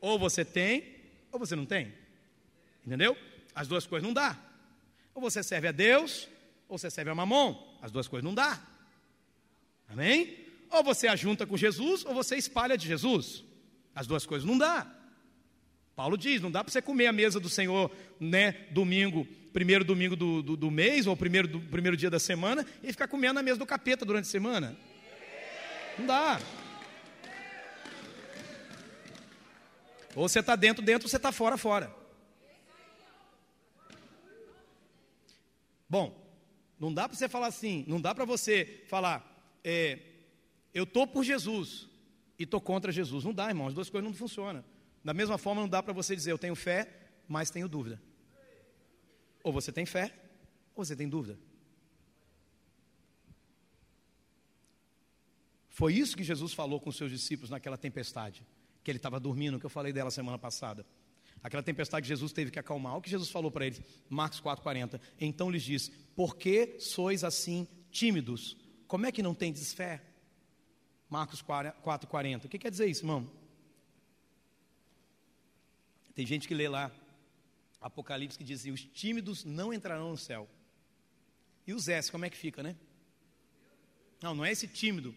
Ou 0.00 0.18
você 0.18 0.44
tem, 0.44 0.96
ou 1.32 1.38
você 1.38 1.54
não 1.56 1.66
tem. 1.66 1.92
Entendeu? 2.86 3.16
As 3.54 3.68
duas 3.68 3.86
coisas 3.86 4.06
não 4.06 4.14
dá. 4.14 4.38
Ou 5.14 5.20
você 5.20 5.42
serve 5.42 5.68
a 5.68 5.72
Deus, 5.72 6.28
ou 6.68 6.78
você 6.78 6.90
serve 6.90 7.10
a 7.10 7.14
mamon. 7.14 7.78
As 7.82 7.90
duas 7.90 8.08
coisas 8.08 8.24
não 8.24 8.34
dá. 8.34 8.62
Amém? 9.88 10.44
ou 10.74 10.82
você 10.82 11.06
ajunta 11.06 11.46
com 11.46 11.56
Jesus, 11.56 12.04
ou 12.04 12.14
você 12.14 12.36
espalha 12.36 12.76
de 12.76 12.86
Jesus. 12.86 13.44
As 13.94 14.06
duas 14.06 14.26
coisas 14.26 14.46
não 14.46 14.58
dá. 14.58 14.92
Paulo 15.96 16.16
diz: 16.16 16.40
não 16.40 16.50
dá 16.50 16.62
para 16.62 16.72
você 16.72 16.82
comer 16.82 17.06
a 17.06 17.12
mesa 17.12 17.38
do 17.38 17.48
Senhor, 17.48 17.90
né, 18.18 18.66
domingo, 18.70 19.26
primeiro 19.52 19.84
domingo 19.84 20.16
do, 20.16 20.42
do, 20.42 20.56
do 20.56 20.70
mês, 20.70 21.06
ou 21.06 21.16
primeiro, 21.16 21.46
do, 21.46 21.60
primeiro 21.60 21.96
dia 21.96 22.10
da 22.10 22.18
semana, 22.18 22.66
e 22.82 22.92
ficar 22.92 23.08
comendo 23.08 23.34
na 23.34 23.42
mesa 23.42 23.58
do 23.58 23.66
capeta 23.66 24.04
durante 24.04 24.24
a 24.24 24.30
semana. 24.30 24.76
Não 25.98 26.06
dá. 26.06 26.40
Ou 30.16 30.28
você 30.28 30.40
está 30.40 30.56
dentro, 30.56 30.84
dentro, 30.84 31.06
ou 31.06 31.10
você 31.10 31.16
está 31.16 31.32
fora, 31.32 31.56
fora. 31.56 31.94
Bom, 35.88 36.20
não 36.78 36.92
dá 36.92 37.08
para 37.08 37.16
você 37.16 37.28
falar 37.28 37.46
assim, 37.48 37.84
não 37.86 38.00
dá 38.00 38.14
para 38.14 38.24
você 38.24 38.84
falar, 38.88 39.24
é, 39.62 39.98
eu 40.72 40.84
estou 40.84 41.06
por 41.06 41.24
Jesus 41.24 41.88
e 42.38 42.42
estou 42.42 42.60
contra 42.60 42.90
Jesus. 42.90 43.24
Não 43.24 43.32
dá, 43.32 43.48
irmão, 43.48 43.68
as 43.68 43.74
duas 43.74 43.88
coisas 43.88 44.08
não 44.08 44.16
funcionam. 44.16 44.64
Da 45.04 45.12
mesma 45.12 45.36
forma, 45.36 45.60
não 45.60 45.68
dá 45.68 45.82
para 45.82 45.92
você 45.92 46.16
dizer, 46.16 46.32
eu 46.32 46.38
tenho 46.38 46.54
fé, 46.54 46.88
mas 47.28 47.50
tenho 47.50 47.68
dúvida. 47.68 48.00
Ou 49.42 49.52
você 49.52 49.70
tem 49.70 49.84
fé, 49.84 50.14
ou 50.74 50.82
você 50.82 50.96
tem 50.96 51.08
dúvida. 51.08 51.38
Foi 55.68 55.92
isso 55.92 56.16
que 56.16 56.24
Jesus 56.24 56.54
falou 56.54 56.80
com 56.80 56.88
os 56.88 56.96
seus 56.96 57.10
discípulos 57.10 57.50
naquela 57.50 57.76
tempestade, 57.76 58.46
que 58.82 58.90
ele 58.90 58.98
estava 58.98 59.20
dormindo, 59.20 59.58
que 59.58 59.66
eu 59.66 59.70
falei 59.70 59.92
dela 59.92 60.10
semana 60.10 60.38
passada. 60.38 60.86
Aquela 61.42 61.62
tempestade 61.62 62.04
que 62.04 62.08
Jesus 62.08 62.32
teve 62.32 62.50
que 62.50 62.58
acalmar. 62.58 62.96
O 62.96 63.02
que 63.02 63.10
Jesus 63.10 63.28
falou 63.28 63.50
para 63.50 63.66
eles? 63.66 63.82
Marcos 64.08 64.40
4,40. 64.40 64.98
Então 65.20 65.50
lhes 65.50 65.62
disse: 65.62 65.90
Por 66.16 66.36
que 66.36 66.80
sois 66.80 67.22
assim 67.22 67.68
tímidos? 67.90 68.56
Como 68.86 69.04
é 69.04 69.12
que 69.12 69.22
não 69.22 69.34
tendes 69.34 69.74
fé? 69.74 70.02
Marcos 71.10 71.42
4,40. 71.42 72.46
O 72.46 72.48
que 72.48 72.58
quer 72.58 72.70
dizer 72.70 72.86
isso, 72.86 73.02
irmão? 73.02 73.30
Tem 76.14 76.26
gente 76.26 76.46
que 76.46 76.54
lê 76.54 76.68
lá 76.68 76.90
Apocalipse 77.80 78.38
que 78.38 78.44
diz 78.44 78.60
assim: 78.60 78.70
os 78.70 78.82
tímidos 78.82 79.44
não 79.44 79.72
entrarão 79.72 80.10
no 80.10 80.16
céu. 80.16 80.48
E 81.66 81.74
os 81.74 81.88
S, 81.88 82.10
como 82.10 82.24
é 82.24 82.30
que 82.30 82.36
fica, 82.36 82.62
né? 82.62 82.76
Não, 84.22 84.34
não 84.34 84.44
é 84.44 84.50
esse 84.50 84.66
tímido. 84.66 85.14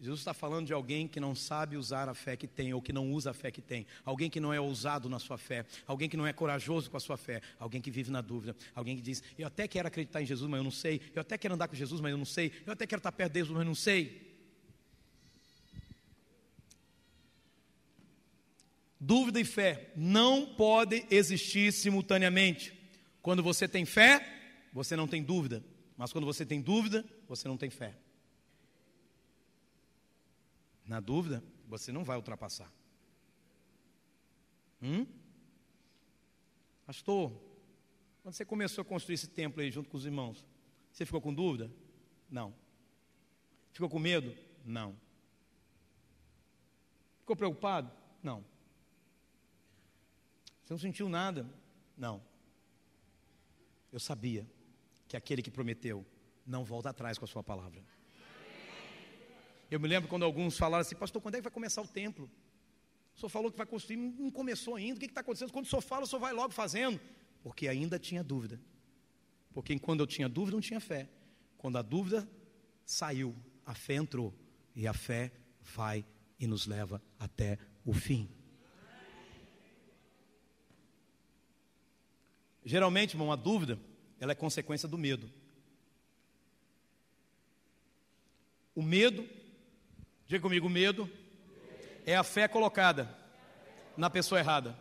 Jesus 0.00 0.20
está 0.20 0.32
falando 0.32 0.66
de 0.66 0.72
alguém 0.72 1.08
que 1.08 1.18
não 1.18 1.34
sabe 1.34 1.76
usar 1.76 2.08
a 2.08 2.14
fé 2.14 2.36
que 2.36 2.46
tem, 2.46 2.72
ou 2.72 2.80
que 2.80 2.92
não 2.92 3.12
usa 3.12 3.30
a 3.30 3.34
fé 3.34 3.50
que 3.50 3.60
tem, 3.60 3.84
alguém 4.04 4.30
que 4.30 4.38
não 4.38 4.52
é 4.52 4.60
ousado 4.60 5.08
na 5.08 5.18
sua 5.18 5.36
fé, 5.36 5.66
alguém 5.86 6.08
que 6.08 6.16
não 6.16 6.24
é 6.24 6.32
corajoso 6.32 6.88
com 6.88 6.96
a 6.96 7.00
sua 7.00 7.16
fé, 7.16 7.42
alguém 7.58 7.80
que 7.80 7.90
vive 7.90 8.10
na 8.10 8.20
dúvida, 8.20 8.56
alguém 8.74 8.96
que 8.96 9.02
diz: 9.02 9.22
Eu 9.36 9.46
até 9.46 9.66
quero 9.68 9.88
acreditar 9.88 10.22
em 10.22 10.26
Jesus, 10.26 10.48
mas 10.48 10.58
eu 10.58 10.64
não 10.64 10.70
sei, 10.70 11.00
eu 11.14 11.20
até 11.20 11.36
quero 11.38 11.54
andar 11.54 11.68
com 11.68 11.74
Jesus, 11.74 12.00
mas 12.00 12.10
eu 12.10 12.18
não 12.18 12.24
sei, 12.24 12.52
eu 12.66 12.72
até 12.72 12.86
quero 12.86 13.00
estar 13.00 13.12
perto 13.12 13.32
de 13.32 13.38
Jesus, 13.40 13.52
mas 13.52 13.62
eu 13.62 13.66
não 13.66 13.74
sei. 13.74 14.27
Dúvida 19.00 19.40
e 19.40 19.44
fé 19.44 19.92
não 19.94 20.54
podem 20.54 21.06
existir 21.10 21.72
simultaneamente. 21.72 22.76
Quando 23.22 23.42
você 23.42 23.68
tem 23.68 23.84
fé, 23.84 24.24
você 24.72 24.96
não 24.96 25.06
tem 25.06 25.22
dúvida, 25.22 25.64
mas 25.96 26.12
quando 26.12 26.24
você 26.24 26.44
tem 26.44 26.60
dúvida, 26.60 27.04
você 27.26 27.46
não 27.46 27.56
tem 27.56 27.70
fé. 27.70 27.96
Na 30.86 31.00
dúvida, 31.00 31.42
você 31.66 31.92
não 31.92 32.04
vai 32.04 32.16
ultrapassar. 32.16 32.72
Hum? 34.82 35.06
Pastor, 36.86 37.30
quando 38.22 38.34
você 38.34 38.44
começou 38.44 38.82
a 38.82 38.84
construir 38.84 39.14
esse 39.14 39.28
templo 39.28 39.60
aí 39.60 39.70
junto 39.70 39.90
com 39.90 39.96
os 39.96 40.06
irmãos, 40.06 40.46
você 40.90 41.04
ficou 41.04 41.20
com 41.20 41.34
dúvida? 41.34 41.70
Não. 42.30 42.54
Ficou 43.72 43.88
com 43.88 43.98
medo? 43.98 44.34
Não. 44.64 44.96
Ficou 47.20 47.36
preocupado? 47.36 47.90
Não. 48.22 48.44
Você 50.68 50.74
não 50.74 50.78
sentiu 50.78 51.08
nada? 51.08 51.48
Não. 51.96 52.22
Eu 53.90 53.98
sabia 53.98 54.46
que 55.08 55.16
aquele 55.16 55.40
que 55.40 55.50
prometeu 55.50 56.04
não 56.44 56.62
volta 56.62 56.90
atrás 56.90 57.16
com 57.16 57.24
a 57.24 57.28
sua 57.28 57.42
palavra. 57.42 57.82
Eu 59.70 59.80
me 59.80 59.88
lembro 59.88 60.10
quando 60.10 60.26
alguns 60.26 60.58
falaram 60.58 60.82
assim, 60.82 60.94
pastor, 60.94 61.22
quando 61.22 61.36
é 61.36 61.38
que 61.38 61.44
vai 61.44 61.50
começar 61.50 61.80
o 61.80 61.88
templo? 61.88 62.30
O 63.16 63.18
senhor 63.18 63.30
falou 63.30 63.50
que 63.50 63.56
vai 63.56 63.64
construir, 63.64 63.96
não 63.96 64.30
começou 64.30 64.76
ainda, 64.76 64.98
o 64.98 65.00
que 65.00 65.06
está 65.06 65.22
acontecendo? 65.22 65.50
Quando 65.50 65.64
o 65.64 65.68
senhor 65.70 65.80
fala, 65.80 66.04
o 66.04 66.06
senhor 66.06 66.20
vai 66.20 66.34
logo 66.34 66.52
fazendo. 66.52 67.00
Porque 67.42 67.66
ainda 67.66 67.98
tinha 67.98 68.22
dúvida. 68.22 68.60
Porque 69.54 69.78
quando 69.78 70.00
eu 70.00 70.06
tinha 70.06 70.28
dúvida, 70.28 70.54
não 70.54 70.60
tinha 70.60 70.80
fé. 70.80 71.08
Quando 71.56 71.78
a 71.78 71.82
dúvida 71.82 72.28
saiu, 72.84 73.34
a 73.64 73.74
fé 73.74 73.94
entrou. 73.94 74.34
E 74.76 74.86
a 74.86 74.92
fé 74.92 75.32
vai 75.62 76.04
e 76.38 76.46
nos 76.46 76.66
leva 76.66 77.02
até 77.18 77.58
o 77.86 77.94
fim. 77.94 78.28
Geralmente, 82.68 83.14
irmão, 83.14 83.32
a 83.32 83.36
dúvida, 83.36 83.78
ela 84.20 84.32
é 84.32 84.34
consequência 84.34 84.86
do 84.86 84.98
medo. 84.98 85.30
O 88.74 88.82
medo 88.82 89.26
Diga 90.28 90.42
comigo, 90.42 90.68
medo 90.68 91.10
é 92.04 92.14
a 92.14 92.22
fé 92.22 92.46
colocada 92.46 93.08
na 93.96 94.10
pessoa 94.10 94.38
errada. 94.38 94.78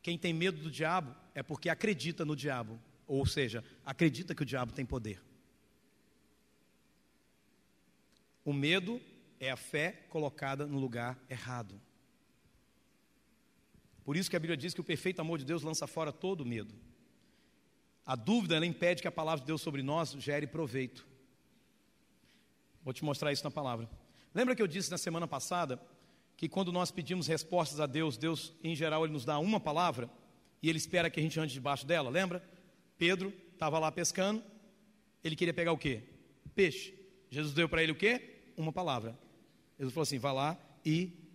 Quem 0.00 0.16
tem 0.16 0.32
medo 0.32 0.62
do 0.62 0.70
diabo 0.70 1.12
é 1.34 1.42
porque 1.42 1.68
acredita 1.68 2.24
no 2.24 2.36
diabo, 2.36 2.80
ou 3.08 3.26
seja, 3.26 3.64
acredita 3.84 4.36
que 4.36 4.42
o 4.44 4.46
diabo 4.46 4.70
tem 4.70 4.86
poder. 4.86 5.20
O 8.44 8.52
medo 8.52 9.00
é 9.40 9.50
a 9.50 9.56
fé 9.56 10.04
colocada 10.08 10.64
no 10.64 10.78
lugar 10.78 11.18
errado. 11.28 11.80
Por 14.06 14.16
isso 14.16 14.30
que 14.30 14.36
a 14.36 14.38
Bíblia 14.38 14.56
diz 14.56 14.72
que 14.72 14.80
o 14.80 14.84
perfeito 14.84 15.18
amor 15.18 15.36
de 15.36 15.44
Deus 15.44 15.64
lança 15.64 15.84
fora 15.88 16.12
todo 16.12 16.46
medo. 16.46 16.72
A 18.06 18.14
dúvida 18.14 18.64
impede 18.64 19.02
que 19.02 19.08
a 19.08 19.12
palavra 19.12 19.40
de 19.40 19.48
Deus 19.48 19.60
sobre 19.60 19.82
nós 19.82 20.12
gere 20.12 20.46
proveito. 20.46 21.04
Vou 22.84 22.94
te 22.94 23.04
mostrar 23.04 23.32
isso 23.32 23.42
na 23.42 23.50
palavra. 23.50 23.90
Lembra 24.32 24.54
que 24.54 24.62
eu 24.62 24.68
disse 24.68 24.92
na 24.92 24.96
semana 24.96 25.26
passada 25.26 25.82
que 26.36 26.48
quando 26.48 26.70
nós 26.70 26.92
pedimos 26.92 27.26
respostas 27.26 27.80
a 27.80 27.86
Deus, 27.86 28.16
Deus, 28.16 28.52
em 28.62 28.76
geral, 28.76 29.02
Ele 29.04 29.12
nos 29.12 29.24
dá 29.24 29.40
uma 29.40 29.58
palavra 29.58 30.08
e 30.62 30.68
Ele 30.68 30.78
espera 30.78 31.10
que 31.10 31.18
a 31.18 31.22
gente 31.22 31.40
ande 31.40 31.52
debaixo 31.52 31.84
dela? 31.84 32.08
Lembra? 32.08 32.40
Pedro 32.96 33.32
estava 33.52 33.76
lá 33.80 33.90
pescando, 33.90 34.40
ele 35.24 35.34
queria 35.34 35.52
pegar 35.52 35.72
o 35.72 35.78
quê? 35.78 36.04
Peixe. 36.54 36.94
Jesus 37.28 37.52
deu 37.52 37.68
para 37.68 37.82
ele 37.82 37.90
o 37.90 37.96
quê? 37.96 38.52
Uma 38.56 38.72
palavra. 38.72 39.18
Jesus 39.76 39.92
falou 39.92 40.04
assim: 40.04 40.18
vá 40.18 40.32
lá 40.32 40.56
e 40.84 41.25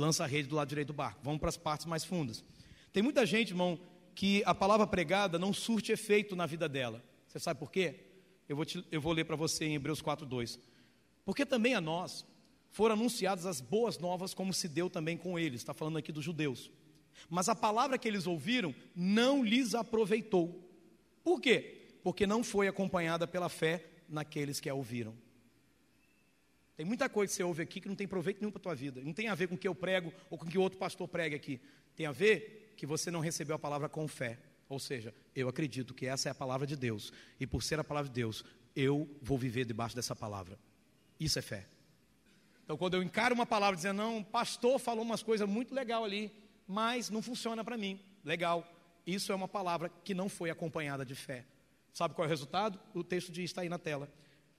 lança 0.00 0.24
a 0.24 0.26
rede 0.26 0.48
do 0.48 0.56
lado 0.56 0.68
direito 0.68 0.88
do 0.88 0.94
barco. 0.94 1.20
Vamos 1.22 1.38
para 1.38 1.50
as 1.50 1.58
partes 1.58 1.84
mais 1.84 2.04
fundas. 2.04 2.42
Tem 2.90 3.02
muita 3.02 3.26
gente, 3.26 3.50
irmão, 3.50 3.78
que 4.14 4.42
a 4.46 4.54
palavra 4.54 4.86
pregada 4.86 5.38
não 5.38 5.52
surte 5.52 5.92
efeito 5.92 6.34
na 6.34 6.46
vida 6.46 6.68
dela. 6.68 7.04
Você 7.28 7.38
sabe 7.38 7.60
por 7.60 7.70
quê? 7.70 8.00
Eu 8.48 8.56
vou, 8.56 8.64
te, 8.64 8.84
eu 8.90 9.00
vou 9.00 9.12
ler 9.12 9.24
para 9.24 9.36
você 9.36 9.66
em 9.66 9.74
Hebreus 9.74 10.02
4,2. 10.02 10.58
Porque 11.24 11.44
também 11.44 11.74
a 11.74 11.80
nós 11.80 12.24
foram 12.70 12.94
anunciadas 12.94 13.44
as 13.44 13.60
boas 13.60 13.98
novas, 13.98 14.32
como 14.32 14.54
se 14.54 14.68
deu 14.68 14.88
também 14.88 15.18
com 15.18 15.38
eles, 15.38 15.60
está 15.60 15.74
falando 15.74 15.98
aqui 15.98 16.10
dos 16.10 16.24
judeus. 16.24 16.70
Mas 17.28 17.48
a 17.48 17.54
palavra 17.54 17.98
que 17.98 18.08
eles 18.08 18.26
ouviram 18.26 18.74
não 18.96 19.44
lhes 19.44 19.74
aproveitou. 19.74 20.66
Por 21.22 21.40
quê? 21.40 21.98
Porque 22.02 22.26
não 22.26 22.42
foi 22.42 22.66
acompanhada 22.66 23.26
pela 23.26 23.50
fé 23.50 23.84
naqueles 24.08 24.58
que 24.58 24.70
a 24.70 24.74
ouviram. 24.74 25.14
Tem 26.80 26.86
muita 26.86 27.10
coisa 27.10 27.30
que 27.30 27.36
você 27.36 27.42
ouve 27.42 27.62
aqui 27.62 27.78
que 27.78 27.88
não 27.88 27.94
tem 27.94 28.08
proveito 28.08 28.40
nenhum 28.40 28.50
para 28.50 28.58
a 28.58 28.62
tua 28.62 28.74
vida. 28.74 29.02
Não 29.04 29.12
tem 29.12 29.28
a 29.28 29.34
ver 29.34 29.48
com 29.48 29.54
o 29.54 29.58
que 29.58 29.68
eu 29.68 29.74
prego 29.74 30.10
ou 30.30 30.38
com 30.38 30.46
o 30.46 30.48
que 30.48 30.56
outro 30.56 30.78
pastor 30.78 31.06
prega 31.06 31.36
aqui. 31.36 31.60
Tem 31.94 32.06
a 32.06 32.10
ver 32.10 32.72
que 32.74 32.86
você 32.86 33.10
não 33.10 33.20
recebeu 33.20 33.54
a 33.54 33.58
palavra 33.58 33.86
com 33.86 34.08
fé. 34.08 34.38
Ou 34.66 34.78
seja, 34.78 35.14
eu 35.36 35.46
acredito 35.46 35.92
que 35.92 36.06
essa 36.06 36.30
é 36.30 36.32
a 36.32 36.34
palavra 36.34 36.66
de 36.66 36.74
Deus. 36.76 37.12
E 37.38 37.46
por 37.46 37.62
ser 37.62 37.78
a 37.78 37.84
palavra 37.84 38.08
de 38.08 38.14
Deus, 38.14 38.42
eu 38.74 39.06
vou 39.20 39.36
viver 39.36 39.66
debaixo 39.66 39.94
dessa 39.94 40.16
palavra. 40.16 40.58
Isso 41.20 41.38
é 41.38 41.42
fé. 41.42 41.66
Então, 42.64 42.78
quando 42.78 42.94
eu 42.94 43.02
encaro 43.02 43.34
uma 43.34 43.44
palavra 43.44 43.76
dizendo, 43.76 43.98
não, 43.98 44.24
pastor 44.24 44.78
falou 44.78 45.04
umas 45.04 45.22
coisas 45.22 45.46
muito 45.46 45.74
legal 45.74 46.02
ali, 46.02 46.32
mas 46.66 47.10
não 47.10 47.20
funciona 47.20 47.62
para 47.62 47.76
mim. 47.76 48.00
Legal. 48.24 48.66
Isso 49.06 49.32
é 49.32 49.34
uma 49.34 49.48
palavra 49.48 49.90
que 50.02 50.14
não 50.14 50.30
foi 50.30 50.48
acompanhada 50.48 51.04
de 51.04 51.14
fé. 51.14 51.44
Sabe 51.92 52.14
qual 52.14 52.24
é 52.24 52.26
o 52.26 52.30
resultado? 52.30 52.80
O 52.94 53.04
texto 53.04 53.30
diz, 53.30 53.50
está 53.50 53.60
aí 53.60 53.68
na 53.68 53.78
tela. 53.78 54.10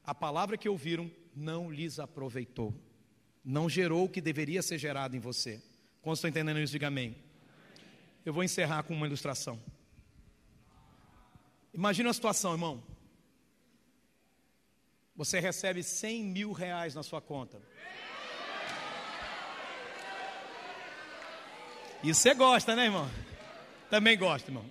A 0.03 0.13
palavra 0.13 0.55
que 0.55 0.69
ouviram 0.69 1.09
não 1.35 1.71
lhes 1.71 1.99
aproveitou. 1.99 2.73
Não 3.43 3.69
gerou 3.69 4.05
o 4.05 4.09
que 4.09 4.21
deveria 4.21 4.61
ser 4.61 4.77
gerado 4.77 5.15
em 5.15 5.19
você. 5.19 5.61
Quando 6.01 6.15
estão 6.15 6.29
entendendo 6.29 6.59
isso, 6.59 6.73
diga 6.73 6.87
amém. 6.87 7.15
Eu 8.25 8.33
vou 8.33 8.43
encerrar 8.43 8.83
com 8.83 8.93
uma 8.93 9.07
ilustração. 9.07 9.59
Imagina 11.73 12.09
a 12.09 12.13
situação, 12.13 12.51
irmão. 12.51 12.83
Você 15.15 15.39
recebe 15.39 15.83
100 15.83 16.23
mil 16.23 16.51
reais 16.51 16.95
na 16.95 17.03
sua 17.03 17.21
conta. 17.21 17.61
E 22.03 22.13
você 22.13 22.33
gosta, 22.33 22.75
né, 22.75 22.85
irmão? 22.85 23.09
Também 23.89 24.17
gosta, 24.17 24.49
irmão. 24.49 24.65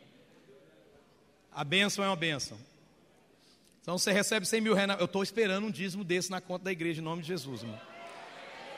A 1.53 1.63
bênção 1.63 2.05
é 2.05 2.09
uma 2.09 2.17
bênção. 2.17 2.59
Então 3.83 3.97
você 3.97 4.13
recebe 4.13 4.47
100 4.47 4.61
mil 4.61 4.75
reais. 4.75 4.99
Eu 4.99 5.07
estou 5.07 5.23
esperando 5.23 5.67
um 5.67 5.71
dízimo 5.71 6.05
desse 6.05 6.31
na 6.31 6.41
conta 6.41 6.65
da 6.65 6.73
igreja, 6.73 7.01
em 7.01 7.05
nome 7.05 7.23
de 7.23 7.29
Jesus, 7.29 7.63
irmão. 7.63 7.81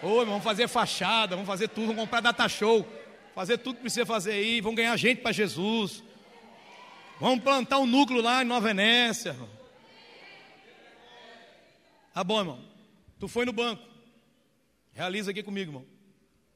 Ô, 0.03 0.25
vamos 0.25 0.43
fazer 0.43 0.69
fachada, 0.69 1.35
vamos 1.37 1.47
fazer 1.47 1.69
tudo, 1.69 1.89
vamos 1.89 2.03
comprar 2.03 2.21
data 2.21 2.49
show, 2.49 2.87
fazer 3.35 3.59
tudo 3.59 3.77
que 3.77 3.83
precisa 3.83 4.05
fazer 4.05 4.33
aí, 4.33 4.61
vamos 4.61 4.77
ganhar 4.77 4.97
gente 4.97 5.21
para 5.21 5.33
Jesus. 5.33 6.03
Vamos 7.21 7.43
plantar 7.45 7.79
um 7.79 7.87
núcleo 7.87 8.21
lá 8.21 8.43
em 8.43 8.47
Nova 8.47 8.67
Venécia. 8.67 9.37
Tá 12.13 12.25
bom, 12.25 12.41
irmão. 12.41 12.65
Tu 13.19 13.29
foi 13.29 13.45
no 13.45 13.53
banco. 13.53 13.83
Realiza 14.93 15.31
aqui 15.31 15.43
comigo, 15.43 15.71
irmão. 15.71 15.87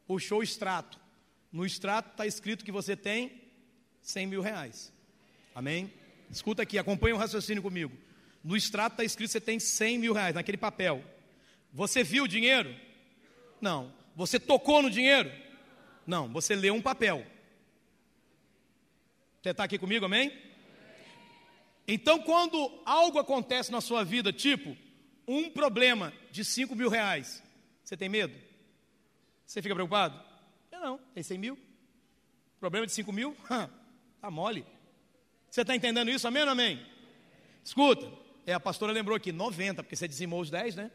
Puxou 0.06 0.40
o 0.40 0.42
extrato. 0.42 0.98
No 1.52 1.64
extrato 1.64 2.10
está 2.10 2.26
escrito 2.26 2.64
que 2.64 2.72
você 2.72 2.96
tem 2.96 3.42
100 4.02 4.26
mil 4.26 4.40
reais. 4.40 4.92
Amém? 5.54 5.92
Escuta 6.30 6.62
aqui, 6.62 6.78
acompanha 6.78 7.14
o 7.14 7.18
raciocínio 7.18 7.62
comigo. 7.62 7.96
No 8.46 8.56
extrato 8.56 8.92
está 8.92 9.02
escrito 9.02 9.26
que 9.26 9.32
você 9.32 9.40
tem 9.40 9.58
100 9.58 9.98
mil 9.98 10.12
reais, 10.12 10.32
naquele 10.32 10.56
papel. 10.56 11.04
Você 11.72 12.04
viu 12.04 12.22
o 12.22 12.28
dinheiro? 12.28 12.72
Não. 13.60 13.92
Você 14.14 14.38
tocou 14.38 14.80
no 14.80 14.88
dinheiro? 14.88 15.32
Não. 16.06 16.28
Você 16.28 16.54
leu 16.54 16.72
um 16.72 16.80
papel. 16.80 17.26
Você 19.42 19.50
está 19.50 19.64
aqui 19.64 19.76
comigo, 19.76 20.04
amém? 20.04 20.32
Então, 21.88 22.22
quando 22.22 22.72
algo 22.84 23.18
acontece 23.18 23.72
na 23.72 23.80
sua 23.80 24.04
vida, 24.04 24.32
tipo 24.32 24.76
um 25.26 25.50
problema 25.50 26.12
de 26.30 26.44
5 26.44 26.72
mil 26.76 26.88
reais, 26.88 27.42
você 27.82 27.96
tem 27.96 28.08
medo? 28.08 28.38
Você 29.44 29.60
fica 29.60 29.74
preocupado? 29.74 30.22
Eu 30.70 30.78
não, 30.78 30.98
tem 31.12 31.24
100 31.24 31.36
mil. 31.36 31.58
Problema 32.60 32.86
de 32.86 32.92
5 32.92 33.12
mil? 33.12 33.36
Tá 34.20 34.30
mole. 34.30 34.64
Você 35.50 35.60
está 35.60 35.76
entendendo 35.76 36.10
isso, 36.10 36.26
amém 36.26 36.42
ou 36.42 36.48
amém? 36.48 36.84
Escuta, 37.62 38.10
é, 38.46 38.52
a 38.54 38.60
pastora 38.60 38.92
lembrou 38.92 39.16
aqui, 39.16 39.32
90, 39.32 39.82
porque 39.82 39.96
você 39.96 40.06
dizimou 40.06 40.40
os 40.40 40.50
10, 40.50 40.76
né? 40.76 40.90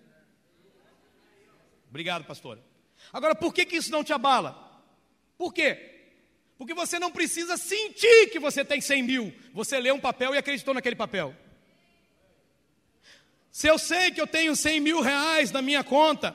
Obrigado, 1.89 2.23
pastora. 2.23 2.63
Agora, 3.11 3.35
por 3.35 3.53
que, 3.53 3.65
que 3.65 3.75
isso 3.75 3.91
não 3.91 4.03
te 4.03 4.13
abala? 4.13 4.81
Por 5.37 5.53
quê? 5.53 5.89
Porque 6.57 6.73
você 6.73 6.97
não 6.97 7.11
precisa 7.11 7.57
sentir 7.57 8.29
que 8.29 8.39
você 8.39 8.63
tem 8.63 8.79
100 8.79 9.03
mil. 9.03 9.33
Você 9.53 9.79
lê 9.79 9.91
um 9.91 9.99
papel 9.99 10.33
e 10.33 10.37
acreditou 10.37 10.73
naquele 10.73 10.95
papel. 10.95 11.35
Se 13.51 13.67
eu 13.67 13.77
sei 13.77 14.11
que 14.11 14.21
eu 14.21 14.27
tenho 14.27 14.55
100 14.55 14.79
mil 14.79 15.01
reais 15.01 15.51
na 15.51 15.61
minha 15.61 15.83
conta, 15.83 16.33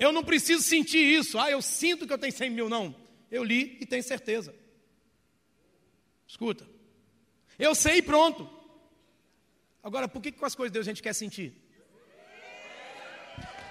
eu 0.00 0.10
não 0.10 0.24
preciso 0.24 0.62
sentir 0.62 0.98
isso. 0.98 1.38
Ah, 1.38 1.50
eu 1.50 1.62
sinto 1.62 2.06
que 2.06 2.12
eu 2.12 2.18
tenho 2.18 2.32
100 2.32 2.50
mil. 2.50 2.68
Não. 2.68 2.92
Eu 3.30 3.44
li 3.44 3.78
e 3.80 3.86
tenho 3.86 4.02
certeza. 4.02 4.52
Escuta. 6.26 6.66
Eu 7.56 7.74
sei 7.74 7.98
e 7.98 8.02
pronto. 8.02 8.55
Agora, 9.86 10.08
por 10.08 10.20
que 10.20 10.32
com 10.32 10.44
as 10.44 10.56
coisas 10.56 10.72
de 10.72 10.74
Deus 10.74 10.84
a 10.84 10.90
gente 10.90 11.00
quer 11.00 11.14
sentir? 11.14 11.54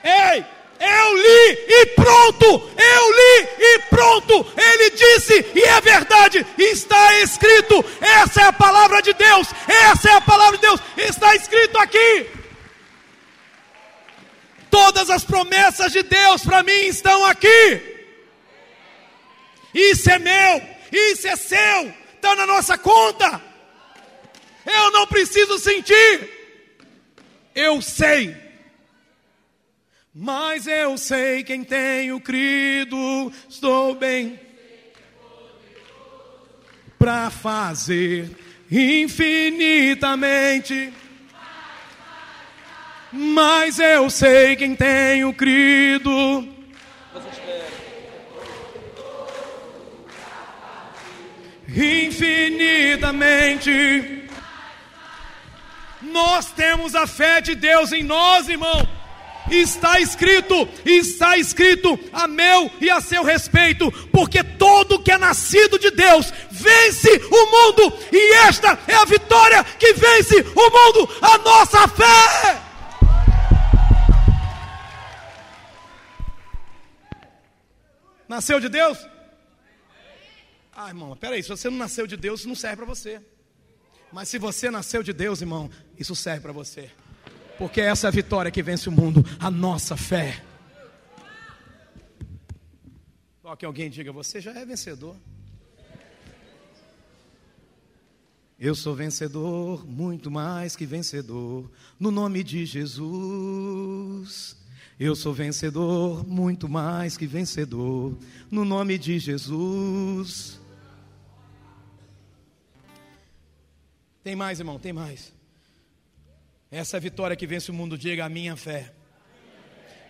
Ei! 0.01 0.45
Eu 0.79 1.17
li 1.17 1.47
e 1.67 1.85
pronto! 1.87 2.45
Eu 2.77 3.11
li 3.19 3.49
e 3.59 3.79
pronto! 3.89 4.47
Ele 4.55 4.91
disse 4.91 5.45
e 5.53 5.61
é 5.61 5.81
verdade, 5.81 6.45
está 6.57 7.19
escrito. 7.19 7.83
Essa 7.99 8.43
é 8.43 8.45
a 8.45 8.53
palavra 8.53 9.01
de 9.01 9.11
Deus. 9.11 9.49
Essa 9.67 10.11
é 10.11 10.13
a 10.13 10.21
palavra 10.21 10.57
de 10.57 10.61
Deus. 10.61 10.79
Está 10.95 11.35
escrito 11.35 11.77
aqui. 11.79 12.29
Todas 14.71 15.09
as 15.09 15.25
promessas 15.25 15.91
de 15.91 16.01
Deus 16.01 16.45
para 16.45 16.63
mim 16.63 16.87
estão 16.87 17.25
aqui. 17.25 18.07
Isso 19.73 20.09
é 20.09 20.17
meu, 20.17 20.61
isso 20.93 21.27
é 21.27 21.35
seu, 21.35 21.93
está 22.15 22.33
na 22.37 22.45
nossa 22.45 22.77
conta. 22.77 23.54
Eu 24.65 24.91
não 24.91 25.07
preciso 25.07 25.59
sentir, 25.59 26.29
eu 27.53 27.81
sei. 27.81 28.35
Mas 30.13 30.65
eu 30.65 30.97
sei 30.97 31.43
quem 31.43 31.63
tenho 31.63 32.21
crido, 32.21 33.31
estou 33.49 33.95
bem 33.95 34.39
para 36.97 37.29
fazer 37.29 38.31
infinitamente 38.71 40.93
mas 43.17 43.79
eu 43.79 44.09
sei 44.09 44.57
quem 44.57 44.75
tenho 44.75 45.33
crido. 45.33 46.45
Infinitamente. 51.69 54.24
Nós 56.15 56.49
temos 56.49 56.95
a 56.95 57.05
fé 57.05 57.41
de 57.41 57.55
Deus 57.55 57.91
em 57.91 58.01
nós, 58.01 58.47
irmão. 58.47 58.87
Está 59.51 59.99
escrito, 59.99 60.65
está 60.85 61.37
escrito 61.37 61.99
a 62.13 62.25
meu 62.25 62.71
e 62.79 62.89
a 62.89 63.01
seu 63.01 63.21
respeito, 63.21 63.91
porque 64.13 64.41
todo 64.41 65.03
que 65.03 65.11
é 65.11 65.17
nascido 65.17 65.77
de 65.77 65.91
Deus 65.91 66.31
vence 66.49 67.11
o 67.29 67.45
mundo, 67.51 67.99
e 68.13 68.33
esta 68.47 68.79
é 68.87 68.95
a 68.95 69.03
vitória 69.03 69.61
que 69.77 69.93
vence 69.93 70.39
o 70.39 70.69
mundo, 70.77 71.09
a 71.21 71.37
nossa 71.39 71.85
fé. 71.89 72.61
Nasceu 78.25 78.61
de 78.61 78.69
Deus? 78.69 79.05
Ah, 80.73 80.87
irmão, 80.87 81.13
peraí, 81.17 81.43
se 81.43 81.49
você 81.49 81.69
não 81.69 81.77
nasceu 81.77 82.07
de 82.07 82.15
Deus, 82.15 82.45
não 82.45 82.55
serve 82.55 82.77
para 82.77 82.85
você. 82.85 83.21
Mas 84.15 84.29
se 84.29 84.37
você 84.37 84.71
nasceu 84.71 85.03
de 85.03 85.11
Deus, 85.11 85.41
irmão, 85.41 85.69
isso 85.97 86.15
serve 86.15 86.41
para 86.41 86.51
você. 86.51 86.89
Porque 87.57 87.79
essa 87.81 88.07
é 88.07 88.09
a 88.09 88.11
vitória 88.11 88.51
que 88.51 88.61
vence 88.61 88.89
o 88.89 88.91
mundo, 88.91 89.23
a 89.39 89.49
nossa 89.49 89.95
fé. 89.95 90.43
Só 93.41 93.55
que 93.55 93.65
alguém 93.65 93.89
diga, 93.89 94.11
você 94.11 94.41
já 94.41 94.51
é 94.51 94.65
vencedor. 94.65 95.15
Eu 98.57 98.73
sou 98.73 98.95
vencedor, 98.95 99.85
muito 99.85 100.31
mais 100.31 100.75
que 100.75 100.85
vencedor, 100.85 101.69
no 101.99 102.09
nome 102.09 102.43
de 102.43 102.65
Jesus. 102.65 104.57
Eu 104.97 105.15
sou 105.15 105.33
vencedor, 105.33 106.25
muito 106.25 106.69
mais 106.69 107.17
que 107.17 107.27
vencedor, 107.27 108.17
no 108.49 108.63
nome 108.63 108.97
de 108.97 109.19
Jesus. 109.19 110.59
Tem 114.23 114.35
mais, 114.35 114.59
irmão, 114.59 114.79
tem 114.79 114.93
mais. 114.93 115.34
Essa 116.71 116.95
é 116.95 116.99
a 116.99 117.01
vitória 117.01 117.35
que 117.35 117.47
vence 117.47 117.71
o 117.71 117.73
mundo, 117.73 117.97
diga 117.97 118.25
a 118.25 118.29
minha 118.29 118.55
fé. 118.55 118.91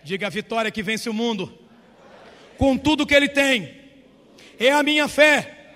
Diga 0.03 0.28
a 0.28 0.30
vitória 0.30 0.72
que 0.72 0.84
vence 0.84 1.10
o 1.10 1.14
mundo, 1.14 1.58
com 2.58 2.78
tudo 2.78 3.08
que 3.08 3.14
ele 3.14 3.28
tem, 3.28 3.76
é 4.60 4.72
a 4.72 4.84
minha 4.84 5.08
fé. 5.08 5.74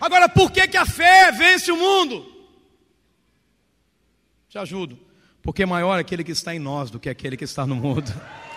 Agora, 0.00 0.28
por 0.28 0.50
que, 0.50 0.66
que 0.66 0.78
a 0.78 0.86
fé 0.86 1.30
vence 1.30 1.70
o 1.70 1.76
mundo? 1.76 2.26
Te 4.48 4.58
ajudo. 4.58 4.98
Porque 5.42 5.64
maior 5.66 5.96
é 5.96 6.00
aquele 6.00 6.24
que 6.24 6.32
está 6.32 6.54
em 6.54 6.58
nós 6.58 6.90
do 6.90 6.98
que 6.98 7.08
aquele 7.08 7.36
que 7.36 7.44
está 7.44 7.66
no 7.66 7.76
mundo. 7.76 8.10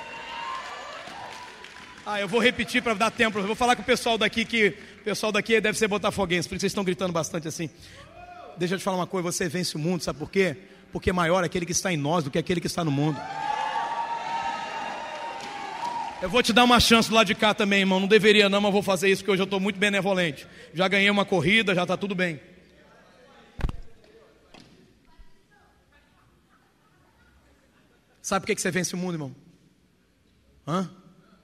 Ah, 2.06 2.20
eu 2.20 2.28
vou 2.28 2.42
repetir 2.42 2.82
para 2.82 2.94
dar 2.94 3.12
tempo. 3.12 3.40
Eu 3.40 3.48
vou 3.48 3.56
falar 3.56 3.78
com 3.78 3.82
o 3.82 3.86
pessoal 3.86 4.18
daqui 4.18 4.44
que 4.44 4.76
o 5.00 5.04
pessoal 5.06 5.32
daqui 5.32 5.62
deve 5.62 5.78
ser 5.78 5.88
botafoguense, 5.88 6.50
por 6.50 6.56
isso 6.56 6.64
vocês 6.64 6.72
estão 6.72 6.84
gritando 6.84 7.14
bastante 7.14 7.48
assim. 7.48 7.70
Deixa 8.58 8.76
eu 8.76 8.78
te 8.78 8.84
falar 8.84 8.98
uma 8.98 9.08
coisa, 9.08 9.32
você 9.32 9.48
vence 9.48 9.78
o 9.78 9.80
mundo, 9.80 10.04
sabe 10.04 10.20
por 10.20 10.30
quê? 10.30 10.58
Porque 10.94 11.12
maior 11.12 11.42
é 11.44 11.48
aquele 11.48 11.66
que 11.66 11.72
está 11.72 11.92
em 11.92 11.98
nós 11.98 12.24
do 12.24 12.30
que 12.30 12.38
aquele 12.38 12.62
que 12.62 12.68
está 12.68 12.84
no 12.84 12.92
mundo. 12.92 13.20
Eu 16.22 16.30
vou 16.30 16.44
te 16.44 16.54
dar 16.54 16.64
uma 16.64 16.80
chance 16.80 17.12
lado 17.12 17.26
de 17.26 17.36
cá 17.36 17.52
também, 17.52 17.80
irmão. 17.80 18.00
Não 18.00 18.08
deveria 18.08 18.48
não, 18.48 18.62
mas 18.62 18.72
vou 18.72 18.84
fazer 18.84 19.10
isso 19.10 19.24
porque 19.24 19.32
hoje 19.32 19.42
eu 19.42 19.46
estou 19.46 19.60
muito 19.60 19.80
benevolente. 19.80 20.48
Já 20.72 20.88
ganhei 20.88 21.10
uma 21.10 21.26
corrida, 21.26 21.74
já 21.74 21.82
está 21.82 21.98
tudo 21.98 22.14
bem. 22.14 22.40
Sabe 28.22 28.46
por 28.46 28.56
que 28.56 28.62
você 28.62 28.72
vence 28.72 28.94
o 28.94 28.98
mundo, 28.98 29.16
irmão? 29.16 29.36
Hã? 30.66 30.90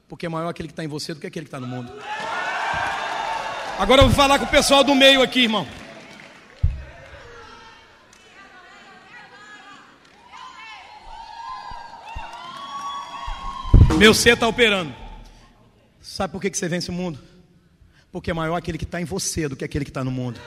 Porque 0.07 0.27
é 0.27 0.29
maior 0.29 0.47
aquele 0.47 0.67
que 0.67 0.73
está 0.73 0.83
em 0.83 0.87
você 0.87 1.13
do 1.13 1.19
que 1.19 1.27
aquele 1.27 1.45
que 1.45 1.47
está 1.47 1.59
no 1.59 1.67
mundo. 1.67 1.91
Agora 3.79 4.03
eu 4.03 4.07
vou 4.07 4.15
falar 4.15 4.37
com 4.37 4.45
o 4.45 4.49
pessoal 4.49 4.83
do 4.83 4.93
meio 4.93 5.23
aqui, 5.23 5.41
irmão. 5.41 5.67
Meu 13.99 14.13
ser 14.13 14.35
está 14.35 14.47
operando. 14.47 14.95
Sabe 16.01 16.31
por 16.31 16.41
que 16.41 16.49
você 16.55 16.69
vence 16.69 16.89
o 16.89 16.93
mundo? 16.93 17.19
Porque 18.13 18.31
é 18.31 18.33
maior 18.33 18.55
aquele 18.55 18.77
que 18.77 18.85
está 18.85 19.01
em 19.01 19.03
você 19.03 19.49
do 19.49 19.57
que 19.57 19.65
aquele 19.65 19.83
que 19.83 19.91
está 19.91 20.05
no 20.05 20.09
mundo. 20.09 20.39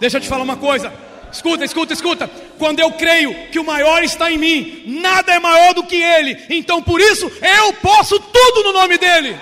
Deixa 0.00 0.16
eu 0.16 0.20
te 0.22 0.28
falar 0.28 0.44
uma 0.44 0.56
coisa. 0.56 0.90
Escuta, 1.30 1.62
escuta, 1.62 1.92
escuta. 1.92 2.26
Quando 2.58 2.80
eu 2.80 2.90
creio 2.92 3.48
que 3.50 3.58
o 3.58 3.64
maior 3.64 4.02
está 4.02 4.32
em 4.32 4.38
mim, 4.38 4.84
nada 4.86 5.34
é 5.34 5.38
maior 5.38 5.74
do 5.74 5.84
que 5.84 6.02
ele. 6.02 6.42
Então 6.48 6.82
por 6.82 7.02
isso 7.02 7.30
eu 7.42 7.74
posso 7.74 8.18
tudo 8.18 8.62
no 8.62 8.72
nome 8.72 8.96
dele. 8.96 9.38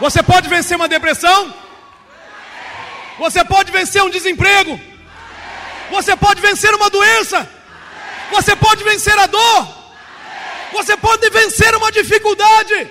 Você 0.00 0.22
pode 0.22 0.48
vencer 0.48 0.74
uma 0.74 0.88
depressão? 0.88 1.52
Você 3.18 3.44
pode 3.44 3.70
vencer 3.70 4.02
um 4.02 4.08
desemprego. 4.08 4.80
Você 5.96 6.16
pode 6.16 6.40
vencer 6.40 6.74
uma 6.74 6.88
doença. 6.88 7.48
Você 8.30 8.56
pode 8.56 8.82
vencer 8.82 9.16
a 9.18 9.26
dor. 9.26 9.60
Você 10.72 10.96
pode 10.96 11.28
vencer 11.30 11.74
uma 11.74 11.92
dificuldade. 11.92 12.88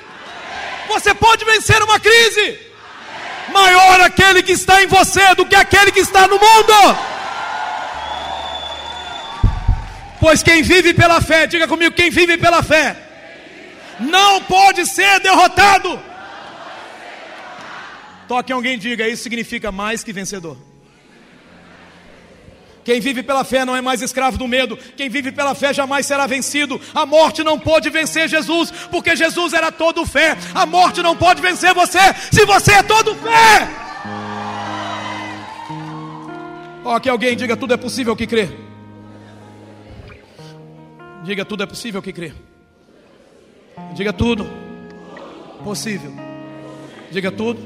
Você 0.88 1.14
pode 1.14 1.44
vencer 1.44 1.82
uma 1.82 2.00
crise. 2.00 2.60
Maior 3.52 4.02
aquele 4.02 4.44
que 4.44 4.52
está 4.52 4.84
em 4.84 4.88
você 4.88 5.34
do 5.36 5.46
que 5.46 5.56
aquele 5.56 5.92
que 5.92 6.00
está 6.00 6.28
no 6.28 6.40
mundo. 6.48 6.78
Pois 10.20 10.44
quem 10.44 10.62
vive 10.62 10.94
pela 10.94 11.20
fé, 11.20 11.48
diga 11.48 11.68
comigo, 11.68 11.96
quem 11.96 12.12
vive 12.12 12.38
pela 12.38 12.62
fé, 12.62 12.96
não 14.00 14.44
pode 14.44 14.86
ser 14.86 15.20
derrotado. 15.20 16.00
Toque 18.28 18.54
alguém 18.54 18.78
diga, 18.78 19.08
isso 19.08 19.24
significa 19.24 19.72
mais 19.72 20.04
que 20.04 20.14
vencedor. 20.14 20.56
Quem 22.84 23.00
vive 23.00 23.22
pela 23.24 23.44
fé 23.44 23.64
não 23.64 23.76
é 23.76 23.82
mais 23.82 24.02
escravo 24.02 24.38
do 24.38 24.48
medo. 24.48 24.78
Quem 24.98 25.10
vive 25.10 25.32
pela 25.32 25.54
fé 25.54 25.74
jamais 25.74 26.06
será 26.06 26.26
vencido. 26.26 26.80
A 26.94 27.06
morte 27.06 27.44
não 27.44 27.60
pode 27.60 27.90
vencer 27.90 28.28
Jesus, 28.28 28.72
porque 28.90 29.16
Jesus 29.16 29.54
era 29.54 29.72
todo 29.72 30.06
fé. 30.06 30.38
A 30.54 30.66
morte 30.66 31.02
não 31.02 31.16
pode 31.16 31.42
vencer 31.42 31.74
você, 31.74 32.00
se 32.32 32.46
você 32.46 32.74
é 32.74 32.84
todo 32.84 33.16
fé. 33.16 33.70
Ó, 36.84 37.00
que 37.00 37.10
alguém 37.10 37.36
diga: 37.36 37.56
tudo 37.56 37.74
é 37.74 37.78
possível 37.78 38.16
que 38.16 38.26
crê. 38.26 38.50
Diga: 41.24 41.46
tudo 41.46 41.64
é 41.64 41.66
possível 41.66 42.02
que 42.02 42.12
crê. 42.12 42.34
Diga 43.94 44.12
tudo 44.12 44.50
possível. 45.64 46.14
Diga 47.12 47.32
tudo 47.32 47.62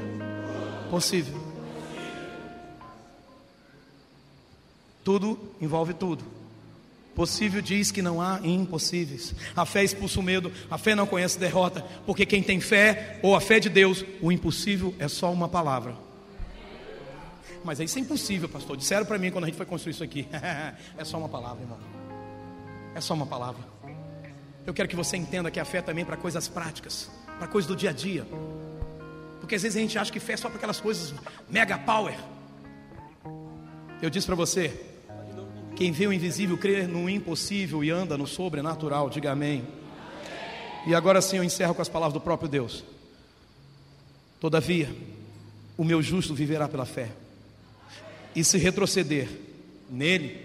possível. 0.90 1.45
Tudo 5.06 5.38
envolve 5.60 5.94
tudo. 5.94 6.24
Possível 7.14 7.62
diz 7.62 7.92
que 7.92 8.02
não 8.02 8.20
há 8.20 8.40
impossíveis. 8.42 9.36
A 9.54 9.64
fé 9.64 9.84
expulsa 9.84 10.18
o 10.18 10.22
medo, 10.22 10.52
a 10.68 10.76
fé 10.76 10.96
não 10.96 11.06
conhece 11.06 11.38
derrota, 11.38 11.80
porque 12.04 12.26
quem 12.26 12.42
tem 12.42 12.60
fé, 12.60 13.20
ou 13.22 13.36
a 13.36 13.40
fé 13.40 13.60
de 13.60 13.68
Deus, 13.68 14.04
o 14.20 14.32
impossível 14.32 14.92
é 14.98 15.06
só 15.06 15.32
uma 15.32 15.48
palavra. 15.48 15.94
Mas 17.62 17.78
isso 17.78 17.96
é 18.00 18.02
impossível, 18.02 18.48
pastor. 18.48 18.76
Disseram 18.76 19.06
para 19.06 19.16
mim 19.16 19.30
quando 19.30 19.44
a 19.44 19.46
gente 19.46 19.56
foi 19.56 19.64
construir 19.64 19.92
isso 19.92 20.02
aqui. 20.02 20.26
é 20.98 21.04
só 21.04 21.18
uma 21.18 21.28
palavra, 21.28 21.62
irmão. 21.62 21.78
É 22.92 23.00
só 23.00 23.14
uma 23.14 23.26
palavra. 23.26 23.62
Eu 24.66 24.74
quero 24.74 24.88
que 24.88 24.96
você 24.96 25.16
entenda 25.16 25.52
que 25.52 25.60
a 25.60 25.64
fé 25.64 25.80
também 25.80 26.02
é 26.02 26.04
para 26.04 26.16
coisas 26.16 26.48
práticas, 26.48 27.08
para 27.38 27.46
coisas 27.46 27.68
do 27.68 27.76
dia 27.76 27.90
a 27.90 27.92
dia. 27.92 28.26
Porque 29.38 29.54
às 29.54 29.62
vezes 29.62 29.76
a 29.76 29.80
gente 29.80 29.96
acha 29.96 30.10
que 30.10 30.18
fé 30.18 30.32
é 30.32 30.36
só 30.36 30.48
para 30.48 30.58
aquelas 30.58 30.80
coisas 30.80 31.14
mega 31.48 31.78
power. 31.78 32.18
Eu 34.02 34.10
disse 34.10 34.26
para 34.26 34.34
você, 34.34 34.95
quem 35.76 35.92
vê 35.92 36.06
o 36.06 36.12
invisível 36.12 36.56
crê 36.56 36.86
no 36.86 37.08
impossível 37.08 37.84
e 37.84 37.90
anda 37.90 38.16
no 38.16 38.26
sobrenatural, 38.26 39.10
diga 39.10 39.32
amém. 39.32 39.62
E 40.86 40.94
agora 40.94 41.20
sim 41.20 41.36
eu 41.36 41.44
encerro 41.44 41.74
com 41.74 41.82
as 41.82 41.88
palavras 41.88 42.14
do 42.14 42.20
próprio 42.20 42.48
Deus. 42.48 42.82
Todavia, 44.40 44.88
o 45.76 45.84
meu 45.84 46.00
justo 46.00 46.34
viverá 46.34 46.66
pela 46.66 46.86
fé. 46.86 47.10
E 48.34 48.42
se 48.42 48.56
retroceder 48.56 49.28
nele, 49.90 50.40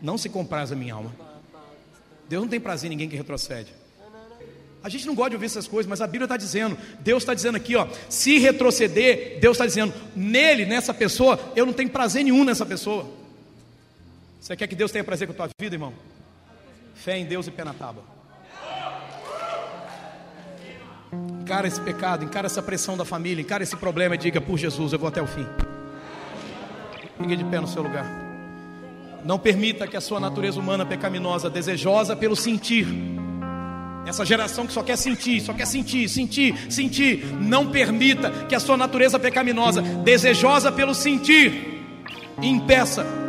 não 0.00 0.16
se 0.16 0.30
compraz 0.30 0.72
a 0.72 0.76
minha 0.76 0.94
alma. 0.94 1.14
Deus 2.28 2.42
não 2.42 2.48
tem 2.48 2.60
prazer 2.60 2.86
em 2.86 2.94
ninguém 2.94 3.10
que 3.10 3.16
retrocede. 3.16 3.72
A 4.82 4.88
gente 4.88 5.06
não 5.06 5.14
gosta 5.14 5.30
de 5.30 5.36
ouvir 5.36 5.46
essas 5.46 5.68
coisas, 5.68 5.88
mas 5.88 6.00
a 6.00 6.06
Bíblia 6.06 6.24
está 6.24 6.36
dizendo, 6.36 6.76
Deus 7.00 7.22
está 7.22 7.34
dizendo 7.34 7.56
aqui, 7.56 7.76
ó, 7.76 7.86
se 8.08 8.38
retroceder, 8.38 9.38
Deus 9.38 9.56
está 9.56 9.66
dizendo, 9.66 9.92
nele, 10.16 10.64
nessa 10.64 10.94
pessoa, 10.94 11.38
eu 11.54 11.66
não 11.66 11.72
tenho 11.72 11.90
prazer 11.90 12.24
nenhum 12.24 12.42
nessa 12.42 12.64
pessoa. 12.66 13.21
Você 14.42 14.56
quer 14.56 14.66
que 14.66 14.74
Deus 14.74 14.90
tenha 14.90 15.04
prazer 15.04 15.28
com 15.28 15.32
a 15.34 15.36
tua 15.36 15.48
vida, 15.60 15.76
irmão? 15.76 15.94
Fé 16.96 17.16
em 17.16 17.24
Deus 17.24 17.46
e 17.46 17.50
pé 17.52 17.62
na 17.62 17.72
tábua. 17.72 18.02
Encara 21.40 21.68
esse 21.68 21.80
pecado, 21.80 22.24
encara 22.24 22.46
essa 22.46 22.60
pressão 22.60 22.96
da 22.96 23.04
família, 23.04 23.40
encara 23.40 23.62
esse 23.62 23.76
problema 23.76 24.16
e 24.16 24.18
diga, 24.18 24.40
por 24.40 24.58
Jesus, 24.58 24.92
eu 24.92 24.98
vou 24.98 25.06
até 25.06 25.22
o 25.22 25.28
fim. 25.28 25.46
Fique 27.18 27.36
de 27.36 27.44
pé 27.44 27.60
no 27.60 27.68
seu 27.68 27.84
lugar. 27.84 28.04
Não 29.24 29.38
permita 29.38 29.86
que 29.86 29.96
a 29.96 30.00
sua 30.00 30.18
natureza 30.18 30.58
humana 30.58 30.84
pecaminosa, 30.84 31.48
desejosa 31.48 32.16
pelo 32.16 32.34
sentir, 32.34 32.88
essa 34.04 34.24
geração 34.24 34.66
que 34.66 34.72
só 34.72 34.82
quer 34.82 34.98
sentir, 34.98 35.40
só 35.40 35.52
quer 35.52 35.68
sentir, 35.68 36.08
sentir, 36.08 36.56
sentir. 36.68 37.24
Não 37.40 37.70
permita 37.70 38.28
que 38.48 38.56
a 38.56 38.60
sua 38.60 38.76
natureza 38.76 39.20
pecaminosa, 39.20 39.80
desejosa 39.80 40.72
pelo 40.72 40.96
sentir, 40.96 41.84
impeça 42.42 43.21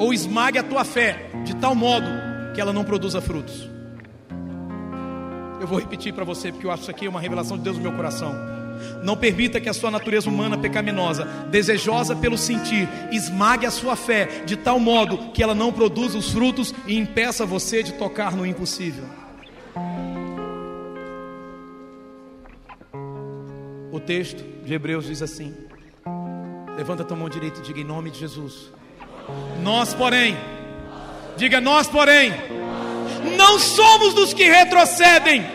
ou 0.00 0.14
esmague 0.14 0.58
a 0.58 0.62
tua 0.62 0.82
fé 0.82 1.30
de 1.44 1.54
tal 1.54 1.74
modo 1.74 2.08
que 2.54 2.60
ela 2.60 2.72
não 2.72 2.82
produza 2.82 3.20
frutos. 3.20 3.68
Eu 5.60 5.66
vou 5.66 5.78
repetir 5.78 6.14
para 6.14 6.24
você, 6.24 6.50
porque 6.50 6.66
eu 6.66 6.70
acho 6.70 6.82
isso 6.82 6.90
aqui 6.90 7.06
uma 7.06 7.20
revelação 7.20 7.58
de 7.58 7.64
Deus 7.64 7.76
no 7.76 7.82
meu 7.82 7.92
coração. 7.92 8.34
Não 9.04 9.14
permita 9.14 9.60
que 9.60 9.68
a 9.68 9.74
sua 9.74 9.90
natureza 9.90 10.30
humana 10.30 10.56
pecaminosa, 10.56 11.26
desejosa 11.50 12.16
pelo 12.16 12.38
sentir, 12.38 12.88
esmague 13.12 13.66
a 13.66 13.70
sua 13.70 13.94
fé 13.94 14.42
de 14.46 14.56
tal 14.56 14.80
modo 14.80 15.32
que 15.32 15.42
ela 15.42 15.54
não 15.54 15.70
produza 15.70 16.16
os 16.16 16.32
frutos 16.32 16.74
e 16.86 16.96
impeça 16.96 17.44
você 17.44 17.82
de 17.82 17.92
tocar 17.92 18.34
no 18.34 18.46
impossível. 18.46 19.04
O 23.92 24.00
texto 24.00 24.42
de 24.64 24.72
Hebreus 24.72 25.04
diz 25.04 25.20
assim: 25.20 25.54
Levanta 26.74 27.02
a 27.02 27.04
tua 27.06 27.18
mão 27.18 27.28
direita 27.28 27.60
e 27.60 27.62
diga 27.62 27.80
em 27.80 27.84
nome 27.84 28.10
de 28.10 28.18
Jesus. 28.18 28.79
Nós, 29.62 29.94
porém, 29.94 30.36
diga 31.36 31.60
nós, 31.60 31.86
porém, 31.86 32.34
não 33.36 33.58
somos 33.58 34.14
dos 34.14 34.32
que 34.32 34.44
retrocedem 34.44 35.46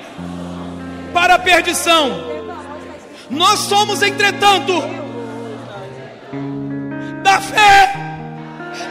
para 1.13 1.36
a 1.36 1.39
perdição. 1.39 2.36
Nós 3.30 3.59
somos, 3.59 4.01
entretanto, 4.01 4.74
da 7.24 7.41
fé. 7.41 7.93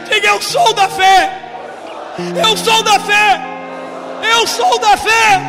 Diga 0.09 0.27
eu 0.27 0.41
sou 0.41 0.73
da 0.73 0.89
fé. 0.89 1.41
Eu 2.45 2.57
sou 2.57 2.83
da 2.83 2.99
fé. 2.99 3.41
Eu 4.37 4.47
sou 4.47 4.79
da 4.79 4.97
fé 4.97 5.41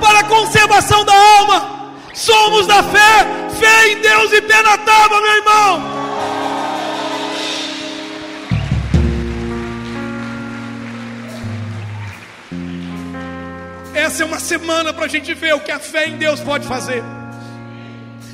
para 0.00 0.20
a 0.20 0.24
conservação 0.24 1.04
da 1.04 1.14
alma. 1.38 1.74
Somos 2.12 2.66
da 2.66 2.82
fé, 2.82 3.26
fé 3.58 3.88
em 3.88 4.00
Deus 4.00 4.32
e 4.32 4.40
pé 4.42 4.62
na 4.62 4.78
tábua, 4.78 5.20
meu 5.20 5.36
irmão. 5.36 5.93
Essa 13.94 14.22
é 14.22 14.26
uma 14.26 14.40
semana 14.40 14.92
para 14.92 15.04
a 15.04 15.08
gente 15.08 15.32
ver 15.34 15.54
o 15.54 15.60
que 15.60 15.70
a 15.70 15.78
fé 15.78 16.08
em 16.08 16.16
Deus 16.16 16.40
pode 16.40 16.66
fazer. 16.66 17.02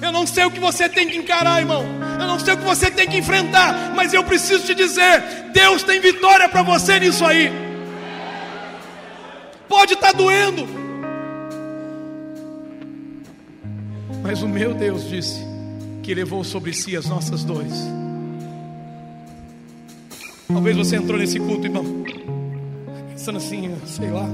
Eu 0.01 0.11
não 0.11 0.27
sei 0.27 0.45
o 0.45 0.51
que 0.51 0.59
você 0.59 0.89
tem 0.89 1.09
que 1.09 1.17
encarar, 1.17 1.61
irmão. 1.61 1.85
Eu 2.19 2.27
não 2.27 2.39
sei 2.39 2.55
o 2.55 2.57
que 2.57 2.65
você 2.65 2.91
tem 2.91 3.07
que 3.07 3.19
enfrentar, 3.19 3.93
mas 3.95 4.15
eu 4.15 4.25
preciso 4.25 4.65
te 4.65 4.75
dizer: 4.75 5.23
Deus 5.53 5.83
tem 5.83 6.01
vitória 6.01 6.49
para 6.49 6.63
você 6.63 6.99
nisso 6.99 7.25
aí. 7.25 7.53
Pode 9.69 9.93
estar 9.93 10.13
tá 10.13 10.13
doendo, 10.13 10.67
Mas 14.23 14.43
o 14.43 14.49
meu 14.49 14.75
Deus 14.75 15.09
disse 15.09 15.41
que 16.03 16.15
levou 16.15 16.45
sobre 16.45 16.73
si 16.73 16.97
as 16.97 17.07
nossas 17.07 17.43
dores. 17.43 17.75
Talvez 20.47 20.77
você 20.77 20.97
entrou 20.97 21.19
nesse 21.19 21.39
culto, 21.39 21.67
irmão, 21.67 21.85
pensando 23.11 23.39
assim, 23.39 23.75
sei 23.87 24.11
lá. 24.11 24.29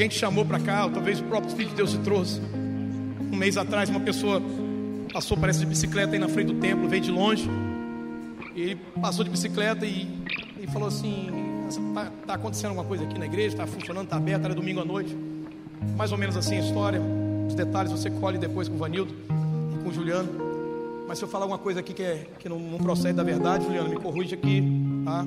Alguém 0.00 0.08
te 0.08 0.18
chamou 0.18 0.46
para 0.46 0.58
cá, 0.58 0.86
ou 0.86 0.90
talvez 0.90 1.20
o 1.20 1.24
próprio 1.24 1.50
Espírito 1.50 1.72
de 1.72 1.76
Deus 1.76 1.90
te 1.90 1.98
trouxe. 1.98 2.40
Um 3.30 3.36
mês 3.36 3.58
atrás, 3.58 3.90
uma 3.90 4.00
pessoa 4.00 4.40
passou, 5.12 5.36
parece, 5.36 5.58
de 5.58 5.66
bicicleta 5.66 6.14
aí 6.14 6.18
na 6.18 6.26
frente 6.26 6.54
do 6.54 6.58
templo, 6.58 6.88
veio 6.88 7.02
de 7.02 7.10
longe. 7.10 7.46
E 8.56 8.76
passou 8.98 9.22
de 9.22 9.30
bicicleta 9.30 9.84
e, 9.84 10.08
e 10.58 10.66
falou 10.68 10.88
assim: 10.88 11.28
está 11.68 12.10
tá 12.26 12.32
acontecendo 12.32 12.70
alguma 12.70 12.86
coisa 12.86 13.04
aqui 13.04 13.18
na 13.18 13.26
igreja, 13.26 13.48
está 13.48 13.66
funcionando, 13.66 14.04
está 14.04 14.16
aberto, 14.16 14.46
era 14.46 14.54
domingo 14.54 14.80
à 14.80 14.86
noite. 14.86 15.14
Mais 15.98 16.10
ou 16.12 16.16
menos 16.16 16.34
assim 16.34 16.56
a 16.56 16.60
história. 16.60 17.02
Os 17.46 17.54
detalhes 17.54 17.92
você 17.92 18.08
colhe 18.08 18.38
depois 18.38 18.70
com 18.70 18.76
o 18.76 18.78
Vanildo 18.78 19.14
e 19.74 19.82
com 19.82 19.90
o 19.90 19.92
Juliano. 19.92 20.30
Mas 21.06 21.18
se 21.18 21.24
eu 21.24 21.28
falar 21.28 21.44
alguma 21.44 21.58
coisa 21.58 21.80
aqui 21.80 21.92
que, 21.92 22.02
é, 22.02 22.26
que 22.38 22.48
não, 22.48 22.58
não 22.58 22.78
procede 22.78 23.12
da 23.12 23.22
verdade, 23.22 23.66
Juliano, 23.66 23.90
me 23.90 23.96
corrige 23.96 24.34
aqui, 24.34 24.62
tá? 25.04 25.26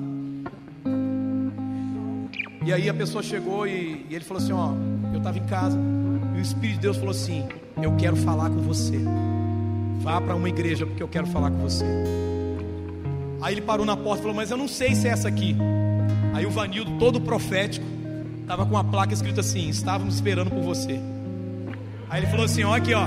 E 2.66 2.72
aí 2.72 2.88
a 2.88 2.94
pessoa 2.94 3.22
chegou 3.22 3.66
e, 3.66 4.06
e 4.08 4.14
ele 4.14 4.24
falou 4.24 4.42
assim: 4.42 4.52
Ó, 4.52 4.72
eu 5.12 5.18
estava 5.18 5.38
em 5.38 5.44
casa 5.44 5.78
e 6.34 6.38
o 6.38 6.40
Espírito 6.40 6.76
de 6.76 6.80
Deus 6.80 6.96
falou 6.96 7.10
assim: 7.10 7.46
Eu 7.80 7.94
quero 7.96 8.16
falar 8.16 8.48
com 8.48 8.62
você. 8.62 8.98
Vá 10.00 10.20
para 10.20 10.34
uma 10.34 10.48
igreja 10.48 10.86
porque 10.86 11.02
eu 11.02 11.08
quero 11.08 11.26
falar 11.26 11.50
com 11.50 11.58
você. 11.58 11.84
Aí 13.42 13.54
ele 13.54 13.60
parou 13.60 13.84
na 13.84 13.96
porta 13.96 14.20
e 14.20 14.22
falou: 14.22 14.36
Mas 14.36 14.50
eu 14.50 14.56
não 14.56 14.68
sei 14.68 14.94
se 14.94 15.06
é 15.06 15.10
essa 15.10 15.28
aqui. 15.28 15.54
Aí 16.32 16.46
o 16.46 16.50
Vanildo, 16.50 16.98
todo 16.98 17.20
profético, 17.20 17.86
estava 18.40 18.64
com 18.64 18.72
uma 18.72 18.84
placa 18.84 19.12
escrita 19.12 19.40
assim: 19.40 19.68
Estávamos 19.68 20.14
esperando 20.14 20.50
por 20.50 20.62
você. 20.62 20.98
Aí 22.08 22.20
ele 22.20 22.26
falou 22.28 22.46
assim: 22.46 22.64
ó, 22.64 22.74
aqui, 22.74 22.94
ó. 22.94 23.06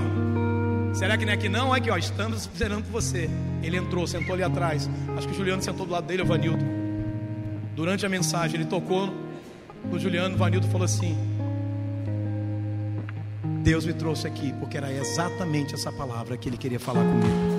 Será 0.94 1.18
que 1.18 1.26
não 1.26 1.34
é 1.34 1.38
que 1.38 1.50
não? 1.50 1.74
Aqui, 1.74 1.90
ó, 1.90 1.98
estamos 1.98 2.42
esperando 2.42 2.84
por 2.84 2.92
você. 2.92 3.30
Ele 3.64 3.78
entrou, 3.78 4.06
sentou 4.06 4.34
ali 4.34 4.44
atrás. 4.44 4.90
Acho 5.16 5.28
que 5.28 5.34
o 5.34 5.38
Juliano 5.38 5.62
sentou 5.62 5.86
do 5.86 5.92
lado 5.92 6.06
dele, 6.06 6.22
o 6.22 6.26
Vanildo. 6.26 6.64
Durante 7.76 8.06
a 8.06 8.10
mensagem, 8.10 8.60
ele 8.60 8.70
tocou 8.70 9.12
no 9.86 10.00
Juliano, 10.00 10.36
o 10.36 10.38
Vanildo 10.38 10.68
falou 10.68 10.86
assim: 10.86 11.18
Deus 13.64 13.86
me 13.86 13.94
trouxe 13.94 14.28
aqui, 14.28 14.54
porque 14.60 14.78
era 14.78 14.92
exatamente 14.92 15.74
essa 15.74 15.92
palavra 15.92 16.38
que 16.38 16.48
ele 16.48 16.58
queria 16.58 16.80
falar 16.80 17.04
comigo. 17.04 17.58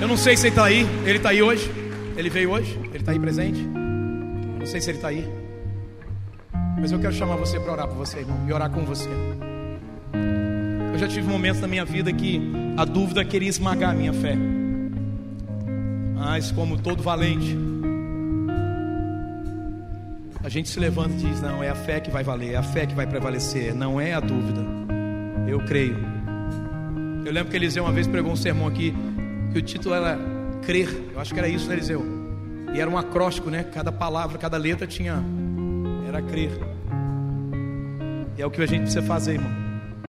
Eu 0.00 0.08
não 0.08 0.16
sei 0.16 0.36
se 0.36 0.46
ele 0.46 0.50
está 0.50 0.66
aí. 0.66 0.86
Ele 1.06 1.16
está 1.16 1.30
aí 1.30 1.42
hoje? 1.42 1.70
Ele 2.16 2.28
veio 2.28 2.50
hoje? 2.50 2.78
Ele 2.84 2.98
está 2.98 3.12
aí 3.12 3.18
presente? 3.18 3.58
Não 3.58 4.66
sei 4.66 4.80
se 4.80 4.90
ele 4.90 4.98
está 4.98 5.08
aí. 5.08 5.28
Mas 6.78 6.92
eu 6.92 6.98
quero 6.98 7.12
chamar 7.14 7.36
você 7.36 7.58
para 7.58 7.72
orar 7.72 7.88
por 7.88 7.96
você, 7.96 8.18
irmão, 8.18 8.38
e 8.46 8.52
orar 8.52 8.70
com 8.70 8.84
você. 8.84 9.08
Eu 10.92 10.98
já 10.98 11.08
tive 11.08 11.26
momentos 11.26 11.60
na 11.60 11.66
minha 11.66 11.84
vida 11.84 12.12
que 12.12 12.38
a 12.76 12.84
dúvida 12.84 13.24
queria 13.24 13.48
esmagar 13.48 13.90
a 13.90 13.94
minha 13.94 14.12
fé. 14.12 14.36
Mas, 16.14 16.50
como 16.50 16.78
todo 16.78 17.02
valente, 17.02 17.56
a 20.42 20.48
gente 20.48 20.68
se 20.68 20.80
levanta 20.80 21.14
e 21.14 21.16
diz: 21.18 21.40
Não, 21.40 21.62
é 21.62 21.70
a 21.70 21.74
fé 21.74 22.00
que 22.00 22.10
vai 22.10 22.24
valer, 22.24 22.52
é 22.52 22.56
a 22.56 22.62
fé 22.62 22.86
que 22.86 22.94
vai 22.94 23.06
prevalecer, 23.06 23.74
não 23.74 24.00
é 24.00 24.14
a 24.14 24.20
dúvida. 24.20 24.60
Eu 25.46 25.60
creio. 25.60 25.96
Eu 27.24 27.32
lembro 27.32 27.50
que 27.50 27.56
Eliseu 27.56 27.84
uma 27.84 27.92
vez 27.92 28.06
pregou 28.06 28.32
um 28.32 28.36
sermão 28.36 28.66
aqui, 28.66 28.94
que 29.52 29.58
o 29.58 29.62
título 29.62 29.94
era 29.94 30.18
Crer. 30.62 30.88
Eu 31.12 31.20
acho 31.20 31.32
que 31.32 31.38
era 31.38 31.48
isso, 31.48 31.68
né, 31.68 31.74
Eliseu? 31.74 32.04
E 32.74 32.80
era 32.80 32.90
um 32.90 32.98
acróstico, 32.98 33.50
né? 33.50 33.62
Cada 33.62 33.92
palavra, 33.92 34.36
cada 34.36 34.56
letra 34.56 34.86
tinha. 34.86 35.22
Era 36.08 36.20
crer. 36.20 36.50
E 38.36 38.42
é 38.42 38.46
o 38.46 38.50
que 38.50 38.60
a 38.60 38.66
gente 38.66 38.82
precisa 38.82 39.02
fazer, 39.02 39.34
irmão. 39.34 39.63